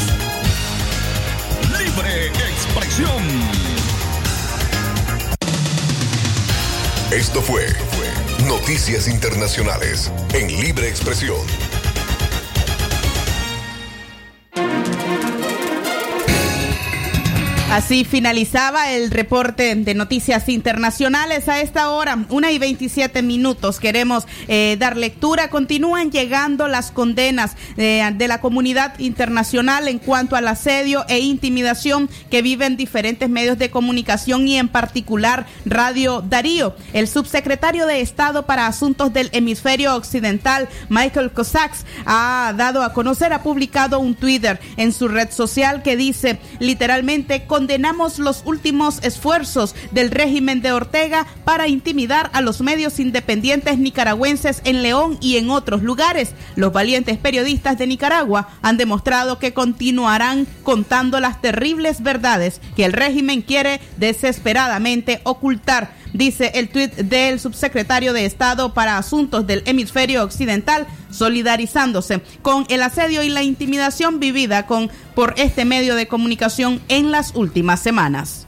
Libre 1.78 2.26
expresión. 2.26 3.24
Esto 7.10 7.40
fue 7.40 7.66
Noticias 8.46 9.08
Internacionales 9.08 10.12
en 10.34 10.48
Libre 10.60 10.88
Expresión. 10.88 11.73
Así 17.74 18.04
finalizaba 18.04 18.92
el 18.92 19.10
reporte 19.10 19.74
de 19.74 19.94
noticias 19.94 20.48
internacionales 20.48 21.48
a 21.48 21.60
esta 21.60 21.90
hora, 21.90 22.24
una 22.28 22.52
y 22.52 22.60
27 22.60 23.20
minutos. 23.20 23.80
Queremos 23.80 24.28
eh, 24.46 24.76
dar 24.78 24.96
lectura. 24.96 25.50
Continúan 25.50 26.12
llegando 26.12 26.68
las 26.68 26.92
condenas 26.92 27.56
eh, 27.76 28.08
de 28.14 28.28
la 28.28 28.40
comunidad 28.40 28.96
internacional 29.00 29.88
en 29.88 29.98
cuanto 29.98 30.36
al 30.36 30.46
asedio 30.46 31.04
e 31.08 31.18
intimidación 31.18 32.08
que 32.30 32.42
viven 32.42 32.76
diferentes 32.76 33.28
medios 33.28 33.58
de 33.58 33.72
comunicación 33.72 34.46
y 34.46 34.56
en 34.56 34.68
particular 34.68 35.44
Radio 35.64 36.20
Darío. 36.20 36.76
El 36.92 37.08
subsecretario 37.08 37.88
de 37.88 38.02
Estado 38.02 38.46
para 38.46 38.68
Asuntos 38.68 39.12
del 39.12 39.30
Hemisferio 39.32 39.96
Occidental, 39.96 40.68
Michael 40.90 41.32
Cossacks, 41.32 41.86
ha 42.06 42.54
dado 42.56 42.84
a 42.84 42.92
conocer, 42.92 43.32
ha 43.32 43.42
publicado 43.42 43.98
un 43.98 44.14
Twitter 44.14 44.60
en 44.76 44.92
su 44.92 45.08
red 45.08 45.32
social 45.32 45.82
que 45.82 45.96
dice 45.96 46.38
literalmente 46.60 47.46
condenamos 47.64 48.18
los 48.18 48.42
últimos 48.44 49.02
esfuerzos 49.02 49.74
del 49.90 50.10
régimen 50.10 50.60
de 50.60 50.72
Ortega 50.72 51.26
para 51.46 51.66
intimidar 51.66 52.28
a 52.34 52.42
los 52.42 52.60
medios 52.60 53.00
independientes 53.00 53.78
nicaragüenses 53.78 54.60
en 54.64 54.82
León 54.82 55.16
y 55.22 55.38
en 55.38 55.48
otros 55.48 55.82
lugares. 55.82 56.34
Los 56.56 56.74
valientes 56.74 57.16
periodistas 57.16 57.78
de 57.78 57.86
Nicaragua 57.86 58.50
han 58.60 58.76
demostrado 58.76 59.38
que 59.38 59.54
continuarán 59.54 60.46
contando 60.62 61.20
las 61.20 61.40
terribles 61.40 62.02
verdades 62.02 62.60
que 62.76 62.84
el 62.84 62.92
régimen 62.92 63.40
quiere 63.40 63.80
desesperadamente 63.96 65.22
ocultar 65.24 66.03
dice 66.14 66.52
el 66.54 66.70
tuit 66.70 66.94
del 66.94 67.38
subsecretario 67.38 68.14
de 68.14 68.24
Estado 68.24 68.72
para 68.72 68.96
Asuntos 68.96 69.46
del 69.46 69.62
Hemisferio 69.66 70.24
Occidental, 70.24 70.86
solidarizándose 71.10 72.22
con 72.40 72.64
el 72.70 72.82
asedio 72.82 73.22
y 73.22 73.28
la 73.28 73.42
intimidación 73.42 74.20
vivida 74.20 74.66
con, 74.66 74.90
por 75.14 75.34
este 75.36 75.66
medio 75.66 75.94
de 75.94 76.08
comunicación 76.08 76.80
en 76.88 77.10
las 77.10 77.34
últimas 77.34 77.80
semanas. 77.80 78.46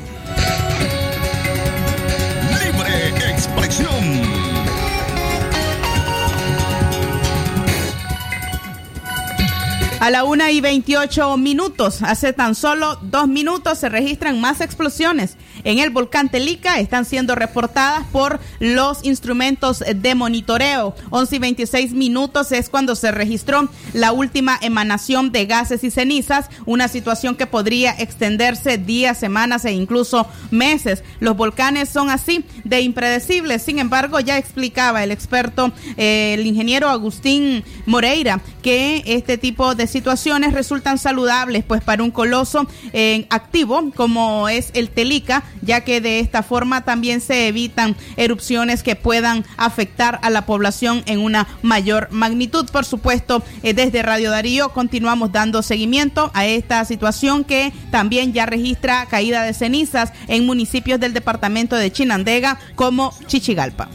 A 10.01 10.11
la 10.11 10.25
una 10.25 10.51
y 10.51 10.61
28 10.61 11.37
minutos, 11.37 12.03
hace 12.03 12.33
tan 12.33 12.55
solo 12.55 12.99
dos 13.03 13.29
minutos, 13.29 13.79
se 13.79 13.89
registran 13.89 14.41
más 14.41 14.61
explosiones 14.61 15.37
en 15.65 15.79
el 15.79 15.91
volcán 15.91 16.29
Telica. 16.29 16.79
Están 16.79 17.05
siendo 17.05 17.35
reportadas 17.35 18.07
por 18.13 18.41
los 18.61 19.05
instrumentos 19.05 19.83
de 19.95 20.15
monitoreo. 20.15 20.95
11 21.11 21.37
y 21.37 21.39
26 21.39 21.93
minutos 21.93 22.53
es 22.53 22.69
cuando 22.69 22.95
se 22.95 23.11
registró 23.11 23.69
la 23.93 24.13
última 24.13 24.59
emanación 24.61 25.33
de 25.33 25.47
gases 25.47 25.85
y 25.85 25.91
cenizas, 25.91 26.49
una 26.67 26.89
situación 26.89 27.35
que 27.35 27.47
podría 27.47 27.93
extenderse 27.93 28.79
días, 28.79 29.19
semanas 29.19 29.65
e 29.65 29.73
incluso 29.73 30.27
meses. 30.51 31.03
Los 31.21 31.37
volcanes 31.37 31.89
son 31.89 32.11
así 32.11 32.45
de 32.65 32.81
impredecibles. 32.81 33.63
Sin 33.63 33.79
embargo, 33.79 34.21
ya 34.21 34.39
explicaba 34.39 35.03
el 35.03 35.11
experto, 35.11 35.73
eh, 35.97 36.35
el 36.39 36.47
ingeniero 36.47 36.89
Agustín 36.89 37.65
Moreira, 37.87 38.41
que 38.63 39.03
este 39.07 39.39
tipo 39.39 39.75
de 39.75 39.87
situaciones 39.87 40.53
resultan 40.53 40.99
saludables, 40.99 41.65
pues 41.65 41.83
para 41.83 42.03
un 42.03 42.11
coloso 42.11 42.67
eh, 42.93 43.27
activo 43.31 43.91
como 43.95 44.49
es 44.49 44.71
el 44.75 44.91
Telica, 44.91 45.45
ya 45.63 45.83
que 45.83 46.01
de 46.01 46.21
esta 46.21 46.43
forma 46.43 46.85
también 46.85 47.21
se 47.21 47.49
evitan 47.49 47.97
erupciones 48.17 48.83
que 48.83 48.97
puedan 48.97 49.45
afectar 49.57 50.19
a 50.23 50.31
la 50.31 50.47
población 50.47 51.03
en 51.07 51.21
una 51.21 51.47
mayor 51.63 52.09
magnitud. 52.11 52.69
Por 52.71 52.85
supuesto, 52.85 53.43
eh, 53.63 53.75
desde 53.75 54.03
Radio 54.03 54.31
Darío 54.31 54.71
continuamos 54.71 55.33
dando 55.33 55.63
seguimiento 55.63 56.31
a 56.35 56.47
esta 56.47 56.85
situación 56.85 57.45
que 57.45 57.73
también 57.91 58.33
ya 58.33 58.47
registra 58.47 59.07
caída 59.07 59.43
de 59.43 59.55
cenizas 59.55 60.13
en 60.29 60.47
municipios 60.47 61.01
del 61.01 61.15
departamento 61.15 61.77
de 61.77 61.93
Chinandega 61.93 62.59
como 62.75 63.13
Chichigalpa. 63.27 63.89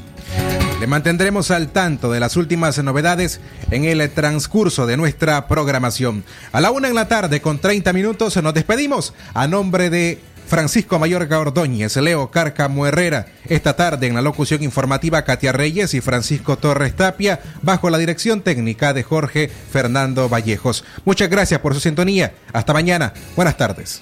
Le 0.79 0.87
mantendremos 0.87 1.51
al 1.51 1.73
tanto 1.73 2.09
de 2.09 2.21
las 2.21 2.37
últimas 2.37 2.81
novedades 2.81 3.41
en 3.69 3.83
el 3.83 4.09
transcurso 4.11 4.87
de 4.87 4.95
nuestra 4.95 5.45
programación. 5.45 6.23
A 6.53 6.61
la 6.61 6.71
una 6.71 6.87
en 6.87 6.95
la 6.95 7.09
tarde, 7.09 7.41
con 7.41 7.59
30 7.59 7.91
minutos, 7.91 8.41
nos 8.41 8.53
despedimos 8.53 9.13
a 9.33 9.45
nombre 9.49 9.89
de 9.89 10.19
Francisco 10.49 10.97
Mayorga 10.97 11.39
Ordóñez, 11.39 11.95
Leo 11.97 12.31
Cárcamo 12.31 12.87
Herrera. 12.87 13.27
Esta 13.47 13.75
tarde 13.75 14.07
en 14.07 14.15
la 14.15 14.23
locución 14.23 14.63
informativa 14.63 15.21
Katia 15.23 15.51
Reyes 15.51 15.93
y 15.93 16.01
Francisco 16.01 16.57
Torres 16.57 16.95
Tapia, 16.95 17.39
bajo 17.61 17.91
la 17.91 17.99
dirección 17.99 18.41
técnica 18.41 18.93
de 18.93 19.03
Jorge 19.03 19.47
Fernando 19.47 20.27
Vallejos. 20.27 20.83
Muchas 21.05 21.29
gracias 21.29 21.59
por 21.61 21.75
su 21.75 21.79
sintonía. 21.79 22.33
Hasta 22.51 22.73
mañana. 22.73 23.13
Buenas 23.35 23.57
tardes 23.57 24.01